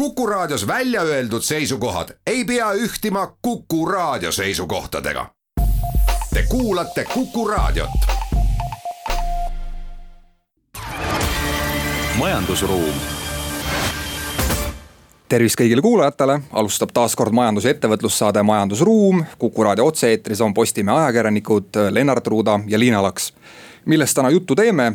Kuku 0.00 0.26
Raadios 0.26 0.66
välja 0.66 1.02
öeldud 1.02 1.42
seisukohad 1.42 2.08
ei 2.26 2.44
pea 2.44 2.72
ühtima 2.72 3.36
Kuku 3.42 3.86
Raadio 3.86 4.32
seisukohtadega. 4.32 5.26
Te 6.34 6.44
kuulate 6.48 7.04
Kuku 7.14 7.48
Raadiot. 7.48 7.90
majandusruum 12.18 12.94
tervist 15.28 15.60
kõigile 15.60 15.82
kuulajatele, 15.84 16.40
alustab 16.52 16.90
taas 16.94 17.16
kord 17.16 17.32
majandus- 17.32 17.64
ja 17.64 17.70
ettevõtlussaade 17.70 18.42
Majandusruum. 18.42 19.24
kuku 19.38 19.62
raadio 19.62 19.86
otse-eetris 19.86 20.40
on 20.40 20.54
Postimehe 20.54 20.98
ajakirjanikud 20.98 21.64
Lennart 21.90 22.26
Ruuda 22.26 22.60
ja 22.66 22.78
Liina 22.78 23.02
Laks 23.02 23.32
millest 23.88 24.16
täna 24.16 24.30
juttu 24.32 24.56
teeme, 24.58 24.90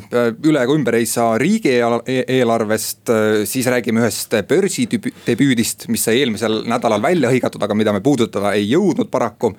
üle 0.46 0.62
ega 0.62 0.76
ümber 0.76 0.98
ei 1.00 1.08
saa 1.10 1.40
riigieelarvest, 1.42 3.12
siis 3.50 3.70
räägime 3.72 4.04
ühest 4.04 4.36
börsidebüüdist, 4.50 5.88
mis 5.94 6.06
sai 6.06 6.22
eelmisel 6.22 6.62
nädalal 6.70 7.02
välja 7.04 7.32
hõigatud, 7.34 7.64
aga 7.66 7.78
mida 7.78 7.96
me 7.96 8.04
puudutada 8.06 8.54
ei 8.58 8.68
jõudnud 8.70 9.10
paraku. 9.14 9.56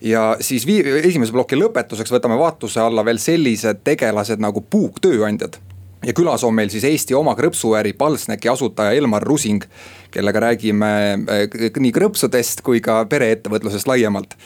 Ja 0.00 0.36
siis 0.40 0.64
vii-, 0.68 0.84
esimese 1.02 1.34
ploki 1.34 1.58
lõpetuseks 1.60 2.14
võtame 2.14 2.38
vaatluse 2.40 2.80
alla 2.80 3.04
veel 3.04 3.20
sellised 3.20 3.82
tegelased 3.84 4.40
nagu 4.40 4.62
puuktööandjad 4.62 5.58
ja 6.06 6.14
külas 6.16 6.44
on 6.44 6.54
meil 6.56 6.70
siis 6.72 6.84
Eesti 6.88 7.14
oma 7.16 7.34
krõpsuäri 7.36 7.92
Palsneki 7.98 8.48
asutaja 8.48 8.96
Elmar 8.96 9.22
Rusing, 9.26 9.64
kellega 10.10 10.40
räägime 10.46 10.90
eh, 11.28 11.70
nii 11.76 11.92
krõpsudest 11.92 12.64
kui 12.64 12.80
ka 12.84 13.02
pereettevõtlusest 13.10 13.90
laiemalt 13.90 14.36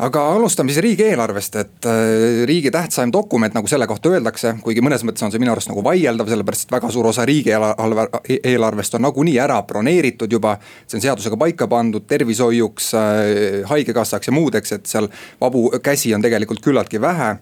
aga 0.00 0.22
alustame 0.34 0.72
siis 0.72 0.82
riigieelarvest, 0.84 1.56
et 1.60 1.88
äh, 1.88 2.42
riigi 2.48 2.70
tähtsaim 2.72 3.12
dokument, 3.12 3.54
nagu 3.54 3.68
selle 3.68 3.86
kohta 3.90 4.12
öeldakse, 4.14 4.54
kuigi 4.64 4.82
mõnes 4.84 5.04
mõttes 5.06 5.24
on 5.26 5.32
see 5.32 5.42
minu 5.42 5.52
arust 5.52 5.70
nagu 5.70 5.84
vaieldav, 5.84 6.30
sellepärast 6.30 6.66
et 6.66 6.74
väga 6.74 6.90
suur 6.94 7.10
osa 7.10 7.26
riigieelarve, 7.28 8.06
eelarvest 8.38 8.96
on 8.96 9.04
nagunii 9.08 9.36
ära 9.42 9.60
broneeritud 9.66 10.32
juba. 10.32 10.56
see 10.86 10.98
on 10.98 11.04
seadusega 11.04 11.36
paika 11.36 11.68
pandud 11.68 12.06
tervishoiuks, 12.08 12.94
äh, 12.94 13.68
haigekassaks 13.68 14.30
ja 14.30 14.36
muudeks, 14.36 14.72
et 14.72 14.86
seal 14.86 15.08
vabu 15.40 15.68
käsi 15.82 16.14
on 16.14 16.22
tegelikult 16.22 16.64
küllaltki 16.64 17.00
vähe 17.00 17.36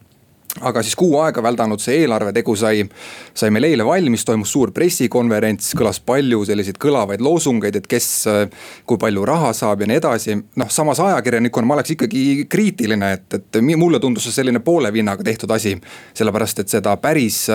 aga 0.60 0.82
siis 0.82 0.96
kuu 0.98 1.18
aega 1.22 1.42
väldanud 1.44 1.82
see 1.82 2.02
eelarvetegu 2.02 2.54
sai, 2.58 2.84
sai 3.34 3.50
meil 3.54 3.68
eile 3.70 3.86
valmis, 3.86 4.24
toimus 4.26 4.52
suur 4.54 4.72
pressikonverents, 4.76 5.72
kõlas 5.78 6.00
palju 6.04 6.44
selliseid 6.48 6.80
kõlavaid 6.82 7.22
loosungeid, 7.24 7.80
et 7.80 7.90
kes, 7.90 8.08
kui 8.88 9.00
palju 9.00 9.26
raha 9.28 9.52
saab 9.56 9.84
ja 9.84 9.90
nii 9.90 10.00
edasi. 10.00 10.38
noh, 10.60 10.70
samas 10.72 11.00
ajakirjanikuna 11.04 11.66
ma 11.66 11.78
oleks 11.78 11.94
ikkagi 11.96 12.24
kriitiline, 12.50 13.12
et, 13.18 13.38
et 13.38 13.60
mulle 13.76 14.00
tundus 14.00 14.28
see 14.28 14.40
selline 14.40 14.60
poole 14.64 14.92
vinnaga 14.92 15.24
tehtud 15.24 15.50
asi. 15.50 15.76
sellepärast, 16.14 16.64
et 16.64 16.68
seda 16.78 16.96
päris 16.96 17.46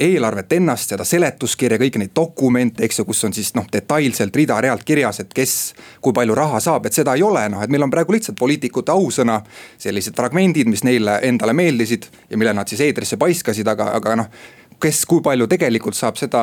eelarvet 0.00 0.52
ennast, 0.58 0.92
seda 0.92 1.04
seletuskirja, 1.06 1.78
kõiki 1.80 2.00
neid 2.02 2.14
dokumente, 2.16 2.84
eks 2.86 3.00
ju, 3.00 3.06
kus 3.08 3.24
on 3.28 3.34
siis 3.36 3.52
noh, 3.58 3.66
detailselt 3.72 4.36
rida-realt 4.36 4.84
kirjas, 4.86 5.22
et 5.24 5.34
kes, 5.34 5.54
kui 6.04 6.16
palju 6.16 6.36
raha 6.38 6.60
saab, 6.62 6.86
et 6.86 6.96
seda 6.96 7.14
ei 7.18 7.24
ole, 7.26 7.44
noh, 7.52 7.62
et 7.64 7.72
meil 7.72 7.86
on 7.86 7.92
praegu 7.92 8.14
lihtsalt 8.14 8.38
poliitikute 8.38 8.94
ausõna. 8.94 9.40
sellised 9.78 10.16
fragmendid, 10.16 10.68
mis 10.68 10.84
neile 10.84 11.20
endale 11.22 11.52
meeldisid 11.52 12.06
ja 12.30 12.38
mille 12.38 12.52
nad 12.54 12.68
siis 12.68 12.80
eetrisse 12.80 13.16
paiskasid, 13.16 13.68
aga, 13.68 13.92
aga 13.98 14.16
noh, 14.22 14.28
kes, 14.80 15.04
kui 15.06 15.22
palju 15.22 15.46
tegelikult 15.46 15.96
saab, 15.96 16.16
seda, 16.16 16.42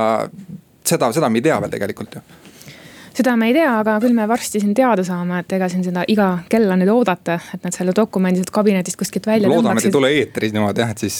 seda, 0.83 1.11
seda 1.13 1.29
me 1.29 1.39
ei 1.39 1.47
tea 1.49 1.59
veel 1.61 1.71
tegelikult 1.71 2.15
ju 2.15 2.44
seda 3.15 3.35
me 3.39 3.49
ei 3.49 3.55
tea, 3.55 3.69
aga 3.79 3.95
küll 4.03 4.15
me 4.15 4.25
varsti 4.27 4.59
siin 4.61 4.73
teada 4.75 5.03
saame, 5.07 5.39
et 5.43 5.55
ega 5.57 5.69
siin 5.71 5.83
seda 5.85 6.03
iga 6.11 6.27
kella 6.51 6.75
nüüd 6.79 6.91
oodata, 6.91 7.37
et 7.55 7.63
nad 7.63 7.75
selle 7.75 7.93
dokumendi 7.95 8.41
sealt 8.41 8.51
kabinetist 8.55 8.99
kuskilt 8.99 9.27
välja 9.29 9.49
loodame, 9.51 9.79
et 9.79 9.89
ei 9.89 9.95
tule 9.95 10.11
eetris 10.17 10.55
niimoodi 10.55 10.83
jah, 10.83 10.91
et 10.91 11.03
siis. 11.05 11.19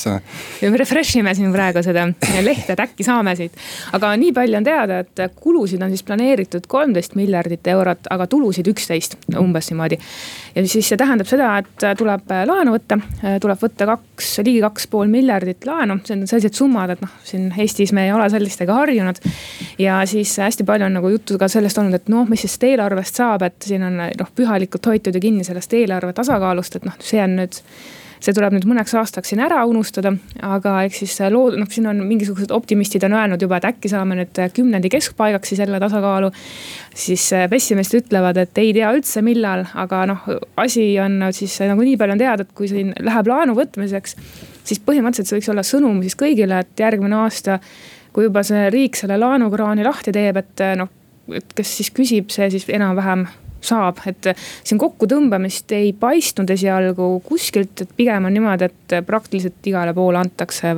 me 0.62 0.82
refresh 0.82 1.20
ime 1.22 1.36
siin 1.38 1.54
praegu 1.56 1.84
seda 1.86 2.08
lehte, 2.44 2.76
et 2.76 2.84
äkki 2.84 3.08
saame 3.08 3.36
siit. 3.40 3.56
aga 3.96 4.12
nii 4.20 4.34
palju 4.36 4.60
on 4.60 4.68
teada, 4.68 5.00
et 5.06 5.40
kulusid 5.40 5.84
on 5.86 5.94
siis 5.94 6.04
planeeritud 6.08 6.68
kolmteist 6.72 7.16
miljardit 7.20 7.68
eurot, 7.76 8.12
aga 8.12 8.28
tulusid 8.32 8.68
üksteist, 8.72 9.18
umbes 9.40 9.72
niimoodi. 9.72 10.00
Ja 10.56 10.64
siis 10.68 10.88
see 10.90 11.00
tähendab 11.00 11.28
seda, 11.30 11.50
et 11.62 11.86
tuleb 12.00 12.32
laenu 12.48 12.76
võtta, 12.76 12.98
tuleb 13.44 13.60
võtta 13.62 13.88
kaks, 13.90 14.30
ligi 14.46 14.62
kaks 14.64 14.88
pool 14.92 15.12
miljardit 15.12 15.68
laenu, 15.68 16.00
see 16.06 16.16
on 16.16 16.24
sellised 16.30 16.56
summad, 16.58 16.96
et 16.96 17.04
noh, 17.04 17.12
siin 17.28 17.50
Eestis 17.60 17.94
me 17.96 18.08
ei 18.08 18.14
ole 18.16 18.30
sellistega 18.32 18.78
harjunud. 18.80 19.20
ja 19.82 20.00
siis 20.10 20.38
hästi 20.40 20.68
palju 20.68 20.88
on 20.88 20.98
nagu 21.00 21.12
juttu 21.12 21.40
ka 21.42 21.50
sellest 21.52 21.82
olnud 21.82 22.00
et 22.00 22.10
noh, 22.12 22.28
mis 22.30 22.46
siis 22.46 22.58
eelarvest 22.72 23.22
saab, 23.22 23.46
et 23.48 23.68
siin 23.68 23.84
on 23.84 24.00
noh, 24.06 24.32
pühalikult 24.36 24.92
hoitud 24.92 25.16
ju 25.16 25.22
kinni 25.22 25.44
sellest 25.48 25.74
eelarve 25.74 26.14
tasakaalust, 26.16 26.80
et 26.80 26.88
noh, 26.88 26.98
see 27.04 27.22
on 27.24 27.40
nüüd 27.42 27.62
see 28.26 28.34
tuleb 28.36 28.56
nüüd 28.56 28.66
mõneks 28.70 28.96
aastaks 28.98 29.32
siin 29.32 29.42
ära 29.46 29.62
unustada, 29.70 30.12
aga 30.46 30.80
eks 30.88 31.04
siis 31.04 31.16
lood-, 31.34 31.58
noh, 31.60 31.70
siin 31.72 31.86
on 31.92 32.02
mingisugused 32.08 32.54
optimistid 32.56 33.06
on 33.08 33.16
öelnud 33.18 33.46
juba, 33.46 33.60
et 33.60 33.70
äkki 33.70 33.92
saame 33.92 34.18
nüüd 34.20 34.42
kümnendi 34.56 34.90
keskpaigaks 34.94 35.54
siis 35.54 35.62
jälle 35.62 35.80
tasakaalu. 35.84 36.32
siis 36.96 37.30
pessimistid 37.50 38.06
ütlevad, 38.06 38.40
et 38.42 38.58
ei 38.62 38.74
tea 38.74 38.92
üldse, 38.96 39.22
millal, 39.26 39.66
aga 39.76 40.06
noh, 40.10 40.28
asi 40.58 40.88
on 41.02 41.30
siis 41.36 41.60
nagu 41.62 41.86
nii 41.86 41.98
palju 42.02 42.18
on 42.18 42.24
teada, 42.26 42.46
et 42.46 42.54
kui 42.58 42.70
siin 42.72 42.94
läheb 43.00 43.30
laenu 43.30 43.56
võtmiseks, 43.58 44.18
siis 44.66 44.82
põhimõtteliselt 44.82 45.30
see 45.30 45.40
võiks 45.40 45.54
olla 45.54 45.66
sõnum 45.66 46.02
siis 46.06 46.18
kõigile, 46.20 46.64
et 46.66 46.86
järgmine 46.86 47.22
aasta 47.24 47.60
kui 48.16 48.30
juba 48.30 48.46
see 48.48 48.70
riik 48.72 48.96
selle 48.96 49.18
laenukraani 49.20 49.84
lahti 49.84 50.14
teeb, 50.16 50.40
et 50.40 50.70
noh 50.80 50.92
et 51.34 51.56
kes 51.58 51.72
siis 51.80 51.92
küsib, 51.96 52.30
see 52.34 52.50
siis 52.54 52.68
enam-vähem 52.70 53.26
saab, 53.66 54.02
et 54.10 54.32
siin 54.64 54.80
kokkutõmbamist 54.82 55.72
ei 55.76 55.92
paistnud 56.00 56.50
esialgu 56.56 57.10
kuskilt, 57.26 57.86
et 57.86 57.94
pigem 57.98 58.30
on 58.30 58.34
niimoodi, 58.36 58.70
et 58.70 58.98
praktiliselt 59.06 59.70
igale 59.72 59.94
poole 59.98 60.22
antakse 60.22 60.76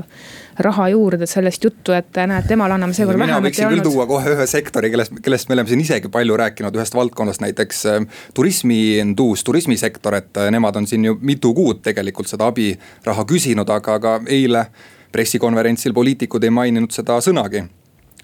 raha 0.60 0.88
juurde, 0.90 1.28
sellest 1.30 1.64
juttu, 1.64 1.94
et 1.94 2.18
näed, 2.18 2.48
temale 2.50 2.74
anname 2.74 2.96
seekord 2.98 3.20
vähem. 3.20 3.30
mina 3.30 3.44
võiksin 3.46 3.70
küll 3.70 3.86
tuua 3.86 4.08
kohe 4.10 4.34
ühe 4.34 4.48
sektori, 4.50 4.90
kellest, 4.94 5.14
kellest 5.24 5.50
me 5.50 5.58
oleme 5.58 5.70
siin 5.70 5.84
isegi 5.84 6.10
palju 6.14 6.38
rääkinud, 6.42 6.76
ühest 6.80 6.98
valdkonnast 6.98 7.44
näiteks 7.46 7.86
äh, 7.92 8.22
turismiinduus, 8.34 9.44
turismisektor, 9.46 10.18
et 10.18 10.42
äh, 10.42 10.52
nemad 10.54 10.76
on 10.82 10.88
siin 10.90 11.06
ju 11.06 11.18
mitu 11.22 11.54
kuud 11.58 11.84
tegelikult 11.86 12.30
seda 12.32 12.50
abiraha 12.50 13.26
küsinud, 13.30 13.70
aga, 13.70 14.00
aga 14.02 14.20
eile 14.26 14.66
pressikonverentsil 15.12 15.94
poliitikud 15.94 16.44
ei 16.44 16.54
maininud 16.54 16.94
seda 16.94 17.22
sõnagi 17.24 17.68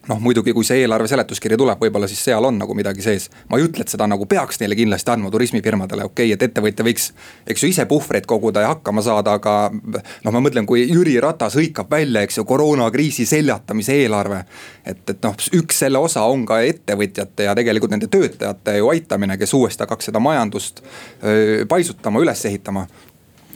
noh, 0.08 0.20
muidugi, 0.20 0.52
kui 0.54 0.66
see 0.68 0.82
eelarve 0.84 1.08
seletuskiri 1.08 1.58
tuleb, 1.60 1.80
võib-olla 1.80 2.08
siis 2.12 2.20
seal 2.26 2.44
on 2.44 2.58
nagu 2.60 2.76
midagi 2.76 3.04
sees. 3.06 3.30
ma 3.50 3.58
ei 3.60 3.68
ütle, 3.68 3.86
et 3.86 3.94
seda 3.94 4.08
nagu 4.10 4.26
peaks 4.30 4.60
neile 4.60 4.76
kindlasti 4.76 5.14
andma 5.14 5.32
turismifirmadele, 5.32 6.08
okei 6.10 6.32
okay,, 6.32 6.36
et 6.36 6.44
ettevõtja 6.50 6.86
võiks, 6.86 7.06
eks 7.48 7.64
ju, 7.64 7.70
ise 7.72 7.86
puhvreid 7.90 8.28
koguda 8.28 8.66
ja 8.66 8.74
hakkama 8.74 9.04
saada, 9.06 9.38
aga. 9.40 9.56
noh, 9.72 10.36
ma 10.36 10.42
mõtlen, 10.44 10.68
kui 10.70 10.84
Jüri 10.90 11.16
Ratas 11.24 11.56
hõikab 11.60 11.92
välja, 11.92 12.26
eks 12.28 12.42
ju, 12.42 12.46
koroonakriisi 12.50 13.26
seljatamise 13.30 13.96
eelarve. 14.04 14.44
et, 14.86 15.06
et 15.10 15.24
noh, 15.24 15.40
üks 15.62 15.80
selle 15.86 16.04
osa 16.04 16.26
on 16.28 16.46
ka 16.50 16.60
ettevõtjate 16.68 17.48
ja 17.48 17.56
tegelikult 17.56 17.96
nende 17.96 18.12
töötajate 18.12 18.78
ju 18.78 18.92
aitamine, 18.92 19.38
kes 19.40 19.56
uuesti 19.56 19.86
hakkaks 19.86 20.12
seda 20.12 20.20
majandust 20.24 20.84
öö, 21.24 21.66
paisutama, 21.70 22.20
üles 22.20 22.46
ehitama. 22.46 22.88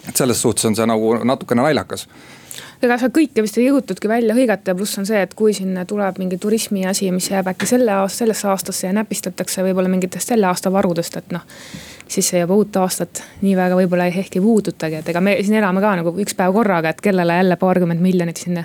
et 0.07 0.15
selles 0.15 0.41
suhtes 0.41 0.65
on 0.65 0.75
see 0.75 0.87
nagu 0.87 1.17
natukene 1.27 1.67
naljakas 1.67 2.07
ega 2.81 2.97
sa 3.01 3.09
kõike 3.13 3.43
vist 3.45 3.57
ei 3.57 3.67
jõutudki 3.67 4.09
välja 4.09 4.35
hõigata 4.37 4.71
ja 4.71 4.77
pluss 4.77 4.99
on 5.01 5.07
see, 5.09 5.21
et 5.23 5.33
kui 5.37 5.53
siin 5.55 5.77
tuleb 5.87 6.19
mingi 6.21 6.37
turismi 6.41 6.85
asi, 6.89 7.09
mis 7.11 7.29
jääb 7.31 7.49
äkki 7.53 7.69
selle 7.69 7.93
aasta, 7.95 8.23
sellesse 8.23 8.47
aastasse 8.51 8.87
ja 8.87 8.93
näpistatakse 8.97 9.65
võib-olla 9.65 9.91
mingitest 9.91 10.33
selle 10.33 10.49
aasta 10.49 10.71
varudest, 10.73 11.17
et 11.17 11.35
noh. 11.35 11.45
siis 12.07 12.29
see 12.29 12.41
juba 12.43 12.55
uut 12.55 12.75
aastat 12.81 13.23
nii 13.41 13.55
väga 13.57 13.79
võib-olla 13.79 14.07
ehk 14.11 14.39
ei 14.39 14.43
puudutagi, 14.43 15.01
et 15.01 15.09
ega 15.13 15.21
me 15.21 15.37
siin 15.41 15.59
elame 15.61 15.83
ka 15.83 15.95
nagu 16.01 16.13
üks 16.21 16.37
päev 16.37 16.53
korraga, 16.55 16.93
et 16.93 17.01
kellele 17.01 17.41
jälle 17.41 17.57
paarkümmend 17.59 18.01
miljonit 18.01 18.37
sinna 18.45 18.63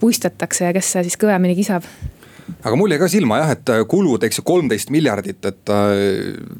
puistatakse 0.00 0.64
ja 0.64 0.72
kes 0.72 0.92
siis 1.02 1.18
kõvemini 1.20 1.54
kisab 1.58 1.86
aga 2.62 2.78
mul 2.78 2.92
jäi 2.92 3.00
ka 3.00 3.08
silma 3.10 3.40
jah, 3.40 3.52
et 3.54 3.72
äh, 3.72 3.82
kulud, 3.90 4.22
eks 4.26 4.40
ju, 4.40 4.44
kolmteist 4.46 4.92
miljardit, 4.94 5.40
et 5.46 5.72
äh, 5.74 6.02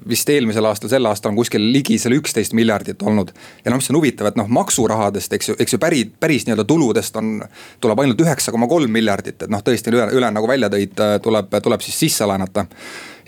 vist 0.08 0.30
eelmisel 0.32 0.66
aastal, 0.70 0.92
sel 0.92 1.08
aastal 1.10 1.32
on 1.32 1.38
kuskil 1.40 1.64
ligi 1.74 1.98
selle 2.00 2.18
üksteist 2.20 2.56
miljardit 2.56 3.02
olnud. 3.02 3.32
ja 3.64 3.72
noh, 3.72 3.80
mis 3.80 3.90
on 3.92 4.00
huvitav, 4.00 4.30
et 4.30 4.40
noh, 4.40 4.50
maksurahadest, 4.60 5.36
eks 5.38 5.52
ju, 5.52 5.58
eks 5.60 5.76
ju 5.76 5.82
päris, 5.82 6.10
päris 6.20 6.46
nii-öelda 6.48 6.66
tuludest 6.68 7.16
on, 7.20 7.38
tuleb 7.80 8.04
ainult 8.04 8.24
üheksa 8.26 8.54
koma 8.54 8.68
kolm 8.70 8.92
miljardit, 8.94 9.42
et 9.44 9.52
noh, 9.52 9.62
tõesti 9.64 9.92
üle, 9.94 10.08
üle 10.16 10.32
nagu 10.34 10.50
välja 10.50 10.72
tõid, 10.72 10.96
äh, 11.00 11.16
tuleb, 11.22 11.54
tuleb 11.62 11.86
siis 11.86 12.02
sisse 12.06 12.28
laenata 12.28 12.66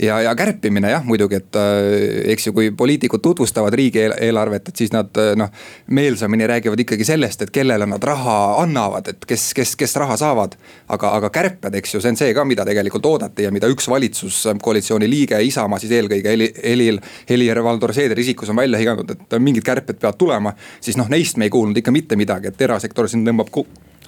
ja, 0.03 0.21
ja 0.21 0.35
kärpimine 0.35 0.91
jah, 0.91 1.05
muidugi, 1.05 1.39
et 1.39 1.57
äh, 1.59 2.33
eks 2.33 2.47
ju, 2.47 2.53
kui 2.57 2.71
poliitikud 2.77 3.23
tutvustavad 3.23 3.75
riigieelarvet, 3.79 4.69
et 4.69 4.83
siis 4.83 4.93
nad 4.95 5.11
äh, 5.21 5.33
noh. 5.39 5.53
meelsamini 5.87 6.47
räägivad 6.47 6.81
ikkagi 6.83 7.07
sellest, 7.07 7.43
et 7.43 7.53
kellele 7.55 7.87
nad 7.87 8.03
raha 8.05 8.37
annavad, 8.63 9.13
et 9.13 9.27
kes, 9.29 9.51
kes, 9.55 9.77
kes 9.79 9.97
raha 10.03 10.17
saavad. 10.21 10.57
aga, 10.89 11.13
aga 11.17 11.31
kärped, 11.31 11.75
eks 11.79 11.95
ju, 11.95 12.01
see 12.01 12.13
on 12.13 12.19
see 12.21 12.35
ka, 12.35 12.45
mida 12.45 12.67
tegelikult 12.69 13.07
oodati 13.07 13.47
ja 13.47 13.53
mida 13.55 13.71
üks 13.73 13.89
valitsuskoalitsiooni 13.89 15.09
liige, 15.11 15.39
Isamaa 15.43 15.79
siis 15.83 15.93
eelkõige 15.97 16.35
Heli, 16.35 16.51
Helil, 16.65 17.01
Helir-Valdor 17.31 17.95
Seederi 17.95 18.27
isikus 18.27 18.51
on 18.53 18.61
välja 18.61 18.81
higanud, 18.81 19.11
et 19.15 19.39
mingid 19.39 19.65
kärped 19.67 20.01
peavad 20.03 20.19
tulema. 20.19 20.53
siis 20.81 20.99
noh, 21.01 21.09
neist 21.09 21.37
me 21.37 21.49
ei 21.49 21.55
kuulnud 21.55 21.79
ikka 21.79 21.95
mitte 21.95 22.17
midagi, 22.17 22.53
et 22.53 22.69
erasektor 22.69 23.09
siin 23.09 23.25
tõmbab 23.27 23.51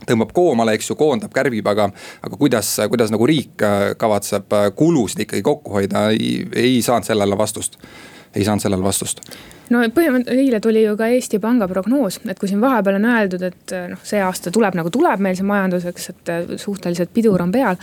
tõmbab 0.08 0.32
koomale, 0.36 0.76
eks 0.78 0.90
ju, 0.90 0.98
koondab, 0.98 1.32
kärbib, 1.34 1.66
aga, 1.70 1.88
aga 2.22 2.40
kuidas, 2.40 2.76
kuidas 2.90 3.12
nagu 3.14 3.28
riik 3.28 3.62
äh, 3.64 3.92
kavatseb 4.00 4.52
äh, 4.52 4.70
kulusid 4.76 5.24
ikkagi 5.26 5.44
kokku 5.46 5.78
hoida, 5.78 6.08
ei, 6.14 6.44
ei 6.56 6.82
saanud 6.82 7.08
sellele 7.08 7.38
vastust 7.38 7.78
ei 8.34 8.42
saanud 8.42 8.64
sellele 8.64 8.82
vastust. 8.82 9.20
no 9.70 9.78
põhimõtteliselt 9.94 10.40
eile 10.42 10.58
tuli 10.60 10.82
ju 10.82 10.96
ka 10.98 11.06
Eesti 11.14 11.38
Panga 11.38 11.68
prognoos, 11.70 12.18
et 12.28 12.40
kui 12.40 12.50
siin 12.50 12.60
vahepeal 12.60 12.98
on 12.98 13.06
öeldud, 13.12 13.44
et 13.46 13.74
äh, 13.76 13.86
noh, 13.92 14.02
see 14.02 14.22
aasta 14.22 14.50
tuleb 14.54 14.74
nagu 14.74 14.90
tuleb 14.90 15.22
meil 15.22 15.38
see 15.38 15.46
majanduseks, 15.46 16.10
et 16.10 16.34
suhteliselt 16.60 17.14
pidur 17.14 17.42
on 17.42 17.54
peal 17.54 17.78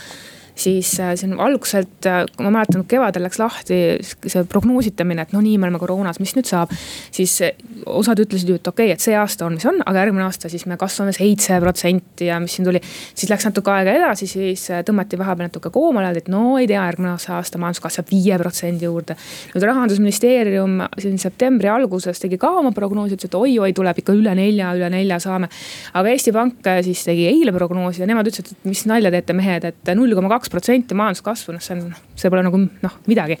siis 0.54 1.00
äh, 1.00 1.14
siin 1.16 1.34
algselt, 1.40 2.06
äh, 2.06 2.24
ma 2.40 2.50
mäletan, 2.50 2.84
kevadel 2.88 3.24
läks 3.26 3.38
lahti 3.40 3.78
see 4.02 4.44
prognoositamine, 4.48 5.24
et 5.24 5.32
no 5.32 5.40
nii, 5.44 5.56
me 5.58 5.68
oleme 5.68 5.80
koroonas, 5.80 6.20
mis 6.20 6.34
nüüd 6.36 6.48
saab. 6.48 6.72
siis 7.12 7.38
äh, 7.42 7.56
osad 7.86 8.20
ütlesid 8.22 8.50
ju, 8.50 8.58
et 8.60 8.68
okei 8.68 8.90
okay,, 8.90 8.96
et 8.96 9.04
see 9.04 9.16
aasta 9.16 9.46
on, 9.46 9.56
mis 9.56 9.66
on, 9.68 9.80
aga 9.86 10.04
järgmine 10.04 10.26
aasta 10.26 10.50
siis 10.52 10.66
me 10.70 10.76
kasvame 10.80 11.14
seitse 11.16 11.58
protsenti 11.60 12.28
ja 12.28 12.38
mis 12.40 12.56
siin 12.56 12.68
tuli. 12.68 12.80
siis 13.14 13.30
läks 13.32 13.48
natuke 13.48 13.72
aega 13.72 13.94
edasi, 13.96 14.28
siis 14.30 14.66
tõmmati 14.86 15.18
vahepeal 15.20 15.48
natuke 15.48 15.72
koomale, 15.72 16.12
et 16.18 16.28
no 16.32 16.58
ei 16.60 16.68
tea, 16.70 16.84
järgmine 16.90 17.14
aasta 17.16 17.60
majandus 17.60 17.82
kasvab 17.82 18.12
viie 18.12 18.38
protsendi 18.38 18.86
juurde. 18.88 19.16
nüüd 19.54 19.66
rahandusministeerium 19.68 20.78
siin 20.98 21.18
septembri 21.18 21.72
alguses 21.72 22.20
tegi 22.20 22.38
ka 22.40 22.52
oma 22.60 22.74
prognoosi, 22.76 23.16
ütles, 23.16 23.30
et 23.30 23.38
oi-oi, 23.38 23.72
tuleb 23.72 24.02
ikka 24.04 24.14
üle 24.16 24.34
nelja, 24.36 24.74
üle 24.76 24.90
nelja 24.92 25.18
saame. 25.22 25.48
aga 25.94 26.12
Eesti 26.12 26.32
Pank 26.32 26.70
siis 26.84 27.04
tegi 27.08 27.26
eile 27.30 27.52
prognoosi 27.56 28.02
ja 28.02 28.08
nemad 28.10 28.28
ütlesid, 28.28 28.52
et 28.52 28.68
mis 28.68 28.84
nalja 28.90 29.10
teete 29.14 29.36
mehed, 29.36 29.64
et 29.72 29.94
null 29.96 30.14
koma 30.18 30.30
kaks 30.32 30.41
protsenti 30.50 30.96
majanduskasvu, 30.98 31.54
noh, 31.54 31.62
see 31.62 31.76
on, 31.76 31.92
see 32.18 32.30
pole 32.32 32.42
nagu 32.46 32.58
noh, 32.58 32.96
midagi. 33.06 33.36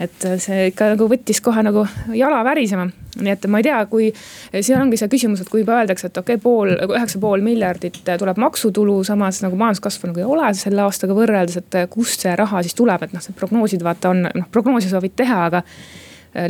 et 0.00 0.26
see 0.42 0.68
ikka 0.70 0.92
nagu 0.94 1.08
võttis 1.10 1.42
kohe 1.44 1.62
nagu 1.66 1.84
jala 2.16 2.40
värisema. 2.46 2.88
nii 3.18 3.32
et 3.34 3.46
ma 3.50 3.60
ei 3.60 3.66
tea, 3.66 3.78
kui 3.90 4.10
siin 4.54 4.80
ongi 4.80 5.00
see 5.00 5.10
küsimus, 5.12 5.42
et 5.42 5.50
kui 5.52 5.64
juba 5.64 5.80
öeldakse, 5.80 6.10
et 6.10 6.20
okei 6.20 6.38
okay,, 6.38 6.42
pool, 6.42 6.74
üheksa 6.86 7.20
pool 7.22 7.42
miljardit 7.44 7.98
tuleb 8.06 8.38
maksutulu, 8.38 9.00
samas 9.04 9.42
nagu 9.44 9.58
majanduskasvu 9.58 10.12
nagu 10.12 10.22
ei 10.22 10.28
ole 10.28 10.52
selle 10.58 10.84
aastaga 10.84 11.16
võrreldes, 11.18 11.58
et 11.60 11.80
kust 11.90 12.24
see 12.26 12.36
raha 12.38 12.62
siis 12.66 12.78
tuleb, 12.78 13.08
et 13.08 13.16
noh, 13.16 13.24
see 13.24 13.36
prognoosid 13.36 13.82
vaata 13.84 14.14
on, 14.14 14.28
noh 14.28 14.52
prognoose 14.54 14.92
sa 14.92 15.02
võid 15.02 15.16
teha, 15.18 15.42
aga 15.50 15.64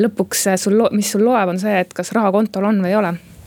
lõpuks 0.03 0.45
sul, 0.61 0.85
mis 0.93 1.11
sul 1.15 1.25
loeb, 1.25 1.55
on 1.55 1.61
see, 1.63 1.81
et 1.81 1.97
kas 1.97 2.13
raha 2.17 2.35
kontol 2.35 2.69
on 2.69 2.83
või 2.85 2.93
ei 2.93 3.01
ole 3.01 3.17
Äh, 3.17 3.38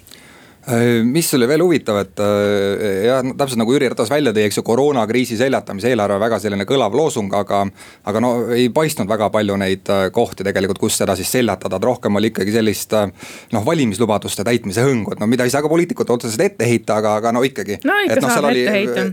mis 1.04 1.34
oli 1.34 1.48
veel 1.50 1.64
huvitav, 1.64 1.98
et 2.04 2.20
äh, 2.22 3.06
jah, 3.08 3.22
täpselt 3.38 3.58
nagu 3.58 3.74
Jüri 3.74 3.88
Ratas 3.90 4.12
välja 4.12 4.34
tõi, 4.36 4.44
eks 4.46 4.60
ju, 4.60 4.64
koroonakriisi 4.66 5.38
seljatamise 5.40 5.90
eelarve 5.90 6.20
väga 6.22 6.38
selline 6.44 6.68
kõlav 6.70 6.94
loosung, 6.98 7.34
aga. 7.34 7.64
aga 8.06 8.22
no 8.22 8.32
ei 8.54 8.68
paistnud 8.74 9.10
väga 9.10 9.32
palju 9.34 9.58
neid 9.58 9.90
äh, 9.90 10.04
kohti 10.14 10.46
tegelikult, 10.46 10.80
kus 10.82 11.00
seda 11.02 11.16
siis 11.18 11.32
seljatada, 11.34 11.80
et 11.80 11.88
rohkem 11.88 12.20
oli 12.20 12.30
ikkagi 12.30 12.54
sellist 12.54 12.94
noh, 12.94 13.66
valimislubaduste 13.66 14.46
täitmise 14.46 14.86
hõngu, 14.86 15.16
et 15.16 15.24
no 15.24 15.30
mida 15.30 15.48
ei 15.48 15.54
saa 15.54 15.64
ka 15.66 15.72
poliitikute 15.72 16.14
otseselt 16.14 16.46
ette 16.46 16.68
heita, 16.70 17.00
aga, 17.02 17.16
aga 17.22 17.34
no 17.34 17.42
ikkagi. 17.48 17.80
no 17.88 17.98
ikka 18.06 18.20
no, 18.22 18.30
saab 18.30 18.52
ette 18.52 18.76
heita. 18.76 19.08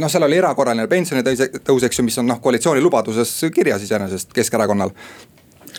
noh, 0.00 0.12
seal 0.12 0.28
oli 0.28 0.40
erakorraline 0.40 0.88
pensionitõus, 0.88 1.84
eks 1.90 2.00
ju, 2.00 2.06
mis 2.08 2.16
on 2.22 2.30
noh, 2.32 2.40
koalitsiooni 2.40 2.80
lubaduses 2.80 3.36
kirjas 3.52 3.84
iseenesest 3.84 4.32
Keskerakonnal 4.32 4.94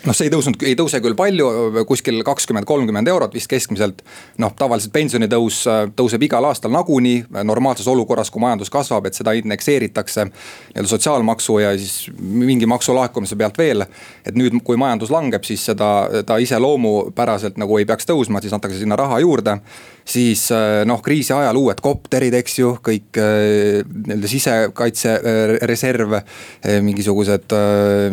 noh, 0.06 0.16
see 0.16 0.26
ei 0.26 0.32
tõusnud, 0.32 0.58
ei 0.66 0.76
tõuse 0.78 1.00
küll 1.02 1.16
palju, 1.18 1.48
kuskil 1.88 2.22
kakskümmend, 2.26 2.66
kolmkümmend 2.68 3.08
eurot 3.12 3.34
vist 3.36 3.50
keskmiselt. 3.50 4.02
noh, 4.42 4.52
tavaliselt 4.58 4.92
pensionitõus 4.92 5.62
äh, 5.70 5.84
tõuseb 5.96 6.22
igal 6.26 6.44
aastal 6.48 6.72
nagunii 6.74 7.24
normaalses 7.44 7.88
olukorras, 7.88 8.30
kui 8.30 8.42
majandus 8.42 8.70
kasvab, 8.70 9.06
et 9.06 9.18
seda 9.18 9.34
indekseeritakse. 9.38 10.24
nii-öelda 10.24 10.88
sotsiaalmaksu 10.90 11.58
ja 11.58 11.76
siis 11.78 12.10
mingi 12.18 12.66
maksu 12.66 12.94
laekumise 12.94 13.36
pealt 13.36 13.58
veel. 13.58 13.86
et 14.26 14.34
nüüd, 14.34 14.58
kui 14.64 14.76
majandus 14.76 15.10
langeb, 15.10 15.44
siis 15.44 15.64
seda, 15.64 15.92
ta 16.26 16.36
iseloomupäraselt 16.36 17.58
nagu 17.58 17.78
ei 17.78 17.86
peaks 17.86 18.06
tõusma, 18.08 18.40
siis 18.40 18.52
antakse 18.52 18.78
sinna 18.78 18.96
raha 18.96 19.20
juurde 19.20 19.58
siis 20.04 20.44
äh, 20.52 20.82
noh, 20.88 21.02
kriisi 21.02 21.32
ajal 21.34 21.58
uued 21.58 21.80
kopterid, 21.82 22.34
eks 22.38 22.58
ju, 22.58 22.72
kõik 22.84 23.20
äh, 23.20 23.82
nii-öelda 23.86 24.30
sisekaitsereserv. 24.30 26.16
Äh, 26.18 26.78
mingisugused, 26.82 27.54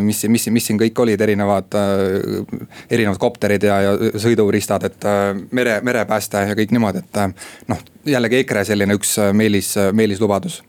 mis, 0.04 0.24
mis, 0.30 0.46
mis 0.52 0.66
siin 0.70 0.78
kõik 0.80 0.98
olid, 1.02 1.20
erinevad, 1.20 1.74
erinevad 2.90 3.20
kopterid 3.20 3.64
ja, 3.66 3.80
ja 3.84 3.94
sõiduristad, 4.20 4.84
et 4.86 5.06
mere, 5.56 5.78
merepääste 5.86 6.44
ja 6.50 6.58
kõik 6.58 6.74
niimoodi, 6.74 7.02
et 7.04 7.70
noh, 7.70 7.84
jällegi 8.08 8.42
EKRE 8.44 8.64
selline 8.72 8.96
üks 8.98 9.16
meelis, 9.36 9.74
meelislubadus 9.96 10.60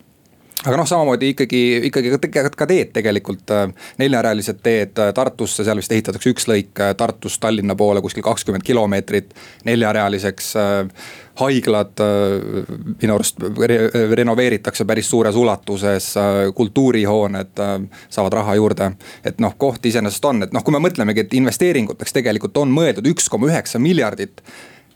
aga 0.66 0.78
noh, 0.78 0.88
samamoodi 0.90 1.32
ikkagi, 1.34 1.62
ikkagi 1.90 2.14
ka, 2.56 2.68
teed 2.70 2.92
tegelikult, 2.94 3.54
neljarealised 4.02 4.62
teed 4.64 5.00
Tartusse, 5.16 5.66
seal 5.66 5.82
vist 5.82 5.92
ehitatakse 5.92 6.32
üks 6.34 6.48
lõik 6.50 6.84
Tartust 6.98 7.42
Tallinna 7.42 7.76
poole 7.76 8.04
kuskil 8.04 8.26
kakskümmend 8.26 8.66
kilomeetrit 8.68 9.34
neljarealiseks 9.66 10.54
haiglad 11.36 12.00
äh, 12.00 12.76
minu 13.02 13.16
arust 13.16 13.38
renoveeritakse 14.12 14.86
päris 14.86 15.10
suures 15.10 15.36
ulatuses, 15.36 16.12
äh, 16.18 16.42
kultuurihooned 16.56 17.60
äh, 17.60 17.78
saavad 18.10 18.34
raha 18.34 18.56
juurde. 18.56 18.92
et 19.24 19.40
noh, 19.40 19.56
kohti 19.58 19.90
iseenesest 19.90 20.26
on, 20.26 20.44
et 20.44 20.54
noh, 20.54 20.64
kui 20.64 20.76
me 20.76 20.82
mõtlemegi, 20.84 21.26
et 21.26 21.34
investeeringuteks 21.40 22.14
tegelikult 22.14 22.58
on 22.58 22.74
mõeldud 22.74 23.08
üks 23.14 23.30
koma 23.30 23.52
üheksa 23.52 23.80
miljardit 23.80 24.44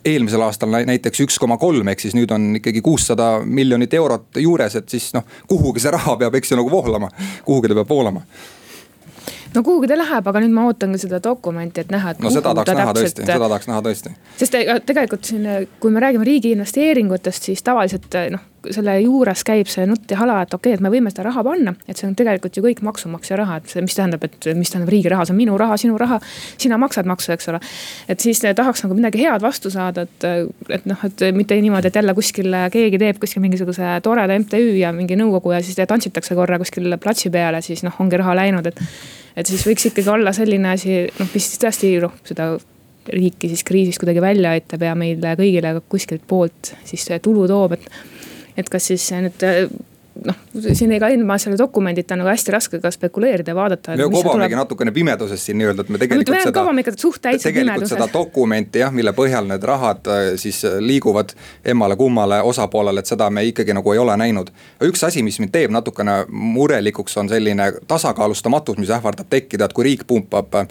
eelmisel 0.06 0.44
aastal 0.46 0.72
näiteks 0.76 1.24
üks 1.26 1.40
koma 1.42 1.58
kolm, 1.62 1.88
ehk 1.92 2.04
siis 2.04 2.16
nüüd 2.18 2.32
on 2.36 2.52
ikkagi 2.60 2.82
kuussada 2.86 3.40
miljonit 3.46 3.94
eurot 3.94 4.42
juures, 4.42 4.76
et 4.80 4.90
siis 4.90 5.12
noh, 5.16 5.26
kuhugi 5.50 5.84
see 5.84 5.94
raha 5.96 6.18
peab, 6.22 6.38
eks 6.40 6.54
ju 6.54 6.60
nagu 6.60 6.72
voolama, 6.72 7.10
kuhugi 7.46 7.72
ta 7.72 7.80
peab 7.82 7.90
voolama 7.90 8.24
no 9.56 9.64
kuhugi 9.64 9.88
ta 9.88 9.98
läheb, 9.98 10.28
aga 10.28 10.42
nüüd 10.44 10.56
ma 10.56 10.66
ootan 10.70 10.96
ka 10.96 11.02
seda 11.02 11.22
dokumenti, 11.24 11.86
et 11.86 11.94
näha, 11.94 12.16
et. 12.16 12.24
no 12.24 12.32
seda 12.34 12.54
tahaks 12.58 12.76
näha 12.76 12.94
täpselt... 12.94 13.14
tõesti, 13.16 13.28
seda 13.30 13.48
tahaks 13.48 13.70
näha 13.72 13.84
tõesti. 13.86 14.14
sest 14.42 14.58
tegelikult 14.90 15.32
siin, 15.32 15.48
kui 15.80 15.96
me 15.96 16.04
räägime 16.04 16.28
riigi 16.28 16.52
investeeringutest, 16.56 17.50
siis 17.52 17.64
tavaliselt 17.66 18.20
noh, 18.36 18.44
selle 18.74 18.96
juures 19.02 19.44
käib 19.48 19.70
see 19.72 19.86
nutt 19.90 20.12
ja 20.12 20.20
hala, 20.20 20.40
et 20.46 20.54
okei 20.54 20.74
okay,, 20.74 20.80
et 20.80 20.84
me 20.84 20.92
võime 20.94 21.12
seda 21.14 21.28
raha 21.28 21.44
panna. 21.46 21.76
et 21.88 21.98
see 21.98 22.08
on 22.08 22.16
tegelikult 22.18 22.58
ju 22.58 22.64
kõik 22.66 22.82
maksumaksja 22.86 23.40
raha, 23.42 23.60
et 23.62 23.76
mis 23.86 23.98
tähendab, 23.98 24.24
et 24.28 24.50
mis 24.58 24.72
tähendab 24.72 24.92
riigi 24.94 25.12
raha, 25.12 25.26
see 25.28 25.36
on 25.36 25.40
minu 25.40 25.58
raha, 25.60 25.78
sinu 25.82 25.98
raha. 26.02 26.20
sina 26.58 26.80
maksad 26.82 27.10
maksu, 27.10 27.32
eks 27.36 27.52
ole. 27.54 27.62
et 28.10 28.20
siis 28.20 28.42
tahaks 28.56 28.86
nagu 28.86 28.98
midagi 28.98 29.24
head 29.24 29.44
vastu 29.46 29.72
saada, 29.74 30.06
et, 30.06 30.28
et 30.80 30.86
noh, 30.90 31.06
et 31.10 31.26
mitte 31.36 31.58
niimoodi, 31.62 31.92
et 31.92 32.00
jälle 32.02 32.16
kuskil 32.18 32.60
keegi 32.72 33.02
teeb 33.02 33.20
kuskil 33.22 33.44
mingisuguse 33.46 33.98
toreda 34.04 34.40
MTÜ 34.40 34.80
ja 34.80 34.94
mingi 34.96 35.18
nõukogu 35.20 35.56
ja 35.56 35.62
siis 35.66 35.80
tantsitakse 35.88 36.38
korra 36.38 36.60
kuskil 36.62 36.98
platsi 37.02 37.32
peale, 37.34 37.62
siis 37.66 37.84
noh, 37.86 37.96
ongi 38.00 38.22
raha 38.22 38.36
läinud, 38.44 38.72
et 38.72 38.82
et 39.36 39.50
siis 39.50 39.66
võiks 39.68 39.90
ikkagi 39.90 40.10
olla 40.10 40.32
selline 40.36 40.72
asi, 40.72 41.02
noh, 41.20 41.28
mis 41.34 41.50
siis 41.50 41.60
tõesti 41.60 41.92
noh, 42.04 42.14
seda 42.24 42.54
riiki 43.14 43.50
siis 43.52 43.64
kriisist 43.68 44.02
kuidagi 44.02 44.22
välja 44.24 44.56
aitab 44.56 44.86
ja 44.86 44.96
meile 44.98 45.36
kõigile 45.38 45.76
kuskilt 45.90 46.26
poolt 46.28 46.74
siis 46.88 47.06
tulu 47.22 47.48
toob, 47.50 47.78
et. 47.78 47.90
Et 48.58 48.70
kas 48.70 48.92
siis 48.92 49.10
nüüd 49.12 49.46
noh, 50.24 50.38
siin 50.74 50.92
ega 50.96 51.10
ilma 51.14 51.38
selle 51.42 51.58
dokumendita 51.60 52.16
on 52.16 52.22
nagu 52.24 52.30
hästi 52.32 52.54
raske 52.56 52.80
ka 52.84 52.92
spekuleerida 52.94 53.52
ja 53.52 53.56
vaadata. 53.56 53.96
me 53.98 54.08
kobamegi 54.08 54.32
tuleb... 54.32 54.58
natukene 54.62 54.94
pimeduses 54.96 55.46
siin 55.46 55.60
nii-öelda, 55.60 55.86
et 55.86 55.92
me 55.92 56.02
tegelikult 56.02 56.32
no, 56.32 56.42
seda. 56.44 56.66
ikka 56.82 56.96
suht 56.98 57.22
täitsa 57.22 57.52
pimeduses. 57.52 57.94
seda 57.96 58.08
dokumenti 58.14 58.84
jah, 58.84 58.94
mille 58.96 59.12
põhjal 59.18 59.50
need 59.52 59.68
rahad 59.68 60.12
äh, 60.12 60.26
siis 60.42 60.64
liiguvad 60.80 61.36
emmale-kummale 61.74 62.42
osapoolele, 62.48 63.04
et 63.04 63.12
seda 63.12 63.30
me 63.30 63.46
ikkagi 63.52 63.76
nagu 63.76 63.94
ei 63.94 64.04
ole 64.04 64.18
näinud. 64.18 64.52
üks 64.88 65.04
asi, 65.08 65.24
mis 65.24 65.40
mind 65.44 65.54
teeb 65.56 65.76
natukene 65.76 66.22
murelikuks, 66.30 67.18
on 67.18 67.30
selline 67.30 67.72
tasakaalustamatus, 67.88 68.80
mis 68.80 68.94
ähvardab 68.96 69.30
tekkida, 69.30 69.68
et 69.68 69.76
kui 69.76 69.90
riik 69.92 70.08
pumpab 70.08 70.62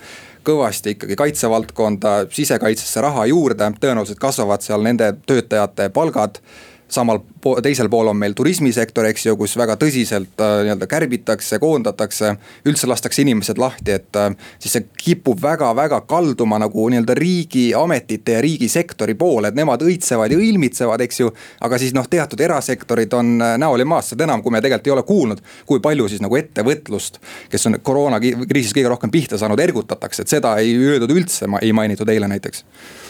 kõvasti 0.45 0.93
ikkagi 0.93 1.17
kaitsevaldkonda, 1.17 2.27
sisekaitsesse 2.33 3.01
raha 3.01 3.25
juurde, 3.27 3.71
tõenäoliselt 3.81 4.21
kasvavad 4.21 4.65
seal 4.65 4.85
nende 4.85 5.15
töötajate 5.27 5.89
palgad 5.93 6.41
samal 6.89 7.21
po 7.41 7.57
teisel 7.65 7.89
pool 7.93 8.09
on 8.09 8.17
meil 8.17 8.35
turismisektor, 8.37 9.07
eks 9.09 9.27
ju, 9.27 9.35
kus 9.41 9.57
väga 9.59 9.77
tõsiselt 9.81 10.41
äh, 10.41 10.55
nii-öelda 10.67 10.89
kärbitakse, 10.89 11.59
koondatakse. 11.61 12.35
üldse 12.69 12.89
lastakse 12.89 13.23
inimesed 13.23 13.59
lahti, 13.61 13.97
et 13.99 14.17
äh, 14.17 14.31
siis 14.59 14.77
see 14.77 14.87
kipub 15.05 15.43
väga-väga 15.43 16.01
kalduma 16.09 16.59
nagu 16.63 16.89
nii-öelda 16.93 17.17
riigiametite 17.19 18.39
ja 18.39 18.43
riigisektori 18.45 19.15
poole, 19.21 19.51
et 19.51 19.59
nemad 19.59 19.83
õitsevad 19.85 20.33
ja 20.33 20.41
õilmitsevad, 20.41 21.05
eks 21.05 21.21
ju. 21.21 21.33
aga 21.61 21.79
siis 21.81 21.95
noh, 21.97 22.09
teatud 22.11 22.41
erasektorid 22.41 23.13
on 23.17 23.37
äh, 23.41 23.57
näol 23.61 23.85
ja 23.85 23.89
maas, 23.89 24.13
seda 24.13 24.29
enam, 24.29 24.43
kui 24.43 24.55
me 24.55 24.63
tegelikult 24.65 24.91
ei 24.91 24.97
ole 24.97 25.07
kuulnud, 25.09 25.45
kui 25.67 25.81
palju 25.85 26.09
siis 26.13 26.25
nagu 26.25 26.37
ettevõtlust. 26.41 27.21
kes 27.51 27.67
on 27.69 27.81
koroonakriisis 27.83 28.77
kõige 28.77 28.93
rohkem 28.93 29.13
pihta 29.13 29.41
saanud, 29.41 29.61
ergutatakse, 29.61 30.23
et 30.23 30.37
seda 30.37 30.57
ei 30.61 30.77
öeldud 30.77 31.13
üldse, 31.17 31.49
ei 31.63 31.73
mainitud 31.73 32.09
eile 32.09 32.29
näiteks 32.29 32.65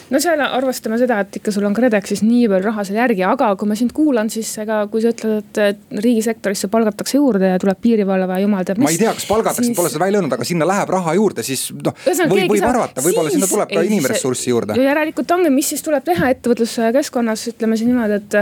no 0.09 0.21
seal 0.21 0.41
arvestame 0.45 0.97
seda, 1.01 1.19
et 1.23 1.39
ikka 1.39 1.53
sul 1.53 1.65
on 1.67 1.75
KredExis 1.75 2.21
nii 2.25 2.47
palju 2.51 2.69
raha 2.69 2.85
seal 2.87 2.99
järgi, 2.99 3.23
aga 3.27 3.51
kui 3.57 3.64
ma 3.69 3.77
sind 3.77 3.93
kuulan, 3.95 4.29
siis 4.33 4.49
ega 4.63 4.81
kui 4.91 5.03
sa 5.03 5.11
ütled, 5.13 5.57
et 5.61 5.97
riigisektorisse 6.05 6.69
palgatakse 6.73 7.17
juurde 7.17 7.53
ja 7.53 7.61
tuleb 7.61 7.81
piirivalve, 7.81 8.39
jumal 8.43 8.67
teab 8.67 8.81
mis. 8.81 8.87
ma 8.87 8.93
ei 8.93 9.01
tea, 9.01 9.15
kas 9.17 9.27
palgatakse 9.29 9.67
siis..., 9.69 9.77
pole 9.77 9.91
seda 9.93 10.05
välja 10.05 10.21
öelnud, 10.21 10.37
aga 10.37 10.47
sinna 10.47 10.69
läheb 10.69 10.93
raha 10.97 11.15
juurde, 11.17 11.45
siis 11.47 11.67
noh, 11.75 11.97
võib, 12.05 12.53
võib 12.53 12.69
arvata, 12.69 13.03
võib-olla 13.05 13.33
sinna 13.33 13.49
tuleb 13.49 13.73
ka 13.73 13.83
inimressurssi 13.89 14.53
juurde. 14.53 14.79
järelikult 14.83 15.35
ongi, 15.37 15.51
mis 15.53 15.73
siis 15.73 15.83
tuleb 15.85 16.05
teha 16.05 16.31
ettevõtluskeskkonnas, 16.35 17.49
ütleme 17.55 17.79
siin 17.79 17.93
niimoodi, 17.93 18.21
et 18.21 18.41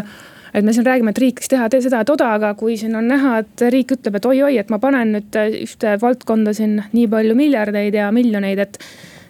et 0.53 0.65
me 0.65 0.73
siin 0.73 0.85
räägime, 0.85 1.09
et 1.09 1.17
riik 1.17 1.39
võiks 1.41 1.49
teha 1.49 1.65
seda 1.81 2.03
ja 2.03 2.05
toda, 2.05 2.27
aga 2.37 2.51
kui 2.57 2.75
siin 2.77 2.93
on 2.95 3.07
näha, 3.09 3.39
et 3.41 3.63
riik 3.73 3.95
ütleb, 3.95 4.19
et 4.19 4.27
oi-oi, 4.29 4.59
et 4.61 4.69
ma 4.69 4.77
panen 4.79 5.15
nüüd 5.17 5.39
ühte 5.63 5.95
valdkonda 6.01 6.53
siin 6.53 6.77
nii 6.91 7.07
palju 7.09 7.33
miljardeid 7.39 7.97
ja 7.97 8.11
miljoneid, 8.13 8.61
et 8.61 8.77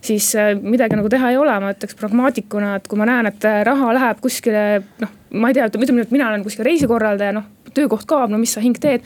siis 0.04 0.34
äh, 0.36 0.52
midagi 0.60 0.98
nagu 1.00 1.10
teha 1.12 1.32
ei 1.32 1.40
ole, 1.40 1.56
ma 1.64 1.72
ütleks 1.74 1.96
pragmaatikuna, 2.00 2.76
et 2.80 2.90
kui 2.92 3.00
ma 3.00 3.08
näen, 3.10 3.32
et 3.32 3.48
äh, 3.48 3.62
raha 3.68 3.94
läheb 3.96 4.24
kuskile 4.24 4.66
noh, 5.04 5.14
ma 5.34 5.50
ei 5.50 5.58
tea, 5.58 5.68
ütleme, 5.68 6.06
et 6.06 6.14
mina 6.14 6.30
olen 6.30 6.46
kuskil 6.46 6.66
reisikorraldaja, 6.68 7.36
noh 7.36 7.52
töökoht 7.74 8.06
kaob, 8.06 8.30
no 8.30 8.38
mis 8.38 8.52
sa 8.54 8.62
hing 8.62 8.78
teed. 8.78 9.02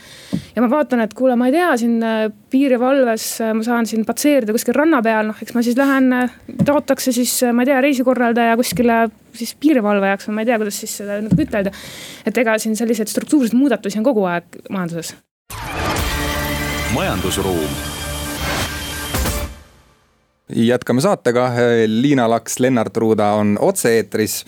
ja 0.56 0.64
ma 0.64 0.68
vaatan, 0.72 1.00
et 1.06 1.14
kuule, 1.16 1.38
ma 1.40 1.48
ei 1.48 1.56
tea, 1.56 1.70
siin 1.80 2.02
äh, 2.04 2.26
piirivalves 2.52 3.28
ma 3.56 3.64
saan 3.64 3.88
siin 3.88 4.04
patseerida 4.08 4.56
kuskil 4.56 4.76
ranna 4.76 5.00
peal, 5.06 5.30
noh, 5.32 5.40
eks 5.42 5.56
ma 5.56 5.64
siis 5.64 5.78
lähen, 5.80 6.12
taotakse 6.68 7.14
siis, 7.16 7.38
ma 7.54 7.64
ei 7.64 7.72
tea, 7.72 7.80
reisikorraldaja 7.86 8.58
kuskile 8.60 9.06
siis 9.38 9.56
piirivalvajaks 9.62 10.28
või 10.28 10.36
ma 10.40 10.44
ei 10.44 10.52
tea, 10.52 10.60
kuidas 10.60 10.82
siis 10.84 10.98
seda 11.00 11.22
ütelda. 11.24 11.72
et 12.28 12.44
ega 12.44 12.58
siin 12.60 12.76
selliseid 12.76 13.08
struktuurseid 13.14 13.56
muudatusi 13.56 14.02
on 14.02 14.10
kogu 14.12 14.28
aeg 14.28 14.60
majanduses 14.68 15.16
majandusruum. 16.94 17.70
jätkame 20.50 21.02
saatega, 21.02 21.52
Liina 21.88 22.30
Laks, 22.30 22.60
Lennart 22.60 22.98
Ruuda 22.98 23.32
on 23.32 23.58
otse-eetris 23.62 24.46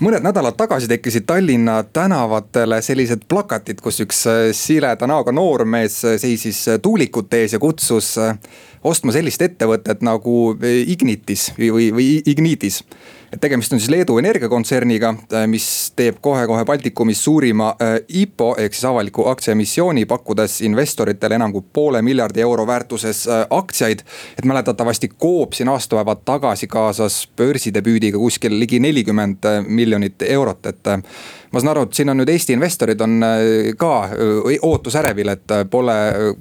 mõned 0.00 0.24
nädalad 0.24 0.56
tagasi 0.56 0.88
tekkisid 0.88 1.26
Tallinna 1.28 1.82
tänavatele 1.82 2.80
sellised 2.82 3.26
plakatid, 3.28 3.80
kus 3.84 4.00
üks 4.04 4.24
sileda 4.56 5.06
näoga 5.06 5.32
noormees 5.32 6.00
seisis 6.22 6.64
tuulikute 6.82 7.42
ees 7.44 7.56
ja 7.56 7.60
kutsus 7.60 8.14
ostma 8.84 9.12
sellist 9.12 9.42
ettevõtet 9.44 10.04
nagu 10.06 10.54
Ignitis 10.64 11.50
või, 11.58 11.90
või 11.92 12.08
Ignitis 12.26 12.82
et 13.32 13.40
tegemist 13.40 13.72
on 13.72 13.80
siis 13.80 13.90
Leedu 13.90 14.18
energiakontserniga, 14.18 15.14
äh, 15.32 15.46
mis 15.50 15.66
teeb 15.96 16.18
kohe-kohe 16.20 16.64
Baltikumis 16.66 17.22
suurima 17.24 17.70
äh, 17.82 17.96
IPO 18.22 18.54
ehk 18.58 18.74
siis 18.74 18.84
avaliku 18.90 19.26
aktsiaemissiooni, 19.30 20.06
pakkudes 20.10 20.60
investoritele 20.66 21.38
enam 21.38 21.54
kui 21.54 21.64
poole 21.72 22.02
miljardi 22.02 22.42
euro 22.42 22.66
väärtuses 22.66 23.26
äh, 23.28 23.46
aktsiaid. 23.50 24.02
et 24.38 24.44
mäletatavasti 24.44 25.08
Coop 25.08 25.52
siin 25.52 25.68
aastapäevad 25.68 26.24
tagasi 26.24 26.66
kaasas 26.66 27.28
börsidebüüdiga 27.36 28.18
kuskil 28.18 28.58
ligi 28.60 28.80
nelikümmend 28.80 29.46
miljonit 29.66 30.22
eurot, 30.22 30.66
et 30.66 30.86
ma 31.52 31.60
saan 31.60 31.70
aru, 31.70 31.82
et 31.86 31.94
siin 31.94 32.10
on 32.10 32.20
nüüd 32.20 32.28
Eesti 32.28 32.54
investorid 32.56 33.00
on 33.00 33.20
ka 33.78 33.92
ootusärevil, 34.62 35.28
et 35.28 35.54
pole 35.70 35.96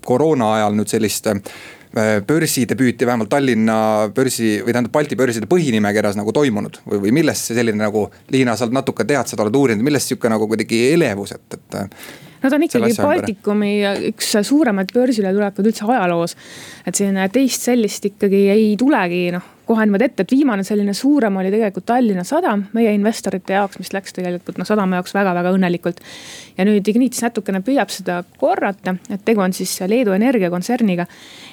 koroona 0.06 0.54
ajal 0.54 0.78
nüüd 0.78 0.92
sellist 0.92 1.28
börsidebüüti 2.28 3.06
vähemalt 3.06 3.30
Tallinna 3.30 4.10
börsi 4.16 4.60
või 4.62 4.74
tähendab 4.76 4.94
Balti 4.94 5.18
börside 5.18 5.50
põhinimekirjas 5.50 6.20
nagu 6.20 6.34
toimunud 6.36 6.78
või, 6.86 7.00
või 7.08 7.14
millest 7.22 7.50
see 7.50 7.58
selline 7.58 7.82
nagu, 7.82 8.06
Liina, 8.30 8.56
sa 8.56 8.68
oled 8.68 8.78
natuke 8.78 9.06
tead 9.10 9.30
seda, 9.30 9.46
oled 9.46 9.58
uurinud, 9.58 9.86
millest 9.86 10.12
sihuke 10.12 10.30
nagu 10.30 10.48
kuidagi 10.48 10.84
elevus, 10.94 11.34
et, 11.38 11.58
et. 11.58 11.80
Ta 12.42 12.56
on 12.56 12.68
ikkagi 12.68 12.96
Baltikumi 12.98 13.74
üks 14.12 14.34
suuremaid 14.48 14.94
börsile 14.96 15.34
tulekuid 15.36 15.72
üldse 15.72 15.88
ajaloos. 15.88 16.36
et 16.86 16.96
selline 16.96 17.30
teist 17.34 17.70
sellist 17.70 18.06
ikkagi 18.12 18.46
ei 18.54 18.76
tulegi 18.80 19.30
noh 19.36 19.56
kohe 19.70 19.86
niimoodi 19.86 20.08
ette, 20.08 20.24
et 20.26 20.32
viimane 20.34 20.64
selline 20.66 20.96
suurem 20.98 21.36
oli 21.38 21.52
tegelikult 21.54 21.86
Tallinna 21.92 22.24
Sadam 22.26 22.64
meie 22.74 22.90
investorite 22.96 23.54
jaoks, 23.54 23.78
mis 23.82 23.92
läks 23.94 24.16
tegelikult 24.18 24.58
noh, 24.58 24.66
sadama 24.66 24.98
jaoks 24.98 25.14
väga-väga 25.14 25.52
õnnelikult. 25.54 26.02
ja 26.58 26.66
nüüd 26.66 26.90
Ignitis 26.90 27.22
natukene 27.22 27.62
püüab 27.66 27.94
seda 27.94 28.24
korrata, 28.42 28.96
et 29.14 29.22
tegu 29.26 29.44
on 29.46 29.54
siis 29.54 29.76
Leedu 29.86 30.16
energiakontserniga. 30.18 31.06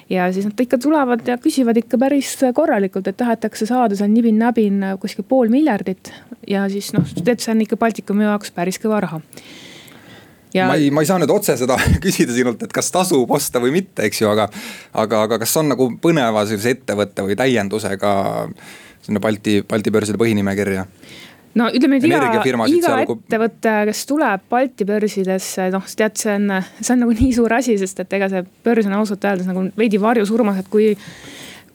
ja 0.09 0.31
siis 0.33 0.49
nad 0.49 0.65
ikka 0.65 0.79
tulevad 0.81 1.29
ja 1.29 1.37
küsivad 1.37 1.77
ikka 1.77 2.01
päris 2.01 2.33
korralikult, 2.55 3.13
et 3.13 3.21
tahetakse 3.21 3.69
saada 3.69 3.99
seal 3.99 4.11
nibin-nabin 4.15 4.97
kuskil 5.03 5.29
pool 5.29 5.53
miljardit. 5.53 6.13
ja 6.49 6.65
siis 6.73 6.95
noh, 6.97 7.05
see 7.05 7.53
on 7.53 7.65
ikka 7.69 7.77
Baltikumi 7.77 8.25
jaoks 8.25 8.55
päris 8.57 8.81
kõva 8.81 9.05
raha 9.05 9.21
ja.... 10.57 10.71
ma 10.71 10.79
ei, 10.79 10.91
ma 10.95 11.05
ei 11.05 11.11
saa 11.11 11.21
nüüd 11.23 11.33
otse 11.33 11.57
seda 11.61 11.79
küsida 12.05 12.35
sinult, 12.37 12.65
et 12.67 12.75
kas 12.75 12.91
tasub 12.95 13.31
osta 13.37 13.63
või 13.63 13.75
mitte, 13.79 14.07
eks 14.09 14.23
ju, 14.23 14.33
aga. 14.33 14.49
aga, 15.05 15.23
aga 15.29 15.41
kas 15.45 15.55
on 15.61 15.71
nagu 15.75 15.91
põneva 16.03 16.47
sellise 16.49 16.77
ettevõtte 16.77 17.27
või 17.27 17.39
täiendusega 17.39 18.17
sinna 19.07 19.23
Balti, 19.23 19.61
Balti 19.69 19.93
börside 19.95 20.21
põhinimekirja? 20.21 20.87
no 21.57 21.69
ütleme 21.73 21.99
nüüd 21.99 22.09
iga, 22.11 22.21
iga 22.69 22.97
ettevõte, 23.05 23.77
kes 23.91 24.03
tuleb 24.09 24.45
Balti 24.53 24.89
börsidesse, 24.89 25.71
noh 25.75 25.87
tead, 25.99 26.19
see 26.21 26.35
on, 26.37 26.59
see 26.81 26.93
on 26.97 27.05
nagu 27.05 27.17
nii 27.17 27.33
suur 27.37 27.57
asi, 27.57 27.79
sest 27.81 28.05
et 28.05 28.19
ega 28.19 28.29
see 28.33 28.45
börs 28.67 28.89
on 28.91 28.99
ausalt 28.99 29.25
öeldes 29.25 29.49
nagu 29.49 29.69
veidi 29.79 30.01
varjusurmas, 30.03 30.61
et 30.63 30.71
kui. 30.73 30.93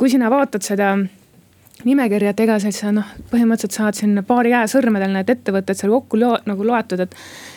kui 0.01 0.09
sina 0.09 0.31
vaatad 0.33 0.63
seda 0.65 0.95
nimekirja, 1.87 2.33
et 2.33 2.39
ega 2.43 2.57
siis 2.61 2.79
sa 2.83 2.91
noh, 2.95 3.07
põhimõtteliselt 3.31 3.77
saad 3.77 3.97
siin 3.97 4.21
paari 4.27 4.53
käe 4.53 4.69
sõrmedel 4.71 5.13
need 5.15 5.29
ettevõtted 5.33 5.79
seal 5.79 5.93
kokku 5.93 6.19
lo 6.21 6.31
nagu 6.47 6.65
loetud, 6.67 7.03
et. 7.05 7.15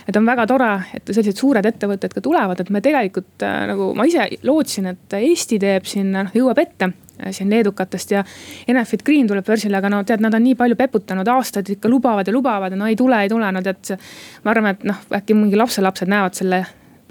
et 0.08 0.16
on 0.20 0.26
väga 0.26 0.46
tore, 0.50 0.70
et 0.94 1.08
sellised 1.10 1.40
suured 1.40 1.66
ettevõtted 1.66 2.12
ka 2.14 2.22
tulevad, 2.24 2.60
et 2.60 2.70
me 2.74 2.82
tegelikult 2.84 3.44
äh, 3.46 3.64
nagu 3.70 3.92
ma 3.96 4.06
ise 4.08 4.28
lootsin, 4.42 4.92
et 4.92 5.18
Eesti 5.18 5.58
teeb 5.62 5.88
siin 5.88 6.12
noh, 6.14 6.30
jõuab 6.34 6.60
ette 6.62 6.90
äh, 6.90 7.32
siin 7.32 7.50
leedukatest 7.52 8.14
ja 8.16 8.24
Enefit 8.68 9.04
Green 9.06 9.28
tuleb 9.30 9.46
börsile, 9.46 9.78
aga 9.80 9.92
no 9.92 10.04
tead, 10.04 10.22
nad 10.24 10.34
on 10.34 10.44
nii 10.44 10.56
palju 10.60 10.78
peputanud, 10.80 11.28
aastaid 11.36 11.74
ikka 11.76 11.90
lubavad 11.92 12.28
ja 12.28 12.36
lubavad 12.36 12.74
ja 12.74 12.80
no 12.80 12.88
ei 12.90 12.96
tule, 13.00 13.22
ei 13.22 13.32
tule, 13.32 13.50
no 13.52 13.64
tead. 13.64 13.96
ma 14.44 14.54
arvan, 14.54 14.76
et 14.76 14.88
noh, 14.88 15.04
äkki 15.20 15.36
mingi 15.38 15.60
lapselapsed 15.60 16.10
näevad 16.10 16.40
selle 16.40 16.64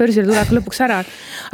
börsile 0.04 0.28
tulek 0.30 0.54
lõpuks 0.60 0.84
ära, 0.86 1.02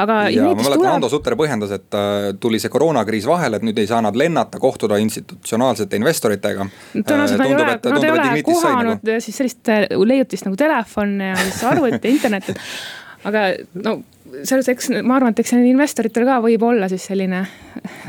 aga. 0.01 0.19
ja 0.33 0.49
ma 0.49 0.53
mäletan 0.57 0.77
tuleb..., 0.77 0.91
Hando 0.91 1.11
Sutter 1.11 1.37
põhjendas, 1.39 1.73
et 1.79 1.97
äh, 1.97 2.29
tuli 2.41 2.61
see 2.61 2.73
koroonakriis 2.73 3.27
vahele, 3.29 3.59
et 3.59 3.67
nüüd 3.67 3.79
ei 3.81 3.89
saa 3.89 4.01
nad 4.05 4.17
lennata, 4.19 4.61
kohtuda 4.61 4.99
institutsionaalsete 5.05 5.99
investoritega. 5.99 6.69
tõenäoliselt 6.95 7.43
nad 7.43 7.47
ei 7.47 7.57
ole, 7.57 7.67
nad 7.95 8.07
ei 8.07 8.15
ole 8.15 8.45
kohanud 8.47 9.03
nagu. 9.03 9.19
siis 9.25 9.41
sellist 9.41 9.73
äh, 9.73 9.85
leiutist 10.03 10.49
nagu 10.49 10.59
telefon 10.59 11.19
ja 11.29 11.35
siis 11.43 11.63
arvuti 11.69 12.15
internet, 12.17 12.53
et 12.53 13.29
aga 13.29 13.51
no 13.83 13.99
selles, 14.45 14.67
eks 14.71 14.91
ma 15.03 15.17
arvan, 15.17 15.33
et 15.33 15.41
eks 15.41 15.55
investoritel 15.57 16.27
ka 16.27 16.39
võib 16.43 16.63
olla 16.67 16.89
siis 16.91 17.07
selline 17.09 17.43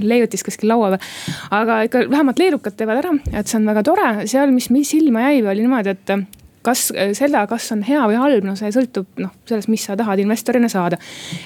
leiutis 0.05 0.45
kuskil 0.47 0.71
laua 0.73 0.93
peal. 0.95 1.15
aga 1.57 1.81
ikka 1.89 2.05
vähemalt 2.11 2.43
leedukad 2.43 2.77
teevad 2.77 3.01
ära, 3.03 3.15
et 3.33 3.49
see 3.49 3.61
on 3.61 3.69
väga 3.71 3.85
tore, 3.87 4.11
seal, 4.31 4.53
mis, 4.55 4.71
mis 4.75 4.91
silma 4.93 5.29
jäi, 5.29 5.43
oli 5.45 5.65
niimoodi, 5.65 5.97
et 5.97 6.40
kas 6.67 6.91
äh, 6.95 7.13
selle, 7.17 7.43
kas 7.49 7.71
on 7.75 7.85
hea 7.87 8.01
või 8.11 8.19
halb, 8.21 8.47
no 8.47 8.55
see 8.59 8.73
sõltub 8.75 9.21
noh, 9.23 9.33
sellest, 9.49 9.71
mis 9.73 9.85
sa 9.87 9.97
tahad 9.99 10.21
investorina 10.23 10.69
saada. 10.73 10.99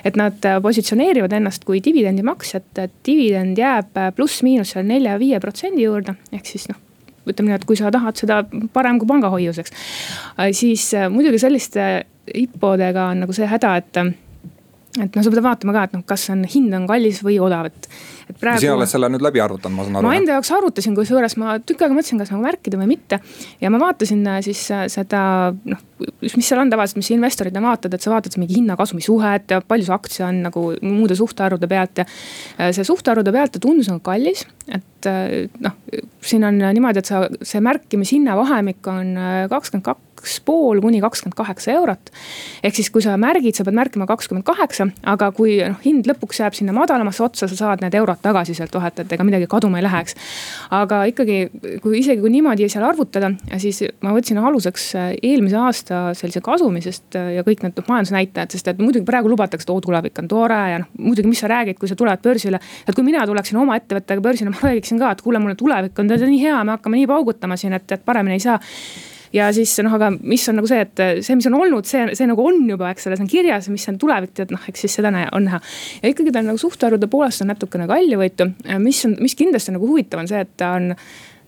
et 0.04 0.16
nad 0.20 0.48
äh, 0.48 0.60
positsioneerivad 0.62 1.32
ennast 1.32 1.64
kui 1.64 1.82
dividendimaksjat, 1.84 2.70
et 2.82 2.96
dividend 3.06 3.58
jääb 3.58 4.00
äh, 4.00 4.10
pluss-miinus 4.16 4.74
seal 4.74 4.86
nelja-viie 4.88 5.40
protsendi 5.40 5.86
juurde, 5.86 6.16
ehk 6.32 6.50
siis 6.50 6.68
noh 6.72 6.80
ütleme 7.24 7.48
nii, 7.48 7.56
et 7.56 7.64
kui 7.64 7.76
sa 7.78 7.88
tahad 7.88 8.18
seda 8.20 8.42
parem 8.74 8.98
kui 9.00 9.08
pangahoiuseks. 9.08 9.72
siis 10.52 10.90
muidugi 11.08 11.38
selliste 11.40 12.04
IPO-dega 12.28 13.06
on 13.14 13.22
nagu 13.24 13.32
see 13.32 13.48
häda, 13.48 13.70
et 13.80 13.96
et 15.00 15.16
noh, 15.16 15.24
sa 15.24 15.30
pead 15.32 15.40
vaatama 15.46 15.72
ka, 15.72 15.86
et 15.88 15.96
noh, 15.96 16.02
kas 16.06 16.28
on 16.34 16.44
hind 16.44 16.76
on 16.76 16.84
kallis 16.90 17.22
või 17.24 17.38
odav, 17.40 17.70
et 17.70 17.88
et 18.30 18.38
praegu. 18.40 18.62
sina 18.62 18.76
oled 18.76 18.90
selle 18.90 19.10
nüüd 19.12 19.24
läbi 19.24 19.42
arvutanud, 19.44 19.76
ma 19.76 19.86
saan 19.86 20.00
aru. 20.00 20.08
ma 20.08 20.18
enda 20.18 20.36
jaoks 20.38 20.52
arvutasin, 20.56 20.96
kusjuures 20.98 21.36
ma 21.40 21.58
tükk 21.60 21.84
aega 21.84 21.96
mõtlesin, 21.96 22.20
kas 22.22 22.32
nagu 22.34 22.44
märkida 22.44 22.80
või 22.80 22.90
mitte. 22.94 23.20
ja 23.60 23.72
ma 23.72 23.80
vaatasin 23.82 24.24
äh, 24.26 24.40
siis 24.46 24.64
äh, 24.74 24.86
seda 24.92 25.24
noh, 25.64 25.82
mis 26.22 26.48
seal 26.48 26.62
on 26.62 26.72
tavaliselt, 26.72 27.00
mis 27.02 27.12
investorid 27.14 27.54
vaatavad, 27.54 27.96
et 27.96 28.04
sa 28.04 28.12
vaatad 28.14 28.38
mingi 28.40 28.58
hinna-kasumi 28.58 29.04
suhet 29.04 29.54
ja 29.54 29.60
palju 29.64 29.88
see 29.88 29.96
aktsia 29.96 30.28
on 30.28 30.42
nagu 30.48 30.64
muude 30.82 31.16
suhtarvude 31.18 31.70
pealt 31.70 32.02
ja. 32.02 32.08
Äh, 32.58 32.72
see 32.76 32.86
suhtarvude 32.86 33.32
pealt 33.34 33.54
ta 33.54 33.62
tundus 33.62 33.90
nagu 33.92 34.02
kallis, 34.04 34.46
et 34.68 35.08
noh, 35.60 35.76
siin 36.24 36.46
on 36.48 36.58
niimoodi, 36.64 37.02
et 37.02 37.10
sa, 37.10 37.26
see 37.44 37.60
märkimishinna 37.64 38.36
vahemik 38.38 38.86
on 38.88 39.14
kakskümmend 39.52 39.84
kaks 40.24 40.40
pool 40.44 40.80
kuni 40.80 41.00
kakskümmend 41.04 41.36
kaheksa 41.36 41.72
eurot. 41.76 42.10
ehk 42.64 42.74
siis, 42.74 42.88
kui 42.90 43.02
sa 43.04 43.16
märgid, 43.20 43.54
sa 43.56 43.64
pead 43.64 43.76
märkima 43.76 44.06
kakskümmend 44.08 44.44
kaheksa, 44.48 44.86
aga 45.04 45.30
kui 45.36 45.58
noh, 45.60 45.76
hind 45.84 46.08
lõpuks 46.08 46.40
jääb 46.40 46.56
sinna 46.56 46.72
madalamasse 46.72 47.22
otsa, 47.26 47.48
sa 47.48 47.56
saad 47.58 47.84
need 47.84 47.94
eurod 47.94 48.22
tagasi 48.24 48.56
sealt 48.56 48.72
vahelt, 48.74 49.02
et 49.04 49.12
ega 49.12 49.26
midagi 49.26 49.48
kaduma 49.50 49.80
ei 49.80 49.84
läheks. 49.84 50.16
aga 50.70 51.02
ikkagi, 51.12 51.38
kui 51.84 51.98
isegi 52.00 52.24
kui 52.24 52.32
niimoodi 52.32 52.68
seal 52.72 52.86
arvutada, 52.88 53.34
siis 53.60 53.82
ma 54.00 54.14
võtsin 54.16 54.40
aluseks 54.40 54.88
äh, 54.96 55.12
eelmise 55.22 55.60
aasta 55.60 55.83
sellise 55.90 56.42
kasumi, 56.44 56.82
sest 56.84 57.18
äh, 57.18 57.32
ja 57.38 57.44
kõik 57.46 57.64
need 57.64 57.78
noh, 57.80 57.88
majandusnäitajad, 57.90 58.54
sest 58.54 58.70
et 58.72 58.82
muidugi 58.82 59.06
praegu 59.08 59.32
lubatakse, 59.32 59.66
et 59.68 59.72
oo 59.74 59.80
tulevik 59.84 60.20
on 60.22 60.30
tore 60.30 60.60
ja 60.74 60.82
noh, 60.82 60.90
muidugi, 60.98 61.30
mis 61.30 61.42
sa 61.44 61.50
räägid, 61.50 61.78
kui 61.80 61.90
sa 61.90 61.98
tuled 61.98 62.22
börsile. 62.24 62.60
et 62.88 62.94
kui 62.94 63.06
mina 63.06 63.24
tuleksin 63.26 63.58
oma 63.60 63.78
ettevõttega 63.80 64.24
börsile, 64.24 64.52
ma 64.54 64.62
räägiksin 64.62 65.00
ka, 65.02 65.14
et 65.14 65.24
kuule, 65.24 65.42
mulle 65.42 65.58
tulevik 65.58 65.98
on 65.98 66.12
nii 66.14 66.40
hea, 66.42 66.62
me 66.64 66.76
hakkame 66.76 67.00
nii 67.00 67.10
paugutama 67.10 67.58
siin, 67.60 67.76
et, 67.76 67.90
et 67.92 68.04
paremini 68.04 68.38
ei 68.38 68.44
saa 68.44 68.60
ja 69.34 69.48
siis 69.54 69.72
noh, 69.82 69.94
aga 69.96 70.12
mis 70.14 70.44
on 70.50 70.58
nagu 70.60 70.68
see, 70.70 70.80
et 70.84 71.04
see, 71.26 71.36
mis 71.38 71.48
on 71.50 71.58
olnud, 71.58 71.86
see, 71.88 72.06
see 72.16 72.28
nagu 72.30 72.46
on 72.46 72.62
juba, 72.70 72.92
eks 72.94 73.08
ole, 73.08 73.18
see 73.18 73.26
on 73.26 73.30
kirjas, 73.30 73.68
mis 73.72 73.86
on 73.90 73.98
tulevik, 74.00 74.34
tead 74.36 74.54
noh, 74.54 74.62
eks 74.70 74.86
siis 74.86 74.98
seda 75.00 75.10
on 75.10 75.48
näha. 75.48 75.60
ja 76.02 76.12
ikkagi 76.12 76.32
ta 76.32 76.42
on 76.42 76.52
nagu 76.52 76.60
suhtarvude 76.60 77.10
poolest 77.10 77.44
on 77.44 77.50
natukene 77.52 77.88
kaljuvõitu, 77.90 78.50
mis 78.82 79.04
on, 79.08 79.16
mis 79.24 79.36
kindlasti 79.38 79.74
nagu 79.74 79.88
huvitav 79.90 80.22
on 80.22 80.30
see, 80.30 80.44
et 80.46 80.54
ta 80.60 80.74
on 80.78 80.92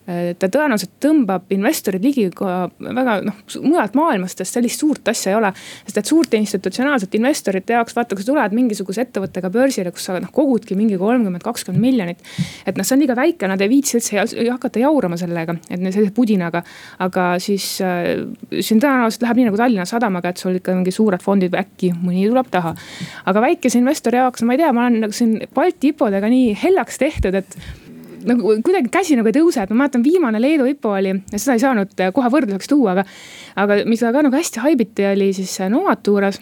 ta 0.07 0.47
tõenäoliselt 0.47 0.93
tõmbab 1.03 1.49
investorid 1.51 2.03
ligi 2.05 2.29
ka 2.35 2.69
väga 2.79 3.17
noh, 3.27 3.39
mujalt 3.63 3.97
maailmast, 3.97 4.39
sest 4.39 4.55
sellist 4.55 4.79
suurt 4.79 5.09
asja 5.11 5.33
ei 5.33 5.37
ole. 5.37 5.51
sest 5.83 5.97
et 5.99 6.07
suurte 6.07 6.39
institutsionaalsete 6.39 7.19
investorite 7.19 7.75
jaoks, 7.75 7.95
vaata, 7.95 8.15
kui 8.15 8.23
sa 8.23 8.31
tuled 8.31 8.55
mingisuguse 8.55 9.03
ettevõttega 9.03 9.51
börsile, 9.51 9.91
kus 9.91 10.07
sa 10.07 10.15
noh 10.23 10.31
kogudki 10.31 10.77
mingi 10.79 10.95
kolmkümmend, 11.01 11.43
kakskümmend 11.43 11.83
miljonit. 11.83 12.23
et 12.65 12.79
noh, 12.79 12.87
see 12.87 12.95
on 12.95 13.03
liiga 13.03 13.17
väike, 13.19 13.49
nad 13.51 13.61
ei 13.61 13.71
viitsi 13.71 13.97
üldse 13.99 14.23
hakata 14.47 14.79
jaurama 14.79 15.17
sellega, 15.19 15.57
et 15.69 15.83
sellise 15.89 16.13
pudinaga. 16.15 16.63
aga 17.03 17.25
siis 17.43 17.65
äh, 17.83 18.13
siin 18.61 18.79
tõenäoliselt 18.83 19.25
läheb 19.27 19.41
nii 19.41 19.49
nagu 19.49 19.59
Tallinna 19.59 19.87
Sadamaga, 19.89 20.31
et 20.31 20.39
sul 20.39 20.61
ikka 20.61 20.77
mingi 20.77 20.93
suured 20.95 21.23
fondid 21.23 21.57
äkki 21.57 21.91
mõni 21.99 22.29
tuleb 22.29 22.47
taha. 22.53 22.71
aga 23.25 23.43
väikese 23.43 23.81
investori 23.81 24.21
jaoks, 24.23 24.47
ma 24.47 24.55
ei 24.55 24.63
tea, 24.63 24.71
ma 24.71 24.87
olen 24.87 25.03
nagu 25.03 25.19
siin 25.19 25.35
Balti 25.53 25.91
IPO-dega 25.91 26.31
nii 26.31 26.55
hellaks 26.63 27.03
tehtud, 27.03 27.35
et 27.35 27.59
nagu 28.27 28.53
kuidagi 28.65 28.91
käsi 28.93 29.17
nagu 29.19 29.31
ei 29.31 29.37
tõuse, 29.39 29.63
et 29.63 29.73
ma 29.73 29.83
mäletan, 29.83 30.05
viimane 30.05 30.41
Leedu 30.41 30.67
IPO 30.73 30.93
oli, 30.99 31.15
seda 31.33 31.57
ei 31.57 31.63
saanud 31.63 32.05
kohe 32.15 32.31
võrdluseks 32.33 32.71
tuua, 32.71 32.97
aga. 32.97 33.07
aga 33.63 33.81
mis 33.89 34.03
ka 34.03 34.23
nagu 34.23 34.35
hästi 34.35 34.63
haibiti, 34.63 35.07
oli 35.09 35.33
siis 35.37 35.57
Novaturas 35.71 36.41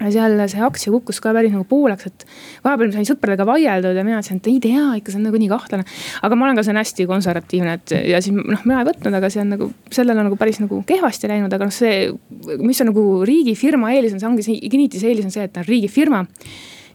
ja 0.00 0.10
seal 0.14 0.36
see 0.48 0.62
aktsia 0.64 0.92
kukkus 0.94 1.20
ka 1.20 1.32
päris 1.36 1.52
nagu 1.52 1.66
pooleks, 1.68 2.08
et 2.08 2.24
vahepeal 2.64 2.92
sain 2.94 3.08
sõpradega 3.08 3.44
vaieldud 3.48 3.96
ja 3.96 4.04
mina 4.06 4.20
ütlesin, 4.20 4.40
et 4.40 4.48
ei 4.48 4.58
tea, 4.64 4.86
ikka 5.00 5.12
see 5.12 5.20
on 5.20 5.26
nagu 5.28 5.40
nii 5.40 5.50
kahtlane. 5.50 5.84
aga 6.24 6.38
ma 6.38 6.46
olen 6.46 6.58
ka, 6.58 6.64
see 6.64 6.74
on 6.74 6.80
hästi 6.80 7.06
konservatiivne, 7.10 7.76
et 7.76 7.94
ja 8.08 8.22
siis 8.24 8.36
noh, 8.36 8.64
mina 8.64 8.80
ei 8.80 8.88
võtnud, 8.88 9.18
aga 9.20 9.32
see 9.32 9.44
on 9.44 9.54
nagu, 9.56 9.70
sellel 9.92 10.22
on 10.22 10.30
nagu 10.30 10.40
päris 10.40 10.60
nagu 10.62 10.80
kehvasti 10.88 11.30
läinud, 11.30 11.52
aga 11.56 11.68
noh, 11.68 11.74
see, 11.74 12.08
mis 12.64 12.80
on 12.80 12.92
nagu 12.92 13.06
riigifirma 13.28 13.92
eelis 13.96 14.16
on, 14.16 14.22
see 14.22 14.30
ongi 14.30 14.46
see 14.46 14.60
Ignitis 14.70 15.04
eelis 15.04 15.28
on 15.28 15.34
see, 15.34 15.44
et 15.44 15.54
ta 15.56 15.64
on 15.64 15.68
riigifirma 15.68 16.24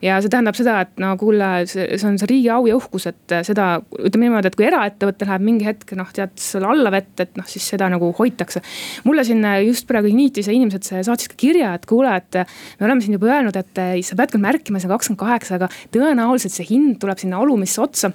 ja 0.04 0.18
see 0.22 0.32
tähendab 0.32 0.58
seda, 0.58 0.80
et 0.86 1.02
no 1.02 1.14
kuule, 1.20 1.50
see, 1.70 1.86
on 2.08 2.18
see 2.20 2.30
riigi 2.30 2.50
au 2.54 2.66
ja 2.70 2.76
uhkus, 2.78 3.08
et 3.12 3.36
seda 3.48 3.68
ütleme 4.00 4.28
niimoodi, 4.28 4.52
et 4.52 4.58
kui 4.58 4.68
eraettevõte 4.68 5.28
läheb 5.28 5.46
mingi 5.46 5.68
hetk 5.68 5.96
noh, 6.00 6.10
tead 6.16 6.34
selle 6.42 6.70
alla 6.72 6.92
vett, 6.94 7.14
et 7.24 7.36
noh, 7.40 7.48
siis 7.50 7.68
seda 7.74 7.90
nagu 7.92 8.12
hoitakse. 8.18 8.62
mulle 9.06 9.26
siin 9.28 9.44
just 9.66 9.88
praegu 9.90 10.10
Ignitise 10.12 10.54
inimesed 10.56 10.88
saatsid 11.08 11.34
ka 11.34 11.40
kirja, 11.40 11.74
et 11.78 11.86
kuule, 11.90 12.12
et 12.16 12.42
me 12.80 12.88
oleme 12.88 13.04
siin 13.04 13.18
juba 13.18 13.32
öelnud, 13.34 13.60
et 13.60 13.84
sa 14.06 14.18
pead 14.20 14.34
küll 14.34 14.44
märkima 14.46 14.82
see 14.82 14.92
kakskümmend 14.92 15.22
kaheksa, 15.22 15.60
aga 15.60 15.70
tõenäoliselt 15.94 16.56
see 16.56 16.68
hind 16.70 17.00
tuleb 17.02 17.22
sinna 17.22 17.42
alumisse 17.44 17.82
otsa. 17.84 18.12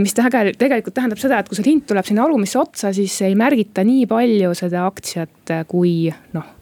mis 0.00 0.16
tegelikult 0.16 0.94
tähendab 0.94 1.20
seda, 1.20 1.40
et 1.40 1.48
kui 1.48 1.58
see 1.58 1.68
hind 1.70 1.86
tuleb 1.88 2.06
sinna 2.06 2.26
alumisse 2.26 2.58
otsa, 2.60 2.92
siis 2.96 3.16
ei 3.26 3.36
märgita 3.38 3.84
nii 3.86 4.08
palju 4.10 4.52
seda 4.58 4.86
aktsiat, 4.88 5.56
kui 5.70 6.12
noh 6.34 6.52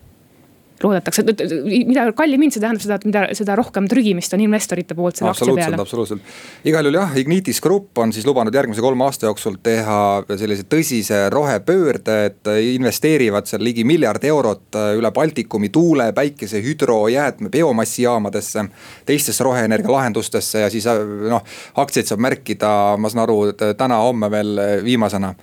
loodetakse, 0.85 1.25
et 1.33 1.43
mida 1.89 2.07
kallim 2.17 2.43
hind, 2.45 2.55
see 2.55 2.63
tähendab 2.63 2.85
seda, 2.85 2.99
et 2.99 3.07
mida, 3.09 3.25
seda 3.39 3.57
rohkem 3.59 3.89
trügimist 3.91 4.35
on 4.37 4.43
investorite 4.45 4.97
poolt 4.99 5.21
selle 5.21 5.33
aktsia 5.33 5.57
peale. 5.57 5.79
absoluutselt, 5.83 6.35
igal 6.69 6.89
juhul 6.89 6.99
jah, 7.01 7.17
Ignitis 7.23 7.61
Grupp 7.65 7.99
on 8.03 8.13
siis 8.15 8.27
lubanud 8.29 8.55
järgmise 8.55 8.85
kolme 8.85 9.07
aasta 9.07 9.29
jooksul 9.29 9.59
teha 9.63 9.99
sellise 10.31 10.67
tõsise 10.71 11.25
rohepöörde, 11.33 12.19
et 12.31 12.53
investeerivad 12.75 13.51
seal 13.51 13.65
ligi 13.65 13.87
miljard 13.89 14.25
eurot 14.29 14.79
üle 14.99 15.13
Baltikumi 15.15 15.73
tuule, 15.73 16.11
päikese, 16.17 16.63
hüdro, 16.65 17.01
jäätme, 17.13 17.51
biomassijaamadesse. 17.53 18.65
teistesse 19.07 19.45
roheenergia 19.45 19.93
lahendustesse 19.93 20.65
ja 20.65 20.71
siis 20.71 20.87
noh, 21.29 21.43
aktsiaid 21.75 22.09
saab 22.11 22.23
märkida, 22.23 22.97
ma 22.99 23.11
saan 23.11 23.27
aru, 23.27 23.39
täna-homme 23.77 24.31
veel 24.31 24.61
viimasena 24.85 25.35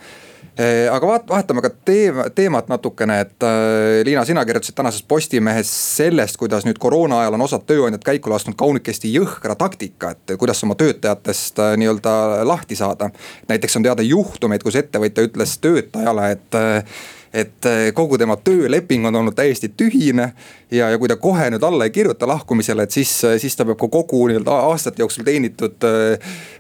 aga 0.92 1.08
vaat-, 1.08 1.28
vahetame 1.30 1.62
ka 1.64 1.70
teema, 1.86 2.26
teemat 2.36 2.68
natukene, 2.68 3.20
et 3.24 3.46
äh, 3.48 4.02
Liina, 4.06 4.26
sina 4.26 4.44
kirjutasid 4.46 4.76
tänases 4.76 5.04
Postimehes 5.08 5.70
sellest, 5.98 6.38
kuidas 6.38 6.66
nüüd 6.68 6.80
koroona 6.82 7.22
ajal 7.24 7.38
on 7.38 7.46
osad 7.46 7.64
tööandjad 7.70 8.04
käiku 8.04 8.34
lasknud 8.34 8.58
kaunikesti 8.60 9.12
jõhkra 9.14 9.56
taktika, 9.60 10.14
et 10.16 10.36
kuidas 10.40 10.64
oma 10.68 10.76
töötajatest 10.80 11.64
äh, 11.64 11.78
nii-öelda 11.80 12.16
lahti 12.48 12.76
saada. 12.76 13.10
näiteks 13.48 13.80
on 13.80 13.88
teada 13.88 14.04
juhtumeid, 14.04 14.64
kus 14.64 14.76
ettevõtja 14.76 15.30
ütles 15.30 15.56
töötajale, 15.64 16.32
et 16.36 16.60
äh, 16.60 17.00
et 17.30 17.66
kogu 17.94 18.18
tema 18.18 18.40
tööleping 18.42 19.04
on 19.06 19.16
olnud 19.16 19.36
täiesti 19.38 19.68
tühine. 19.78 20.32
ja, 20.72 20.90
ja 20.90 20.98
kui 20.98 21.08
ta 21.08 21.16
kohe 21.16 21.52
nüüd 21.54 21.64
alla 21.64 21.86
ei 21.86 21.92
kirjuta 21.94 22.28
lahkumisele, 22.28 22.84
et 22.84 22.92
siis, 22.92 23.12
siis 23.38 23.56
ta 23.56 23.66
peab 23.70 23.78
ka 23.78 23.88
kogu 23.88 24.24
nii-öelda 24.28 24.56
aastate 24.72 25.04
jooksul 25.04 25.24
teenitud 25.24 25.78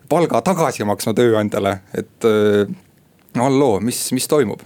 palga 0.09 0.41
tagasi 0.45 0.85
maksma 0.85 1.15
tööandjale, 1.17 1.79
et 1.97 2.29
halloo, 3.38 3.79
mis, 3.83 4.09
mis 4.15 4.27
toimub? 4.27 4.63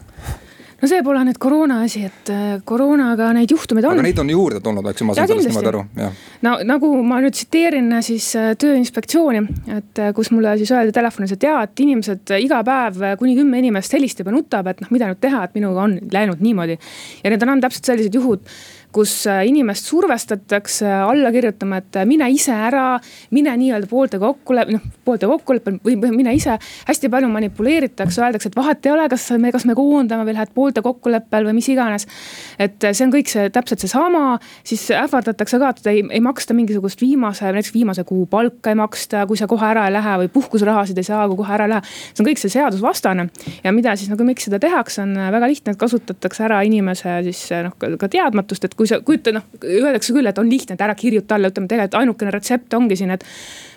no 0.84 0.90
see 0.92 1.04
pole 1.06 1.22
nüüd 1.24 1.38
koroona 1.42 1.78
asi, 1.86 2.02
et 2.10 2.30
äh, 2.34 2.58
koroonaga 2.68 3.30
neid 3.36 3.52
juhtumeid 3.54 3.86
on. 3.88 3.96
aga 3.96 4.04
neid 4.04 4.20
on 4.20 4.32
juurde 4.34 4.60
tulnud, 4.64 4.90
eks 4.92 5.02
ju, 5.02 5.08
ma 5.08 5.16
saan 5.16 5.30
sellest 5.32 5.50
niimoodi 5.50 5.70
aru, 5.72 5.84
jah. 6.02 6.18
no 6.44 6.56
nagu 6.68 6.90
ma 7.08 7.22
nüüd 7.24 7.38
tsiteerin 7.38 7.88
äh, 7.96 8.04
siis 8.04 8.28
äh, 8.40 8.52
tööinspektsiooni, 8.60 9.44
et 9.78 10.04
kus 10.18 10.34
mulle 10.36 10.58
siis 10.60 10.74
öeldi 10.76 10.96
telefonis, 10.96 11.36
et 11.38 11.48
jaa, 11.48 11.64
et 11.70 11.84
inimesed 11.86 12.36
iga 12.44 12.60
päev 12.68 13.00
kuni 13.22 13.38
kümme 13.40 13.64
inimest 13.64 13.96
helistab 13.96 14.28
ja 14.28 14.36
nutab, 14.36 14.68
et 14.74 14.84
noh, 14.84 14.92
mida 14.94 15.08
nüüd 15.12 15.24
teha, 15.24 15.46
et 15.48 15.56
minuga 15.56 15.88
on 15.88 15.98
läinud 16.12 16.44
niimoodi. 16.44 16.80
ja 17.24 17.32
need 17.32 17.48
on, 17.48 17.56
on 17.56 17.64
täpselt 17.64 17.94
sellised 17.94 18.20
juhud 18.20 18.44
kus 18.94 19.14
äh, 19.28 19.44
inimest 19.50 19.88
survestatakse 19.90 20.88
alla 20.88 21.32
kirjutama, 21.34 21.82
et 21.82 21.98
äh, 22.00 22.06
mine 22.08 22.28
ise 22.32 22.54
ära, 22.54 23.00
mine 23.34 23.54
nii-öelda 23.60 23.90
poolte 23.90 24.20
kokkuleppe, 24.22 24.76
noh 24.78 24.84
poolte 25.04 25.28
kokkuleppel 25.28 25.80
või, 25.84 25.98
mine 26.14 26.34
ise. 26.38 26.58
hästi 26.88 27.10
palju 27.12 27.30
manipuleeritakse, 27.34 28.22
öeldakse, 28.22 28.52
et 28.52 28.58
vahet 28.58 28.86
ei 28.86 28.94
ole, 28.94 29.08
kas 29.12 29.26
me, 29.42 29.52
kas 29.52 29.66
me 29.70 29.76
koondame 29.78 30.28
või 30.28 30.36
lähed 30.38 30.54
poolte 30.56 30.84
kokkuleppel 30.86 31.48
või 31.50 31.58
mis 31.58 31.70
iganes. 31.74 32.08
et 32.60 32.84
äh, 32.84 32.94
see 32.94 33.08
on 33.08 33.14
kõik 33.16 33.32
see 33.32 33.50
täpselt 33.54 33.84
seesama, 33.84 34.38
siis 34.64 34.86
ähvardatakse 34.96 35.60
ka, 35.60 35.74
et 35.74 35.92
ei, 35.92 36.04
ei 36.20 36.22
maksta 36.24 36.56
mingisugust 36.58 37.02
viimase, 37.02 37.50
näiteks 37.50 37.74
viimase 37.74 38.06
kuu 38.08 38.26
palka 38.30 38.72
ei 38.72 38.80
maksta, 38.80 39.26
kui 39.28 39.40
sa 39.40 39.50
kohe 39.50 39.68
ära 39.68 39.88
ei 39.90 39.96
lähe 39.98 40.18
või 40.24 40.32
puhkuserahasid 40.34 41.02
ei 41.02 41.10
saa, 41.10 41.26
kui 41.32 41.42
kohe 41.42 41.58
ära 41.58 41.68
ei 41.68 41.76
lähe. 41.76 41.94
see 42.14 42.24
on 42.24 42.30
kõik 42.30 42.44
see 42.44 42.54
seadusvastane 42.54 43.28
ja 43.64 43.74
mida 43.76 43.98
siis 44.00 44.12
nagu, 44.14 44.26
miks 44.28 44.48
seda 44.48 44.62
tehakse, 44.62 45.02
on 45.04 45.18
väga 45.34 45.50
lihtne, 45.50 45.74
et 45.74 45.82
kasutatakse 45.82 46.46
ära 46.46 46.62
inimese 46.68 47.20
siis 47.28 47.44
noh, 47.66 47.76
ka 48.00 48.10
teadmatust, 48.12 48.70
et 48.70 48.78
kui 48.78 48.83
sa 48.90 49.02
kujuta 49.06 49.34
noh, 49.36 49.46
öeldakse 49.64 50.16
küll, 50.16 50.30
et 50.30 50.42
on 50.42 50.50
lihtne, 50.50 50.78
et 50.78 50.82
ära 50.86 50.96
kirjuta 50.98 51.38
alla, 51.38 51.52
ütleme 51.54 51.70
tegelikult 51.72 52.00
ainukene 52.02 52.34
retsept 52.34 52.74
ongi 52.78 52.98
siin, 53.00 53.14
et 53.16 53.26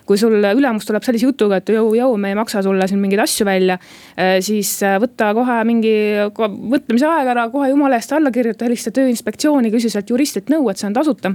kui 0.07 0.19
sul 0.21 0.39
ülemus 0.39 0.87
tuleb 0.87 1.05
sellise 1.05 1.27
jutuga, 1.27 1.61
et 1.61 1.73
jõu, 1.75 1.91
jõu, 1.99 2.15
me 2.21 2.31
ei 2.31 2.39
maksa 2.39 2.63
sulle 2.65 2.87
siin 2.89 3.03
mingeid 3.03 3.25
asju 3.25 3.47
välja. 3.49 3.79
Eh, 4.15 4.39
siis 4.45 4.71
eh, 4.87 4.97
võta 5.03 5.33
kohe 5.37 5.59
mingi 5.69 5.97
mõtlemise 6.37 7.11
aeg 7.11 7.33
ära, 7.35 7.49
kohe 7.53 7.73
jumala 7.73 7.99
eest 7.99 8.15
alla 8.17 8.33
kirjuta, 8.35 8.69
helista 8.69 8.95
tööinspektsiooni, 8.95 9.75
küsi 9.75 9.91
sealt 9.93 10.11
juristilt 10.15 10.53
nõu, 10.53 10.71
et 10.71 10.81
see 10.81 10.91
on 10.91 10.97
tasuta 10.97 11.35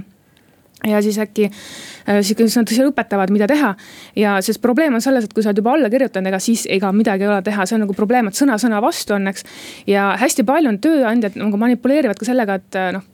ja 0.88 0.98
siis 1.04 1.14
äkki 1.22 1.44
eh, 1.46 2.22
siis 2.26 2.56
nad 2.58 2.70
siis 2.70 2.80
õpetavad, 2.82 3.30
mida 3.30 3.46
teha. 3.46 3.74
ja 4.18 4.38
sest 4.42 4.62
probleem 4.64 4.96
on 4.96 5.04
selles, 5.04 5.28
et 5.28 5.36
kui 5.36 5.44
sa 5.44 5.52
oled 5.52 5.60
juba 5.60 5.76
alla 5.76 5.92
kirjutanud, 5.92 6.32
ega 6.32 6.40
siis 6.42 6.64
ega 6.66 6.90
midagi 6.96 7.28
ei 7.28 7.30
ole 7.30 7.42
teha, 7.46 7.68
see 7.68 7.76
on 7.76 7.84
nagu 7.84 7.94
probleem, 7.94 8.32
et 8.32 8.40
sõna 8.40 8.56
sõna 8.58 8.80
vastu 8.82 9.14
on, 9.14 9.28
eks. 9.30 9.46
ja 9.86 10.12
hästi 10.18 10.48
palju 10.48 10.72
on 10.72 10.80
tööandjad 10.82 11.38
nagu 11.38 11.60
manipuleerivad 11.60 12.18
ka 12.18 12.26
sellega, 12.32 12.58
et 12.58 12.80
noh 12.96 13.11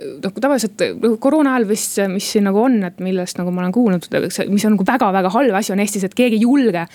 noh, 0.00 0.36
tavaliselt 0.40 0.80
nagu 0.80 1.16
koroona 1.22 1.54
ajal 1.56 1.68
vist, 1.70 1.98
mis 2.12 2.28
siin 2.34 2.46
nagu 2.48 2.62
on, 2.62 2.78
et 2.88 3.00
millest 3.04 3.40
nagu 3.40 3.52
ma 3.54 3.64
olen 3.64 3.74
kuulnud, 3.74 4.06
mis 4.52 4.66
on 4.68 4.76
nagu 4.76 4.86
väga-väga 4.88 5.32
halb 5.36 5.58
asi 5.60 5.74
on 5.74 5.82
Eestis, 5.84 6.06
et 6.06 6.16
keegi 6.16 6.40
ei 6.40 6.46
julge 6.46 6.86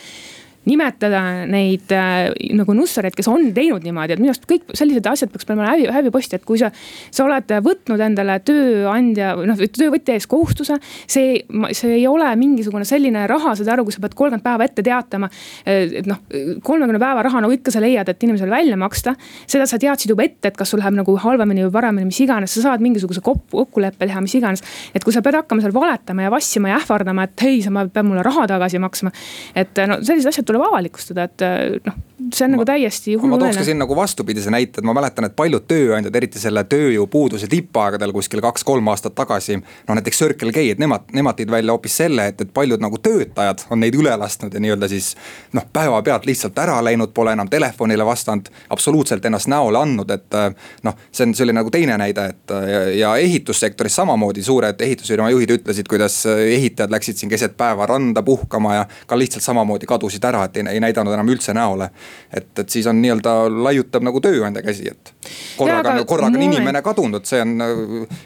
nimetada 0.65 1.21
neid 1.49 1.91
äh, 1.93 2.31
nagu 2.57 2.73
nussareid, 2.77 3.15
kes 3.17 3.29
on 3.31 3.51
teinud 3.55 3.85
niimoodi, 3.85 4.15
et 4.15 4.21
minu 4.21 4.31
arust 4.33 4.47
kõik 4.49 4.73
sellised 4.77 5.05
asjad 5.09 5.31
peaks 5.33 5.47
panema 5.47 5.69
häbi, 5.71 5.87
häbiposti, 5.93 6.39
et 6.39 6.45
kui 6.47 6.59
sa, 6.61 6.71
sa 7.13 7.25
oled 7.25 7.53
võtnud 7.65 8.01
endale 8.01 8.39
tööandja 8.45 9.33
või 9.37 9.49
noh, 9.51 9.61
töövõtja 9.77 10.17
ees 10.17 10.27
kohustuse. 10.29 10.79
see, 11.07 11.43
see 11.77 11.93
ei 11.99 12.07
ole 12.09 12.31
mingisugune 12.39 12.87
selline 12.87 13.27
raha, 13.29 13.55
saad 13.57 13.69
aru, 13.75 13.85
kui 13.85 13.95
sa 13.95 14.01
pead 14.03 14.17
kolmkümmend 14.17 14.45
päeva 14.45 14.65
ette 14.65 14.85
teatama. 14.85 15.29
Äh, 15.67 15.99
et 16.01 16.09
noh, 16.09 16.23
kolmekümne 16.65 17.01
päeva 17.01 17.25
raha 17.25 17.43
nagu 17.45 17.53
ikka 17.55 17.73
sa 17.75 17.83
leiad, 17.83 18.09
et 18.09 18.25
inimesele 18.25 18.51
välja 18.51 18.79
maksta. 18.79 19.15
seda 19.45 19.67
sa 19.69 19.79
teadsid 19.81 20.15
juba 20.15 20.25
ette, 20.25 20.49
et 20.49 20.57
kas 20.57 20.73
sul 20.73 20.81
läheb 20.81 20.97
nagu 20.97 21.17
halvemini 21.21 21.67
või 21.67 21.75
paremini, 21.77 22.09
mis 22.09 22.19
iganes, 22.25 22.57
sa 22.57 22.65
saad 22.69 22.83
mingisuguse 22.83 23.21
kokkuleppe 23.21 24.07
teha, 24.07 24.21
mis 24.21 24.35
iganes. 24.35 24.65
et 24.95 25.03
kui 25.03 25.13
sa 25.13 25.21
pead 25.21 25.37
hakkama 25.37 25.61
seal 25.61 25.73
valetama 25.75 26.25
ja 26.25 26.33
vassima 26.33 26.73
ja 26.73 26.81
ähvardama, 26.81 27.29
et 27.29 27.45
hei, 27.45 27.61
sa 27.61 27.69
pead 27.85 28.05
mulle 28.07 28.23
raha 28.25 28.47
tagasi 28.49 28.81
maksma. 28.81 29.11
et 29.55 29.85
no 29.87 30.01
sellised 30.01 30.33
asjad 30.33 30.54
tuleb 30.55 30.71
avalikustada, 30.71 31.27
et 31.27 31.87
noh 31.87 32.01
see 32.33 32.45
on 32.45 32.51
nagu 32.51 32.65
täiesti 32.65 33.13
hullumeelne. 33.13 33.45
ma 33.45 33.51
tooks 33.51 33.57
ka 33.57 33.65
siin 33.67 33.79
nagu 33.79 33.95
vastupidise 33.95 34.51
näite, 34.51 34.79
et 34.79 34.87
ma 34.87 34.93
mäletan, 34.95 35.27
et 35.27 35.35
paljud 35.35 35.65
tööandjad, 35.67 36.15
eriti 36.15 36.39
selle 36.39 36.63
tööjõupuuduse 36.71 37.49
tippaegadel 37.51 38.13
kuskil 38.15 38.41
kaks-kolm 38.43 38.87
aastat 38.91 39.15
tagasi. 39.15 39.57
no 39.87 39.97
näiteks 39.97 40.19
Circle 40.23 40.53
K, 40.55 40.63
et 40.71 40.79
nemad, 40.79 41.09
nemad 41.13 41.35
tõid 41.39 41.51
välja 41.51 41.75
hoopis 41.75 41.97
selle, 41.97 42.27
et, 42.31 42.41
et 42.41 42.53
paljud 42.53 42.81
nagu 42.81 42.97
töötajad 42.97 43.65
on 43.69 43.83
neid 43.83 43.95
üle 43.99 44.15
lasknud 44.17 44.53
ja 44.53 44.61
nii-öelda 44.63 44.87
siis. 44.91 45.15
noh, 45.53 45.65
päevapealt 45.73 46.25
lihtsalt 46.25 46.59
ära 46.59 46.77
läinud, 46.83 47.11
pole 47.13 47.35
enam 47.35 47.49
telefonile 47.51 48.05
vastanud, 48.05 48.47
absoluutselt 48.69 49.25
ennast 49.25 49.51
näole 49.51 49.79
andnud, 49.79 50.11
et 50.11 50.39
noh, 50.87 50.95
see 51.11 51.27
on, 51.27 51.35
see 51.35 51.43
oli 51.47 51.57
nagu 51.57 51.71
teine 51.71 51.97
näide, 51.99 52.29
et 52.31 52.55
ja, 52.71 52.81
ja 52.95 53.15
ehitussektoris 53.17 53.95
samamoodi 53.95 54.43
suured 54.43 54.81
ehitusfirma 54.81 55.29
juhid 55.33 55.57
ütlesid, 55.59 55.91
kuidas 55.91 56.21
ehitajad 56.31 56.95
läksid 56.95 57.19
siin 57.19 57.29
keset 57.29 57.57
päeva 57.57 57.85
randa 57.91 58.23
puhkama 58.23 58.75
ja 58.75 58.87
ka 59.07 59.19
lihtsalt 59.19 59.43
samamoodi 59.43 59.85
kadusid 59.89 60.23
ära, 60.23 60.45
et 60.47 60.57
ei, 60.57 60.67
ei 60.77 60.83
näidanud 60.83 61.13
enam 61.13 61.29
üldse 61.35 61.53
näole 61.53 61.91
et, 62.35 62.59
et 62.59 62.69
siis 62.69 62.87
on 62.87 62.97
nii-öelda 63.01 63.33
laiutab 63.49 64.03
nagu 64.05 64.19
tööandja 64.23 64.63
käsi, 64.65 64.89
et 64.91 65.11
korraga, 65.57 65.95
korraga 66.07 66.35
on 66.35 66.43
inimene 66.43 66.81
kadunud, 66.85 67.25
see 67.27 67.41
on, 67.41 67.53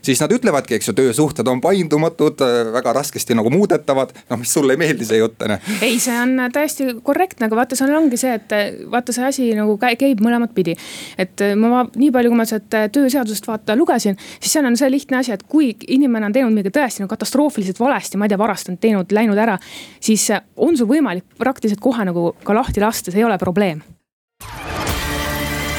siis 0.05 0.21
nad 0.23 0.33
ütlevadki, 0.33 0.77
eks 0.77 0.89
ju, 0.89 0.95
töösuhted 0.97 1.47
on 1.51 1.61
paindumatud, 1.63 2.41
väga 2.73 2.93
raskesti 2.99 3.37
nagu 3.37 3.51
muudetavad. 3.53 4.13
noh, 4.29 4.39
mis 4.41 4.53
sulle 4.53 4.73
ei 4.73 4.81
meeldi 4.81 5.05
see 5.05 5.19
jutt 5.21 5.41
on 5.45 5.55
ju. 5.55 5.59
ei, 5.85 5.99
see 6.01 6.15
on 6.17 6.45
täiesti 6.53 6.87
korrektne, 7.03 7.49
aga 7.49 7.59
vaata, 7.59 7.77
seal 7.79 7.93
ongi 7.95 8.19
see, 8.19 8.33
et 8.39 8.55
vaata, 8.91 9.15
see 9.15 9.27
asi 9.27 9.49
nagu 9.57 9.77
käib 9.81 10.23
mõlemat 10.25 10.55
pidi. 10.55 10.75
et 11.17 11.45
ma 11.59 11.85
nii 11.93 12.11
palju, 12.15 12.33
kui 12.33 12.41
ma 12.41 12.47
sealt 12.49 12.69
tööseadusest 12.95 13.47
vaata 13.49 13.77
lugesin, 13.79 14.17
siis 14.39 14.57
seal 14.57 14.67
on 14.69 14.77
see 14.79 14.89
lihtne 14.91 15.21
asi, 15.21 15.35
et 15.35 15.45
kui 15.49 15.71
inimene 15.87 16.29
on 16.29 16.35
teinud 16.35 16.55
midagi 16.55 16.79
tõesti 16.79 17.03
nagu 17.03 17.13
katastroofiliselt 17.13 17.79
valesti, 17.79 18.17
ma 18.17 18.25
ei 18.25 18.33
tea, 18.33 18.41
varastanud, 18.41 18.81
teinud, 18.81 19.13
läinud 19.15 19.37
ära. 19.37 19.57
siis 19.99 20.29
on 20.57 20.77
sul 20.77 20.89
võimalik 20.89 21.25
praktiliselt 21.37 21.81
kohe 21.83 22.05
nagu 22.07 22.31
ka 22.43 22.55
lahti 22.55 22.81
lasta, 22.81 23.11
see 23.11 23.21
ei 23.21 23.27
ole 23.27 23.37
probleem 23.37 23.68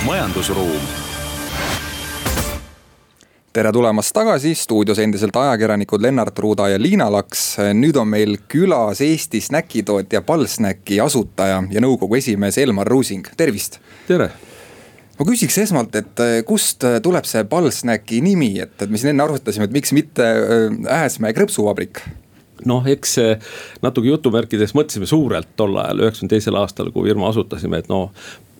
majandusruum 0.07 0.85
tere 3.53 3.73
tulemast 3.75 4.15
tagasi, 4.15 4.55
stuudios 4.55 4.99
endiselt 5.03 5.37
ajakirjanikud 5.37 6.03
Lennart 6.03 6.39
Ruuda 6.39 6.69
ja 6.71 6.79
Liina 6.79 7.11
Laks. 7.13 7.57
nüüd 7.75 7.99
on 7.99 8.09
meil 8.09 8.39
külas 8.49 9.03
Eesti 9.05 9.41
snäkitootja 9.41 10.23
Palsnäki 10.23 11.01
asutaja 11.03 11.63
ja 11.71 11.83
nõukogu 11.83 12.17
esimees 12.17 12.59
Elmar 12.59 12.89
Ruusing, 12.89 13.27
tervist. 13.37 13.81
tere 14.09 14.31
ma 15.19 15.27
küsiks 15.29 15.59
esmalt, 15.67 15.97
et 15.99 16.25
eh, 16.25 16.39
kust 16.49 16.87
tuleb 17.03 17.29
see 17.29 17.45
Palsnäki 17.45 18.23
nimi, 18.25 18.55
et, 18.63 18.79
et 18.81 18.89
me 18.89 19.01
siin 19.01 19.13
enne 19.13 19.27
arutasime, 19.27 19.69
et 19.69 19.75
miks 19.75 19.93
mitte 19.93 20.25
eh, 20.25 20.81
Ääsmäe 21.03 21.35
krõpsuvabrik 21.37 22.05
noh, 22.69 22.87
eks 22.89 23.19
natuke 23.83 24.09
jutumärkides 24.09 24.73
mõtlesime 24.77 25.09
suurelt 25.09 25.53
tol 25.57 25.77
ajal, 25.81 26.07
üheksakümne 26.07 26.35
teisel 26.35 26.57
aastal, 26.61 26.91
kui 26.95 27.09
firma 27.09 27.31
asutasime, 27.33 27.81
et 27.81 27.89
noh. 27.93 28.11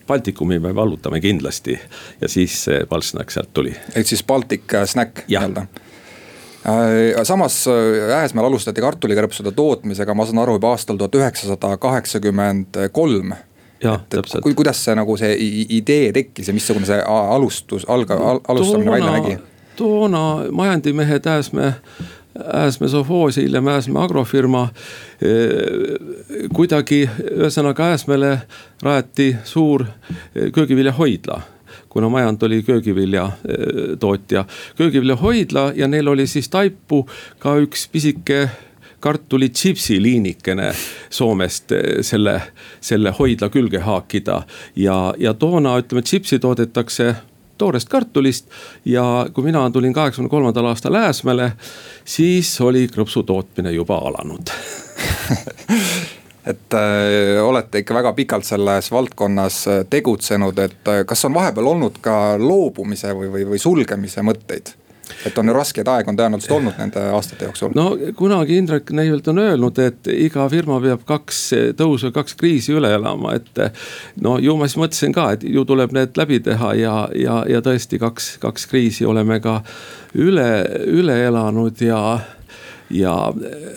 Baltikumi 0.07 0.59
me 0.59 0.75
vallutame 0.75 1.21
kindlasti 1.21 1.79
ja 2.21 2.27
siis 2.29 2.63
see 2.65 2.85
palsnäkk 2.89 3.31
sealt 3.31 3.53
tuli. 3.53 3.75
ehk 3.95 4.07
siis 4.07 4.23
Baltic 4.23 4.75
snack 4.85 5.23
nii-öelda 5.27 5.65
samas 7.25 7.63
Ääsmäel 8.15 8.45
alustati 8.45 8.81
kartulikõrpsude 8.81 9.51
tootmisega, 9.57 10.13
ma 10.13 10.27
saan 10.29 10.43
aru, 10.43 10.59
juba 10.59 10.75
aastal 10.75 10.99
tuhat 10.99 11.15
üheksasada 11.17 11.73
kaheksakümmend 11.81 12.77
kolm 12.93 13.33
jah, 13.83 14.01
täpselt. 14.09 14.45
kuidas 14.55 14.83
see 14.85 14.95
nagu 14.97 15.17
see 15.17 15.35
idee 15.77 16.11
tekkis 16.13 16.51
ja 16.51 16.53
missugune 16.53 16.85
see 16.85 16.99
alustus, 17.07 17.85
alga- 17.89 18.19
al,, 18.19 18.41
alustamine 18.47 18.91
toona, 18.91 18.97
välja 18.97 19.17
nägi? 19.17 19.37
toona 19.75 20.23
majandimehed 20.51 21.25
Ääsmäe, 21.25 21.73
Ääsmäe 22.53 22.89
sovhoos, 22.89 23.37
hiljem 23.37 23.67
Ääsmäe 23.67 24.03
agrofirma 24.03 24.69
kuidagi 26.53 27.01
ühesõnaga 27.31 27.91
Ääsmäele 27.91 28.37
rajati 28.83 29.35
suur 29.43 29.85
köögiviljahoidla 30.55 31.41
kuna 31.91 32.09
Majand 32.09 32.41
oli 32.41 32.63
köögivilja 32.63 33.25
eh, 33.25 33.97
tootja, 33.99 34.45
köögiviljahoidla 34.77 35.71
ja 35.75 35.87
neil 35.87 36.07
oli 36.07 36.27
siis 36.27 36.49
taipu 36.49 37.03
ka 37.39 37.57
üks 37.59 37.87
pisike 37.91 38.47
kartulitšipsi 39.01 40.01
liinikene 40.01 40.71
Soomest 41.09 41.73
selle, 42.05 42.35
selle 42.81 43.13
hoidla 43.19 43.49
külge 43.49 43.79
haakida. 43.79 44.43
ja, 44.75 45.13
ja 45.17 45.33
toona 45.33 45.77
ütleme, 45.81 46.01
tšipsi 46.01 46.39
toodetakse 46.39 47.15
toorest 47.61 47.89
kartulist 47.91 48.49
ja 48.85 49.05
kui 49.33 49.45
mina 49.45 49.67
tulin 49.71 49.93
kaheksakümne 49.93 50.31
kolmandal 50.33 50.71
aastal 50.71 50.97
Ääsmäele, 51.01 51.51
siis 52.05 52.53
oli 52.61 52.87
krõpsu 52.91 53.23
tootmine 53.27 53.71
juba 53.77 54.01
alanud 54.09 54.51
et 56.45 56.73
äh, 56.73 57.43
olete 57.43 57.81
ikka 57.81 57.93
väga 57.93 58.13
pikalt 58.17 58.45
selles 58.47 58.91
valdkonnas 58.91 59.61
äh, 59.67 59.81
tegutsenud, 59.89 60.59
et 60.59 60.87
äh, 60.89 61.03
kas 61.07 61.25
on 61.25 61.35
vahepeal 61.37 61.69
olnud 61.75 62.01
ka 62.01 62.37
loobumise 62.41 63.13
või, 63.17 63.29
või, 63.33 63.47
või 63.53 63.61
sulgemise 63.61 64.25
mõtteid? 64.25 64.73
Et 65.25 65.37
on 65.37 65.47
ju 65.47 65.55
raskeid 65.55 65.87
aegu 65.91 66.11
on 66.11 66.19
tõenäoliselt 66.19 66.55
olnud 66.55 66.79
nende 66.81 67.03
aastate 67.15 67.47
jooksul. 67.49 67.75
no 67.75 67.87
kunagi 68.17 68.57
Indrek 68.57 68.91
Neivelt 68.95 69.27
on 69.31 69.41
öelnud, 69.43 69.79
et 69.79 70.11
iga 70.13 70.47
firma 70.51 70.79
peab 70.83 71.05
kaks 71.07 71.41
tõusu, 71.79 72.11
kaks 72.15 72.35
kriisi 72.39 72.75
üle 72.75 72.93
elama, 72.95 73.35
et. 73.39 73.63
no 74.21 74.37
ju 74.41 74.57
ma 74.57 74.69
siis 74.69 74.81
mõtlesin 74.81 75.15
ka, 75.15 75.31
et 75.37 75.47
ju 75.47 75.65
tuleb 75.67 75.95
need 75.95 76.17
läbi 76.19 76.41
teha 76.43 76.73
ja, 76.79 76.95
ja, 77.15 77.41
ja 77.49 77.63
tõesti 77.65 77.99
kaks, 78.01 78.35
kaks 78.41 78.67
kriisi 78.71 79.05
oleme 79.05 79.39
ka 79.43 79.61
üle, 80.15 80.49
üle 80.91 81.17
elanud 81.27 81.81
ja 81.81 82.01
ja 82.91 83.13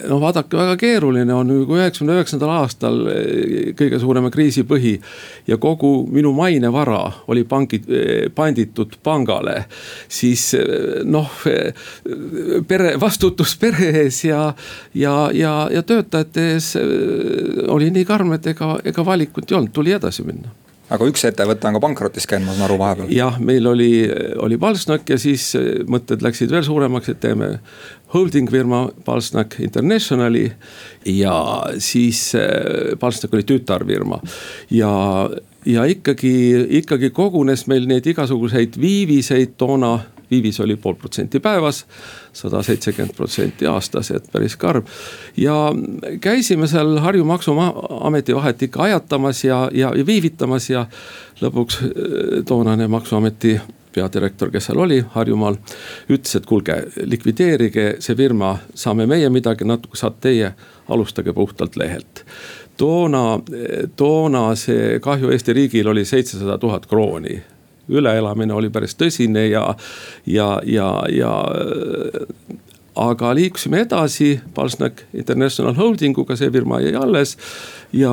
noh, 0.09 0.21
vaadake, 0.21 0.57
väga 0.57 0.77
keeruline 0.81 1.35
on 1.35 1.51
kui 1.69 1.79
üheksakümne 1.79 2.17
üheksandal 2.19 2.53
aastal 2.59 3.01
eh, 3.11 3.71
kõige 3.79 4.01
suurema 4.03 4.31
kriisi 4.35 4.65
põhi. 4.69 4.95
ja 5.47 5.59
kogu 5.61 6.07
minu 6.11 6.33
mainevara 6.37 7.03
oli 7.29 7.45
pangid, 7.45 7.89
eh, 7.89 8.27
panditud 8.35 8.99
pangale, 9.03 9.65
siis 10.09 10.53
eh, 10.59 11.05
noh, 11.05 11.31
pere, 12.69 12.95
vastutus 13.01 13.57
pere 13.61 13.93
ees 14.05 14.25
ja, 14.25 14.49
ja, 14.95 15.15
ja, 15.33 15.55
ja 15.73 15.83
töötajate 15.83 16.51
ees 16.55 16.75
oli 17.69 17.91
nii 17.95 18.05
karm, 18.09 18.35
et 18.37 18.53
ega, 18.55 18.77
ega 18.85 19.07
valikut 19.07 19.51
ei 19.51 19.59
olnud, 19.59 19.75
tuli 19.75 19.95
edasi 19.95 20.27
minna 20.27 20.64
aga 20.93 21.09
üks 21.09 21.25
ettevõte 21.29 21.69
on 21.69 21.79
ka 21.79 21.83
pankrotis 21.83 22.29
käinud, 22.29 22.49
ma 22.49 22.57
saan 22.57 22.67
aru 22.69 22.79
vahepeal. 22.81 23.13
jah, 23.15 23.39
meil 23.41 23.67
oli, 23.71 23.93
oli 24.43 24.59
Palsnak 24.61 25.09
ja 25.09 25.19
siis 25.21 25.53
mõtted 25.91 26.25
läksid 26.25 26.53
veel 26.53 26.67
suuremaks, 26.67 27.13
et 27.13 27.21
teeme 27.25 27.51
holding 28.15 28.51
firma 28.51 28.87
Palsnak 29.05 29.59
Internationali. 29.65 30.51
ja 31.09 31.35
siis 31.79 32.33
Palsnak 33.01 33.35
oli 33.35 33.49
tütarfirma 33.49 34.21
ja 34.71 34.93
ja 35.65 35.85
ikkagi, 35.89 36.35
ikkagi 36.81 37.09
kogunes 37.11 37.65
meil 37.71 37.87
neid 37.89 38.07
igasuguseid 38.07 38.77
viiviseid 38.81 39.55
toona 39.57 39.97
viivis 40.31 40.61
oli 40.61 40.77
pool 40.77 40.95
protsenti 40.95 41.41
päevas, 41.41 41.85
sada 42.33 42.63
seitsekümmend 42.63 43.17
protsenti 43.17 43.67
aastas, 43.67 44.11
et 44.11 44.27
päris 44.33 44.57
karm. 44.57 44.85
ja 45.37 45.73
käisime 46.21 46.67
seal 46.67 46.99
Harju 46.99 47.25
maksuameti 47.25 48.35
vahet 48.35 48.63
ikka 48.63 48.83
ajatamas 48.83 49.45
ja, 49.45 49.69
ja, 49.73 49.93
ja 49.97 50.07
viivitamas 50.07 50.71
ja 50.71 50.87
lõpuks 51.43 51.81
äh, 51.83 52.45
toonane 52.47 52.89
maksuameti 52.89 53.61
peadirektor, 53.95 54.51
kes 54.51 54.67
seal 54.67 54.81
oli 54.83 55.05
Harjumaal, 55.15 55.57
ütles, 56.11 56.35
et 56.37 56.47
kuulge, 56.47 56.81
likvideerige 57.07 57.95
see 58.03 58.17
firma, 58.19 58.57
saame 58.75 59.07
meie 59.07 59.31
midagi, 59.31 59.65
natuke 59.65 59.97
saate 59.97 60.29
teie, 60.29 60.51
alustage 60.91 61.33
puhtalt 61.33 61.77
lehelt 61.77 62.25
toona, 62.77 63.41
toona 63.97 64.45
see 64.59 64.99
kahju 65.03 65.31
Eesti 65.31 65.55
riigil 65.55 65.89
oli 65.89 66.05
seitsesada 66.05 66.59
tuhat 66.59 66.87
krooni 66.91 67.39
üleelamine 67.89 68.55
oli 68.55 68.71
päris 68.71 68.97
tõsine 68.99 69.49
ja, 69.49 69.67
ja, 70.27 70.61
ja, 70.65 70.91
ja 71.13 71.35
aga 72.95 73.35
liikusime 73.35 73.81
edasi, 73.81 74.41
Palsnak 74.55 75.03
International 75.15 75.75
Holdinguga, 75.75 76.37
see 76.37 76.51
firma 76.51 76.81
jäi 76.81 76.95
alles. 76.95 77.37
ja, 77.93 78.11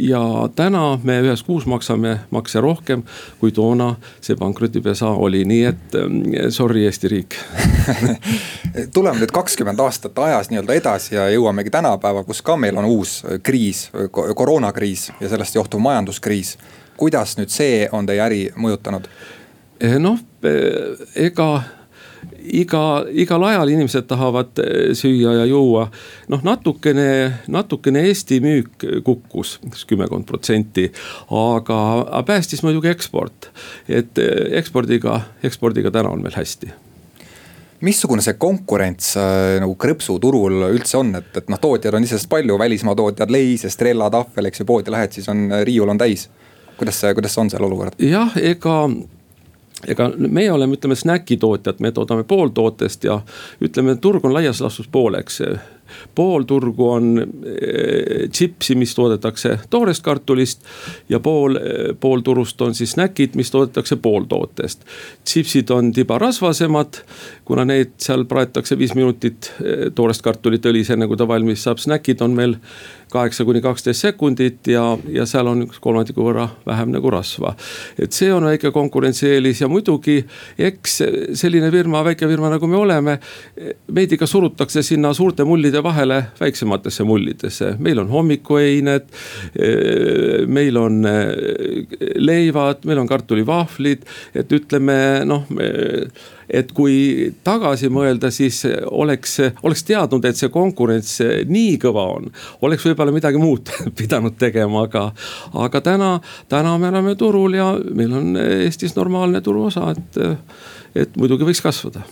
ja 0.00 0.20
täna 0.54 0.98
me 1.02 1.18
ühes 1.22 1.42
kuus 1.46 1.66
maksame 1.66 2.16
makse 2.30 2.60
rohkem, 2.60 3.02
kui 3.40 3.52
toona 3.52 3.94
see 4.20 4.36
pankrotipesa 4.38 5.08
oli, 5.08 5.44
nii 5.44 5.64
et 5.64 5.98
sorry, 6.50 6.84
Eesti 6.86 7.08
riik. 7.08 7.36
Tuleme 8.94 9.18
nüüd 9.22 9.34
kakskümmend 9.34 9.80
aastat 9.82 10.18
ajas 10.18 10.50
nii-öelda 10.50 10.74
edasi 10.74 11.14
ja 11.14 11.28
jõuamegi 11.30 11.70
tänapäeva, 11.70 12.24
kus 12.24 12.42
ka 12.42 12.56
meil 12.56 12.78
on 12.78 12.90
uus 12.90 13.20
kriis, 13.42 13.88
koroonakriis 14.10 15.10
ja 15.20 15.30
sellest 15.30 15.54
johtuv 15.58 15.82
majanduskriis 15.82 16.56
kuidas 16.96 17.36
nüüd 17.38 17.52
see 17.52 17.86
on 17.92 18.06
teie 18.08 18.22
äri 18.24 18.42
mõjutanud? 18.56 19.08
Eh, 19.80 19.98
noh, 20.00 20.18
eh, 20.46 20.96
ega 21.28 21.48
iga, 22.46 22.82
igal 23.12 23.44
ajal 23.44 23.72
inimesed 23.74 24.06
tahavad 24.08 24.62
eh, 24.62 24.94
süüa 24.96 25.34
ja 25.40 25.44
juua. 25.44 25.90
noh, 26.28 26.42
natukene, 26.42 27.42
natukene 27.48 28.06
Eesti 28.08 28.40
müük 28.40 28.86
kukkus, 29.04 29.58
kümmekond 29.86 30.24
protsenti, 30.24 30.88
aga 31.28 32.22
päästis 32.26 32.62
muidugi 32.64 32.88
eksport. 32.88 33.50
et 33.88 34.18
ekspordiga, 34.50 35.20
ekspordiga 35.44 35.90
täna 35.90 36.08
on 36.08 36.22
meil 36.22 36.36
hästi 36.36 36.72
missugune 37.80 38.22
see 38.24 38.38
konkurents 38.40 39.10
äh, 39.20 39.58
nagu 39.60 39.74
krõpsuturul 39.76 40.70
üldse 40.70 40.96
on, 40.96 41.12
et, 41.18 41.28
et 41.36 41.50
noh, 41.52 41.60
tootjaid 41.60 41.94
on 41.94 42.06
iseenesest 42.06 42.30
palju, 42.32 42.56
välismaa 42.58 42.96
tootjad, 42.96 43.30
Leis, 43.30 43.66
Estrella, 43.68 44.08
Tahvel, 44.10 44.48
eks 44.48 44.62
ju, 44.62 44.66
poodi 44.68 44.94
lähed, 44.94 45.12
siis 45.12 45.28
on 45.28 45.50
riiul 45.68 45.92
on 45.92 46.00
täis 46.00 46.24
kuidas 46.78 47.00
see, 47.00 47.14
kuidas 47.14 47.38
on 47.38 47.50
seal 47.50 47.64
olukord? 47.68 47.98
jah, 48.02 48.32
ega 48.40 48.78
ega 49.86 50.10
meie 50.16 50.50
oleme, 50.52 50.78
ütleme 50.78 50.96
snäkitootjad, 50.96 51.80
me 51.84 51.92
toodame 51.92 52.24
pooltootest 52.24 53.04
ja 53.04 53.20
ütleme, 53.62 53.96
turg 54.00 54.24
on 54.24 54.34
laias 54.34 54.60
laastus 54.64 54.88
pooleks 54.88 55.42
pool 56.14 56.42
turgu 56.48 56.88
on 56.90 57.18
eh, 57.20 58.28
tšipsi, 58.30 58.74
mis 58.78 58.94
toodetakse 58.94 59.58
toorest 59.70 60.04
kartulist 60.04 60.64
ja 61.08 61.20
pool, 61.22 61.56
eh, 61.56 61.92
pool 62.00 62.24
turust 62.26 62.60
on 62.62 62.74
siis 62.74 62.96
snäkid, 62.96 63.36
mis 63.36 63.50
toodetakse 63.50 63.96
pooltootest. 63.96 64.84
tšipsid 65.24 65.70
on 65.70 65.92
tiba 65.92 66.18
rasvasemad, 66.18 67.02
kuna 67.44 67.64
neid 67.64 67.96
seal 68.02 68.24
praetakse 68.24 68.78
viis 68.78 68.94
minutit 68.94 69.52
eh, 69.60 69.88
toorest 69.94 70.22
kartulit 70.22 70.66
õlis, 70.66 70.90
enne 70.92 71.06
kui 71.06 71.16
ta 71.16 71.28
valmis 71.28 71.62
saab, 71.62 71.82
snäkid 71.82 72.22
on 72.22 72.36
meil 72.36 72.56
kaheksa 73.16 73.46
kuni 73.48 73.62
kaksteist 73.64 74.04
sekundit 74.04 74.68
ja, 74.70 74.84
ja 75.12 75.26
seal 75.28 75.48
on 75.50 75.64
üks 75.66 75.80
kolmandiku 75.82 76.24
võrra 76.26 76.46
vähem 76.66 76.92
nagu 76.94 77.10
rasva. 77.12 77.54
et 77.98 78.12
see 78.16 78.30
on 78.32 78.46
väike 78.48 78.72
konkurentsieelis 78.74 79.62
ja 79.62 79.70
muidugi 79.72 80.18
eks 80.58 81.00
selline 81.38 81.70
firma, 81.74 82.04
väike 82.06 82.28
firma 82.28 82.50
nagu 82.52 82.70
me 82.70 82.78
oleme, 82.80 83.18
meid 83.96 84.12
ikka 84.16 84.28
surutakse 84.28 84.84
sinna 84.86 85.12
suurte 85.16 85.46
mullide 85.48 85.82
vahele 85.84 86.22
väiksematesse 86.40 87.06
mullidesse, 87.06 87.74
meil 87.78 88.02
on 88.02 88.12
hommikueined. 88.12 89.08
meil 90.46 90.76
on 90.76 91.02
leivad, 92.16 92.84
meil 92.84 92.98
on 93.02 93.08
kartulivahvlid, 93.08 94.06
et 94.34 94.52
ütleme 94.52 94.96
noh 95.28 95.46
et 96.48 96.72
kui 96.76 97.30
tagasi 97.46 97.90
mõelda, 97.92 98.30
siis 98.34 98.62
oleks, 98.90 99.38
oleks 99.62 99.84
teadnud, 99.86 100.24
et 100.24 100.38
see 100.38 100.52
konkurents 100.52 101.18
nii 101.48 101.78
kõva 101.82 102.06
on. 102.16 102.30
oleks 102.66 102.86
võib-olla 102.86 103.14
midagi 103.14 103.40
muud 103.42 103.72
pidanud 103.98 104.36
tegema, 104.38 104.86
aga, 104.88 105.08
aga 105.66 105.82
täna, 105.84 106.12
täna 106.48 106.76
me 106.78 106.92
oleme 106.92 107.16
turul 107.18 107.56
ja 107.58 107.72
meil 107.94 108.12
on 108.16 108.36
Eestis 108.36 108.96
normaalne 108.96 109.40
turuosa, 109.40 109.90
et, 109.94 110.22
et 110.94 111.18
muidugi 111.20 111.48
võiks 111.48 111.64
kasvada 111.64 112.04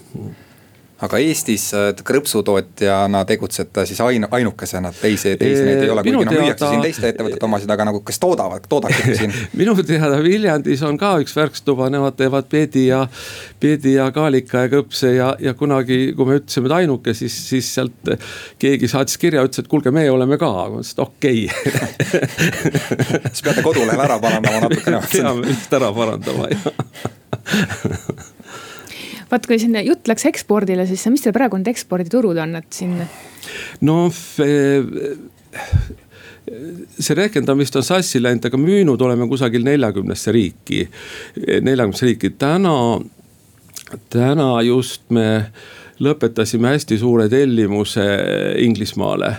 aga 1.04 1.20
Eestis 1.22 1.66
äh, 1.76 1.90
krõpsutootjana 2.06 3.24
tegutsete 3.28 3.84
siis 3.88 4.00
ainu, 4.04 4.28
ainukesena, 4.34 4.92
teisi, 4.96 5.34
teisi 5.40 5.64
neid 5.66 5.82
ei 5.84 5.92
ole, 5.92 6.04
kuigi 6.06 6.16
noh 6.16 6.34
müüakse 6.34 6.70
siin 6.70 6.84
teiste 6.84 7.10
ettevõtete 7.12 7.48
omasid, 7.48 7.70
aga 7.74 7.86
nagu 7.90 8.00
kes 8.06 8.20
toodavad, 8.22 8.66
toodate 8.70 9.16
siin 9.18 9.34
minu 9.60 9.76
teada 9.82 10.20
Viljandis 10.24 10.84
on 10.86 10.98
ka 11.00 11.14
üks 11.22 11.36
värkstuba, 11.36 11.90
nemad 11.92 12.16
teevad 12.18 12.48
peedi 12.50 12.86
ja, 12.88 13.04
peedi 13.60 13.96
ja 13.96 14.08
kaalika 14.14 14.66
ja 14.66 14.72
kõpse 14.76 15.14
ja, 15.14 15.30
ja 15.42 15.54
kunagi, 15.58 15.98
kui 16.16 16.28
me 16.28 16.38
ütlesime, 16.40 16.70
et 16.70 16.76
ainuke, 16.80 17.16
siis, 17.16 17.36
siis 17.48 17.70
sealt 17.78 18.12
keegi 18.62 18.90
saatis 18.90 19.20
kirja, 19.20 19.44
ütles, 19.46 19.64
et 19.64 19.70
kuulge, 19.70 19.92
meie 19.94 20.12
oleme 20.12 20.38
ka, 20.40 20.50
ma 20.72 20.82
ütlesin, 20.82 20.96
et 20.96 21.04
okei 21.04 21.44
okay. 21.48 21.82
siis 23.32 23.44
peate 23.44 23.64
kodulehel 23.64 24.06
ära 24.06 24.20
parandama 24.22 24.66
natukene. 24.68 25.02
peame 25.14 25.48
vist 25.48 25.80
ära 25.80 25.92
parandama 25.94 26.52
jah 26.52 28.32
vaat 29.30 29.46
kui 29.48 29.58
siin 29.60 29.76
jutt 29.86 30.08
läks 30.10 30.26
ekspordile, 30.30 30.86
siis 30.88 31.04
mis 31.12 31.24
teil 31.24 31.34
praegu 31.36 31.60
need 31.60 31.72
eksporditurud 31.74 32.40
on, 32.44 32.56
et 32.60 32.70
siin? 32.74 32.96
no 33.84 33.96
see 37.00 37.16
rehkendamist 37.16 37.76
on 37.78 37.86
sassi 37.86 38.20
läinud, 38.22 38.44
aga 38.48 38.60
müünud 38.60 39.00
oleme 39.06 39.28
kusagil 39.30 39.64
neljakümnesse 39.66 40.32
riiki, 40.34 40.82
neljakümnesse 41.64 42.10
riiki, 42.10 42.34
täna, 42.38 42.74
täna 44.12 44.50
just 44.66 45.08
me 45.14 45.26
lõpetasime 46.00 46.68
hästi 46.68 46.98
suure 46.98 47.28
tellimuse 47.28 48.04
Inglismaale. 48.64 49.30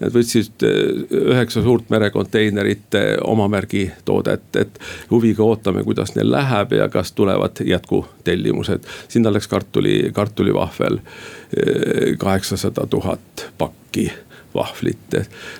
Nad 0.00 0.14
võtsid 0.14 0.64
eh, 0.66 1.02
üheksa 1.34 1.62
suurt 1.62 1.90
merekonteinerit 1.92 2.96
eh, 2.98 3.10
oma 3.24 3.48
märgi 3.52 3.88
toodet, 4.04 4.48
et 4.56 4.80
huviga 5.10 5.44
ootame, 5.44 5.84
kuidas 5.84 6.14
neil 6.16 6.30
läheb 6.32 6.72
ja 6.78 6.88
kas 6.92 7.12
tulevad 7.12 7.60
jätkutellimused. 7.64 8.86
sinna 9.08 9.32
läks 9.32 9.48
kartuli, 9.48 10.10
kartulivahvel 10.12 11.00
eh, 11.00 12.16
kaheksasada 12.18 12.86
tuhat 12.86 13.50
pakki 13.58 14.10
vahvlit 14.54 15.14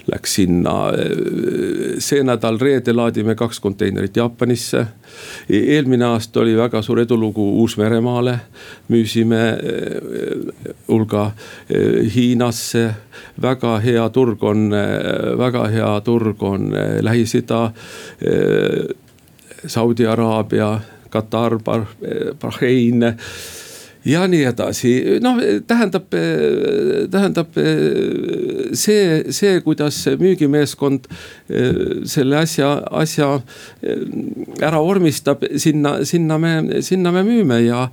läks 0.06 0.34
sinna. 0.34 0.92
see 1.98 2.22
nädal 2.22 2.58
reede 2.60 2.92
laadime 2.92 3.34
kaks 3.34 3.60
konteinerit 3.60 4.16
Jaapanisse. 4.16 4.86
eelmine 5.50 6.04
aasta 6.04 6.40
oli 6.40 6.56
väga 6.56 6.82
suur 6.82 7.00
edulugu 7.00 7.44
Uus-Meremaale, 7.62 8.38
müüsime 8.88 9.42
eh, 9.48 10.74
hulga 10.88 11.30
eh, 11.70 12.14
Hiinasse. 12.14 12.94
väga 13.42 13.78
hea 13.78 14.08
turg 14.08 14.42
on, 14.42 14.72
eh, 14.72 15.38
väga 15.38 15.66
hea 15.68 16.00
turg 16.00 16.42
on 16.42 16.72
Lähis-Ida, 17.00 17.72
Saudi 19.66 20.06
Araabia, 20.06 20.80
Katar, 21.10 21.58
Bahrein 22.40 23.04
ja 24.08 24.24
nii 24.30 24.44
edasi, 24.48 24.92
noh 25.22 25.40
tähendab, 25.68 26.06
tähendab 27.12 27.58
see, 28.78 29.02
see, 29.34 29.58
kuidas 29.64 30.00
müügimeeskond 30.20 31.08
selle 32.08 32.40
asja, 32.40 32.70
asja 33.02 33.34
ära 34.64 34.80
vormistab, 34.84 35.44
sinna, 35.60 35.98
sinna 36.08 36.38
me, 36.40 36.54
sinna 36.84 37.12
me 37.14 37.26
müüme 37.26 37.60
ja 37.66 37.86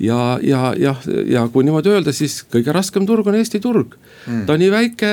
ja, 0.00 0.38
ja 0.42 0.72
jah, 0.80 1.00
ja 1.28 1.46
kui 1.52 1.66
niimoodi 1.66 1.92
öelda, 1.92 2.12
siis 2.16 2.40
kõige 2.50 2.72
raskem 2.72 3.06
turg 3.08 3.28
on 3.28 3.36
Eesti 3.36 3.60
turg. 3.60 3.96
Mm.. 4.26 4.46
ta 4.48 4.56
on 4.56 4.62
nii 4.62 4.72
väike, 4.72 5.12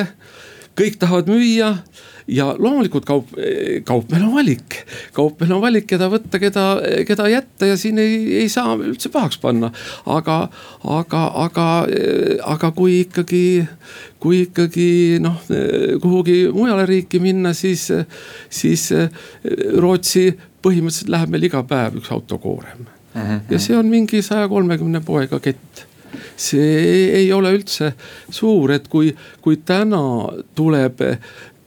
kõik 0.80 1.00
tahavad 1.02 1.32
müüa 1.32 1.74
ja 2.28 2.48
loomulikult 2.60 3.06
kaup, 3.08 3.32
kaupmehel 3.88 4.26
on 4.28 4.34
valik, 4.36 4.82
kaupmehel 5.16 5.56
on 5.56 5.62
valik, 5.64 5.88
keda 5.88 6.10
võtta, 6.12 6.40
keda, 6.42 6.66
keda 7.08 7.28
jätta 7.32 7.70
ja 7.70 7.78
siin 7.80 8.02
ei, 8.04 8.18
ei 8.42 8.50
saa 8.52 8.76
üldse 8.76 9.12
pahaks 9.14 9.40
panna. 9.44 9.72
aga, 10.06 10.38
aga, 10.84 11.24
aga, 11.46 11.68
aga 12.56 12.72
kui 12.76 13.00
ikkagi, 13.06 13.46
kui 14.20 14.44
ikkagi 14.48 14.90
noh, 15.24 15.40
kuhugi 16.04 16.44
mujale 16.54 16.86
riiki 16.90 17.22
minna, 17.24 17.54
siis, 17.58 17.88
siis 18.50 18.90
Rootsi 19.78 20.30
põhimõtteliselt 20.64 21.14
läheb 21.14 21.34
meil 21.34 21.48
iga 21.48 21.64
päev 21.68 22.02
üks 22.02 22.12
autokoorem 22.12 22.84
mm. 22.84 23.22
-hmm. 23.22 23.44
ja 23.50 23.60
see 23.60 23.78
on 23.78 23.88
mingi 23.92 24.22
saja 24.22 24.48
kolmekümne 24.52 25.02
poega 25.06 25.40
kett 25.40 25.86
see 26.36 27.12
ei 27.20 27.34
ole 27.34 27.52
üldse 27.56 27.94
suur, 28.30 28.72
et 28.72 28.88
kui, 28.88 29.12
kui 29.42 29.60
täna 29.66 30.00
tuleb 30.56 31.02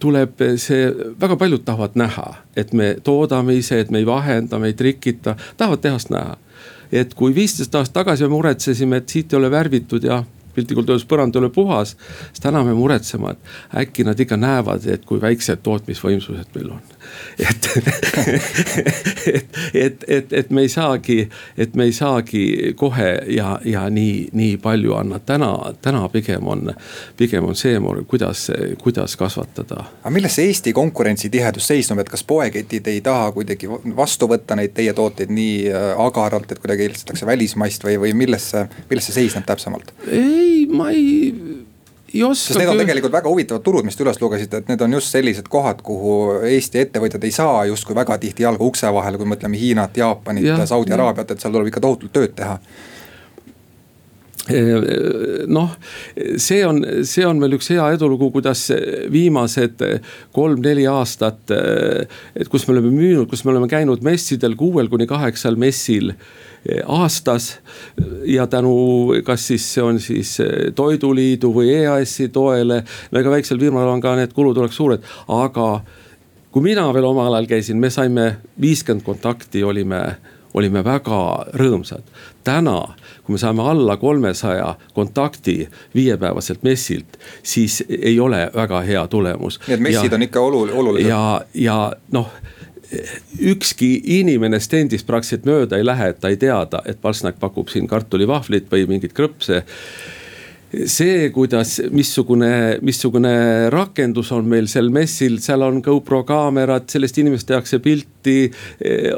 tuleb 0.01 0.43
see, 0.61 0.91
väga 1.21 1.37
paljud 1.37 1.65
tahavad 1.65 1.97
näha, 2.01 2.27
et 2.57 2.73
me 2.73 2.95
toodame 3.05 3.55
ise, 3.59 3.81
et 3.81 3.91
me 3.91 4.01
ei 4.01 4.07
vahenda, 4.09 4.59
me 4.59 4.73
ei 4.73 4.77
trikita, 4.77 5.37
tahavad 5.57 5.85
tehast 5.85 6.11
näha. 6.11 6.37
et 6.93 7.13
kui 7.15 7.35
viisteist 7.35 7.75
aastat 7.75 8.01
tagasi 8.01 8.27
me 8.27 8.35
muretsesime, 8.35 8.97
et 8.97 9.09
siit 9.09 9.33
ei 9.33 9.37
ole 9.39 9.51
värvitud 9.51 10.03
ja 10.05 10.25
piltlikult 10.55 10.89
öeldes 10.91 11.07
põrand 11.07 11.37
ei 11.37 11.39
ole 11.39 11.51
puhas, 11.55 11.95
siis 12.33 12.43
täna 12.43 12.65
me 12.67 12.75
muretseme, 12.75 13.31
et 13.31 13.79
äkki 13.85 14.05
nad 14.05 14.21
ikka 14.21 14.37
näevad, 14.37 14.87
et 14.91 15.05
kui 15.07 15.21
väiksed 15.23 15.63
tootmisvõimsused 15.63 16.51
meil 16.57 16.73
on 16.75 16.83
et 17.39 17.71
et, 19.27 19.57
et, 19.75 20.05
et, 20.09 20.33
et 20.33 20.51
me 20.51 20.65
ei 20.67 20.69
saagi, 20.69 21.19
et 21.59 21.75
me 21.75 21.87
ei 21.89 21.93
saagi 21.93 22.75
kohe 22.79 23.09
ja, 23.35 23.55
ja 23.65 23.87
nii, 23.91 24.29
nii 24.37 24.57
palju 24.63 24.95
anda, 24.99 25.21
täna, 25.27 25.53
täna 25.83 26.07
pigem 26.13 26.49
on, 26.51 26.73
pigem 27.17 27.49
on 27.49 27.59
see, 27.59 27.79
kuidas, 28.09 28.47
kuidas 28.83 29.17
kasvatada. 29.21 29.85
aga 30.03 30.15
milles 30.15 30.37
see 30.39 30.51
Eesti 30.51 30.73
konkurentsitihedus 30.77 31.71
seisneb, 31.71 32.03
et 32.03 32.13
kas 32.13 32.25
poeketid 32.27 32.89
ei 32.91 33.01
taha 33.05 33.31
kuidagi 33.37 33.71
vastu 33.97 34.29
võtta 34.31 34.59
neid 34.59 34.75
teie 34.77 34.95
tooteid 34.97 35.33
nii 35.35 35.57
äh, 35.71 35.91
agaralt, 36.07 36.53
et 36.53 36.63
kuidagi 36.63 36.89
eelistatakse 36.89 37.29
välismaist 37.29 37.85
või, 37.87 37.99
või 38.07 38.15
milles 38.25 38.51
see, 38.55 38.67
milles 38.91 39.11
see 39.11 39.21
seisneb 39.23 39.47
täpsemalt? 39.49 39.95
ei, 40.11 40.67
ma 40.71 40.91
ei 40.95 41.60
ei 42.15 42.23
oska. 42.27 42.53
sest 42.53 42.61
need 42.61 42.73
on 42.73 42.79
tegelikult 42.83 43.13
väga 43.13 43.31
huvitavad 43.33 43.65
turud, 43.67 43.87
mis 43.87 43.97
te 43.97 44.05
üles 44.05 44.21
lugesite, 44.21 44.63
et 44.63 44.71
need 44.73 44.85
on 44.87 44.99
just 44.99 45.15
sellised 45.15 45.51
kohad, 45.53 45.83
kuhu 45.87 46.15
Eesti 46.51 46.85
ettevõtjad 46.85 47.27
ei 47.27 47.35
saa 47.35 47.65
justkui 47.71 47.97
väga 47.99 48.19
tihti 48.23 48.47
jalga 48.47 48.65
ukse 48.65 48.93
vahele, 48.95 49.21
kui 49.21 49.29
mõtleme 49.31 49.61
Hiinat, 49.61 49.97
Jaapanit 49.97 50.49
ja, 50.49 50.59
Saudi 50.67 50.97
Araabiat, 50.97 51.35
et 51.35 51.43
seal 51.43 51.55
tuleb 51.55 51.71
ikka 51.71 51.83
tohutult 51.85 52.13
tööd 52.17 52.35
teha 52.39 52.59
noh, 55.57 55.73
see 56.37 56.61
on, 56.67 56.83
see 57.07 57.25
on 57.27 57.41
veel 57.43 57.57
üks 57.59 57.71
hea 57.73 57.87
edulugu, 57.95 58.31
kuidas 58.35 58.67
viimased 59.13 59.83
kolm-neli 60.37 60.87
aastat, 60.91 61.51
et 61.51 62.51
kus 62.51 62.67
me 62.67 62.77
oleme 62.77 62.93
müünud, 62.95 63.29
kus 63.31 63.45
me 63.45 63.55
oleme 63.55 63.71
käinud 63.71 64.05
messidel 64.07 64.57
kuuel 64.59 64.91
kuni 64.93 65.09
kaheksal 65.11 65.59
messil 65.61 66.15
aastas. 66.87 67.59
ja 68.25 68.47
tänu, 68.47 69.15
kas 69.25 69.47
siis 69.47 69.75
see 69.75 69.83
on 69.83 70.01
siis 70.01 70.37
Toiduliidu 70.75 71.53
või 71.55 71.73
EAS-i 71.79 72.29
toele, 72.29 72.83
ega 73.13 73.31
väiksel 73.33 73.59
firmal 73.59 73.89
on 73.89 74.01
ka 74.01 74.15
need 74.17 74.35
kulud 74.37 74.59
oleks 74.59 74.77
suured, 74.77 75.05
aga 75.29 75.81
kui 76.51 76.63
mina 76.63 76.85
veel 76.93 77.07
omal 77.07 77.35
ajal 77.35 77.49
käisin, 77.49 77.81
me 77.81 77.91
saime 77.91 78.37
viiskümmend 78.61 79.07
kontakti, 79.07 79.65
olime 79.65 80.03
olime 80.55 80.85
väga 80.85 81.21
rõõmsad. 81.55 82.03
täna, 82.45 82.95
kui 83.25 83.35
me 83.35 83.39
saame 83.39 83.63
alla 83.63 83.97
kolmesaja 83.97 84.75
kontakti 84.95 85.69
viiepäevaselt 85.95 86.63
messilt, 86.63 87.19
siis 87.43 87.85
ei 87.89 88.21
ole 88.21 88.51
väga 88.55 88.81
hea 88.81 89.07
tulemus. 89.07 89.61
nii 89.67 89.75
et 89.75 89.81
messid 89.81 90.13
ja, 90.13 90.15
on 90.15 90.23
ikka 90.23 90.41
olulised. 90.41 91.09
ja, 91.09 91.41
ja 91.55 91.93
noh 92.13 92.33
ükski 93.41 94.01
inimene 94.19 94.59
stendist 94.61 95.07
praktiliselt 95.07 95.45
mööda 95.47 95.79
ei 95.79 95.87
lähe, 95.87 96.09
et 96.11 96.21
ta 96.21 96.31
ei 96.33 96.37
teada, 96.41 96.83
et 96.87 96.99
Palsnak 97.03 97.39
pakub 97.41 97.69
siin 97.71 97.87
kartulivahvlit 97.87 98.67
või 98.73 98.89
mingeid 98.91 99.15
krõpse 99.15 99.63
see, 100.71 101.31
kuidas, 101.35 101.81
missugune, 101.91 102.79
missugune 102.83 103.33
rakendus 103.73 104.31
on 104.33 104.47
meil 104.49 104.69
sel 104.71 104.91
messil, 104.95 105.39
seal 105.43 105.65
on 105.67 105.81
GoPro 105.83 106.23
kaamerad, 106.29 106.87
sellest 106.91 107.19
inimesest 107.19 107.51
tehakse 107.51 107.81
pilti. 107.83 108.51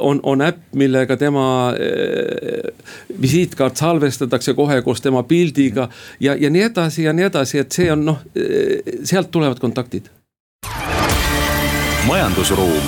on, 0.01 0.21
on 0.23 0.43
äpp, 0.43 0.73
millega 0.79 1.17
tema 1.17 1.75
eh, 1.77 2.73
visiitkaart 3.21 3.77
salvestatakse 3.77 4.55
kohe 4.55 4.81
koos 4.83 5.01
tema 5.01 5.23
pildiga 5.23 5.89
ja, 6.21 6.35
ja 6.35 6.51
nii 6.51 6.63
edasi 6.71 7.05
ja 7.05 7.13
nii 7.13 7.29
edasi, 7.29 7.59
et 7.59 7.73
see 7.73 7.93
on 7.93 8.05
noh, 8.07 8.25
eh, 8.37 8.81
sealt 9.05 9.31
tulevad 9.31 9.61
kontaktid. 9.61 10.09
majandusruum 12.07 12.83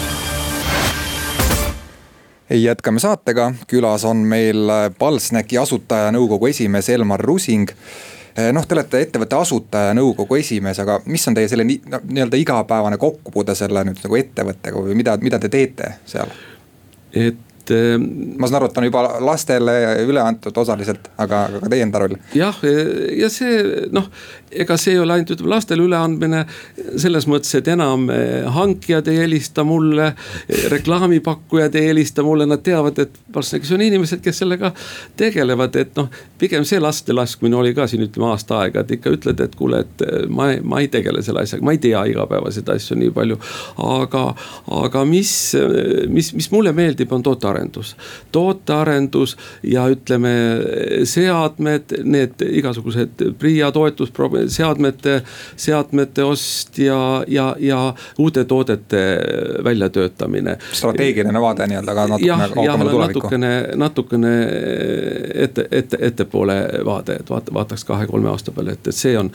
jätkame 2.51 3.01
saatega, 3.01 3.53
külas 3.67 4.05
on 4.05 4.17
meil 4.17 4.69
Palsnäki 4.99 5.59
asutajanõukogu 5.59 6.47
esimees 6.53 6.89
Elmar 6.89 7.21
Rusing 7.21 7.71
noh, 8.53 8.67
te 8.67 8.75
olete 8.75 9.01
ettevõtte 9.05 9.39
asutaja, 9.39 9.95
nõukogu 9.95 10.39
esimees, 10.41 10.81
aga 10.83 10.99
mis 11.07 11.29
on 11.31 11.37
teie 11.37 11.49
selle 11.51 11.67
nii-öelda 11.69 12.41
igapäevane 12.41 12.99
kokkupuude 12.99 13.55
selle 13.55 13.85
nüüd 13.87 14.01
nagu 14.03 14.19
ettevõttega 14.19 14.85
või 14.89 14.99
mida, 14.99 15.17
mida 15.23 15.39
te 15.39 15.51
teete 15.53 15.97
seal? 16.11 16.33
et 17.15 17.54
et. 17.65 17.75
Ehm, 17.75 18.37
ma 18.39 18.49
saan 18.49 18.61
aru, 18.61 18.71
et 18.71 18.79
on 18.79 18.87
juba 18.89 19.03
lastele 19.25 19.75
üle 20.05 20.23
antud 20.23 20.57
osaliselt, 20.57 21.09
aga, 21.19 21.47
aga 21.59 21.71
teie 21.71 21.85
enda 21.85 22.03
roll? 22.03 22.17
jah, 22.37 22.57
ja 23.17 23.31
see 23.33 23.89
noh, 23.95 24.09
ega 24.51 24.77
see 24.81 24.95
ei 24.95 25.01
ole 25.03 25.17
ainult 25.17 25.35
ütleme 25.35 25.53
lastele 25.55 25.85
üleandmine. 25.85 26.45
selles 27.01 27.27
mõttes, 27.31 27.55
et 27.59 27.69
enam 27.69 28.09
eh, 28.13 28.45
hankijad 28.55 29.09
ei 29.11 29.21
helista 29.25 29.65
mulle, 29.67 30.13
reklaamipakkujad 30.71 31.75
ei 31.81 31.89
helista 31.91 32.23
mulle, 32.23 32.47
nad 32.47 32.63
teavad, 32.65 32.99
et 32.99 33.19
Parsnakis 33.35 33.73
on 33.75 33.83
inimesed, 33.83 34.21
kes 34.23 34.43
sellega 34.43 34.73
tegelevad, 35.19 35.77
et 35.81 35.97
noh. 35.99 36.11
pigem 36.39 36.65
see 36.69 36.81
laste 36.83 37.15
laskmine 37.15 37.57
oli 37.57 37.75
ka 37.75 37.87
siin 37.91 38.05
ütleme 38.07 38.31
aasta 38.31 38.61
aega, 38.63 38.85
et 38.85 38.95
ikka 38.99 39.15
ütled, 39.17 39.41
et 39.41 39.57
kuule, 39.59 39.85
et 39.85 40.07
eh, 40.07 40.27
ma, 40.29 40.51
ma 40.63 40.83
ei 40.85 40.91
tegele 40.93 41.23
selle 41.25 41.45
asjaga, 41.45 41.65
ma 41.65 41.75
ei 41.75 41.83
tea 41.83 42.05
igapäevaseid 42.13 42.75
asju 42.77 42.99
nii 43.01 43.15
palju. 43.15 43.39
aga, 43.85 44.25
aga 44.83 45.05
mis, 45.09 45.33
mis, 46.09 46.33
mis 46.37 46.51
mulle 46.53 46.75
meeldib, 46.77 47.13
on 47.13 47.23
toota 47.25 47.54
tootearendus. 47.55 47.97
tootearendus 48.33 49.37
ja 49.63 49.87
ütleme, 49.89 50.33
seadmed, 51.05 51.95
need 52.05 52.43
igasugused 52.49 53.23
PRIA 53.39 53.73
toetusseadmete, 53.73 55.23
seadmete 55.57 56.25
ost 56.25 56.79
ja, 56.79 57.25
ja, 57.29 57.57
ja 57.59 57.95
uute 58.19 58.45
toodete 58.45 59.19
väljatöötamine. 59.65 60.59
strateegiline 60.73 61.41
vaade 61.41 61.67
nii-öelda, 61.67 61.93
aga 61.93 62.07
natukene 62.07 62.49
kaugemale 62.55 62.91
tulevikku. 62.91 63.21
natukene, 63.21 63.69
natukene 63.77 64.35
ette, 65.35 65.69
ette, 65.71 65.99
ettepoole 66.01 66.59
vaade, 66.85 67.21
et 67.21 67.31
vaata, 67.31 67.55
vaataks 67.55 67.85
kahe-kolme 67.85 68.29
aasta 68.29 68.53
peale, 68.53 68.73
et, 68.73 68.87
et 68.87 68.95
see 68.95 69.19
on 69.19 69.31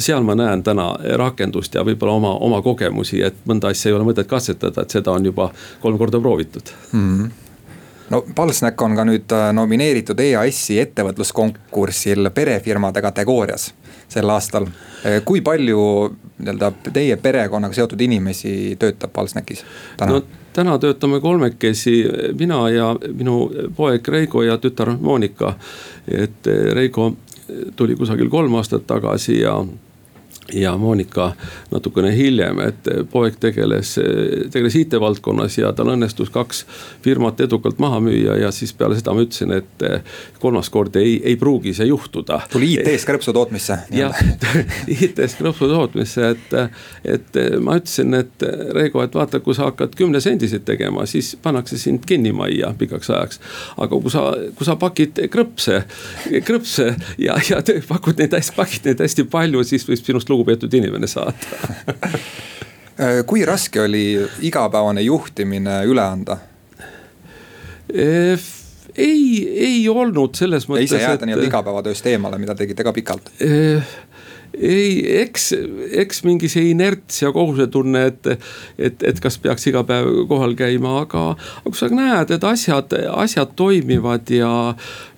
seal 0.00 0.24
ma 0.26 0.34
näen 0.38 0.62
täna 0.66 0.92
rakendust 1.20 1.74
ja 1.74 1.84
võib-olla 1.86 2.16
oma, 2.16 2.32
oma 2.48 2.62
kogemusi, 2.64 3.22
et 3.22 3.44
mõnda 3.48 3.70
asja 3.74 3.90
ei 3.90 3.98
ole 3.98 4.08
mõtet 4.08 4.28
katsetada, 4.30 4.82
et 4.82 4.98
seda 4.98 5.12
on 5.12 5.28
juba 5.30 5.50
kolm 5.82 5.98
korda 5.98 6.20
proovitud 6.20 6.74
mm. 6.92 7.06
-hmm 7.06 7.48
no 8.10 8.24
Palsnäk 8.34 8.82
on 8.82 8.96
ka 8.96 9.04
nüüd 9.06 9.32
äh, 9.32 9.52
nomineeritud 9.54 10.20
EAS-i 10.20 10.80
ettevõtluskonkursil 10.82 12.30
perefirmade 12.34 13.02
kategoorias 13.02 13.70
sel 14.10 14.30
aastal. 14.34 14.66
Äh, 15.06 15.20
kui 15.24 15.40
palju 15.46 15.80
nii-öelda 16.40 16.72
teie 16.92 17.16
perekonnaga 17.16 17.76
seotud 17.76 18.00
inimesi 18.00 18.76
töötab 18.78 19.12
Palsnäkis 19.12 19.64
täna? 19.96 20.18
no 20.18 20.22
täna 20.52 20.78
töötame 20.82 21.20
kolmekesi, 21.20 22.02
mina 22.38 22.64
ja 22.70 22.90
minu 23.12 23.44
poeg 23.76 24.08
Reigo 24.08 24.42
ja 24.42 24.58
tütar 24.58 24.96
Monika. 24.98 25.54
et 26.08 26.46
Reigo 26.72 27.12
tuli 27.76 27.94
kusagil 27.96 28.28
kolm 28.30 28.54
aastat 28.54 28.86
tagasi 28.86 29.40
ja 29.40 29.54
ja 30.54 30.76
Monika 30.76 31.32
natukene 31.70 32.12
hiljem, 32.16 32.60
et 32.64 32.88
poeg 33.12 33.36
tegeles, 33.40 33.94
tegeles 34.52 34.76
IT-valdkonnas 34.82 35.58
ja 35.58 35.72
tal 35.76 35.92
õnnestus 35.94 36.30
kaks 36.32 36.64
firmat 37.04 37.40
edukalt 37.40 37.78
maha 37.82 38.00
müüa 38.04 38.38
ja 38.40 38.50
siis 38.54 38.72
peale 38.76 38.98
seda 38.98 39.14
ma 39.14 39.24
ütlesin, 39.24 39.54
et 39.60 39.86
kolmas 40.42 40.70
kord 40.72 40.96
ei, 41.00 41.18
ei 41.24 41.36
pruugi 41.40 41.74
see 41.76 41.88
juhtuda. 41.90 42.40
tuli 42.52 42.72
IT-st 42.78 43.08
krõpsu 43.08 43.34
tootmisse. 43.36 43.78
jah, 43.94 44.16
IT-st 44.86 45.40
krõpsu 45.40 45.68
tootmisse, 45.70 46.32
et, 46.34 46.56
et 47.16 47.40
ma 47.62 47.78
ütlesin, 47.80 48.14
et 48.18 48.46
Reigo, 48.74 49.02
et 49.04 49.14
vaata, 49.14 49.40
kui 49.44 49.54
sa 49.56 49.70
hakkad 49.70 49.94
kümnesendiseid 49.98 50.64
tegema, 50.66 51.06
siis 51.10 51.32
pannakse 51.42 51.78
sind 51.80 52.04
kinni 52.08 52.32
majja 52.36 52.72
pikaks 52.78 53.10
ajaks. 53.10 53.40
aga 53.76 54.00
kui 54.00 54.12
sa, 54.12 54.24
kui 54.56 54.66
sa 54.66 54.76
pakid 54.80 55.20
krõpse, 55.32 55.82
krõpse 56.46 56.90
ja, 57.18 57.36
ja 57.48 57.60
pakud 57.88 58.20
neid 58.20 58.34
hästi, 58.36 58.56
pakid 58.56 58.90
neid 58.90 59.02
hästi 59.04 59.26
palju, 59.30 59.64
siis 59.66 59.86
võib 59.88 60.04
sinust 60.04 60.30
lugu 60.32 60.39
lugupeetud 60.40 60.74
inimene 60.80 61.10
saata 61.10 61.76
kui 63.28 63.44
raske 63.48 63.80
oli 63.84 64.04
igapäevane 64.48 65.04
juhtimine 65.06 65.82
üle 65.88 66.02
anda? 66.04 66.36
ei, 68.96 69.48
ei 69.48 69.88
olnud 69.88 70.36
selles 70.38 70.66
mõttes. 70.68 70.90
ise 70.90 71.00
jääda 71.02 71.26
nii-öelda 71.26 71.48
igapäevatööst 71.48 72.06
eemale, 72.12 72.38
mida 72.42 72.54
tegite 72.58 72.84
ka 72.86 72.92
pikalt 72.96 73.32
ei, 74.58 75.20
eks, 75.22 75.50
eks 76.02 76.22
mingi 76.26 76.48
see 76.50 76.70
inerts 76.72 77.22
ja 77.22 77.30
kohusetunne, 77.32 78.02
et, 78.10 78.28
et, 78.78 79.02
et 79.06 79.20
kas 79.22 79.38
peaks 79.42 79.66
iga 79.70 79.82
päev 79.86 80.24
kohal 80.30 80.56
käima, 80.58 80.96
aga, 81.04 81.24
aga 81.62 81.70
kui 81.70 81.78
sa 81.78 81.88
näed, 81.92 82.32
et 82.34 82.46
asjad, 82.46 82.94
asjad 83.22 83.54
toimivad 83.58 84.30
ja, 84.34 84.52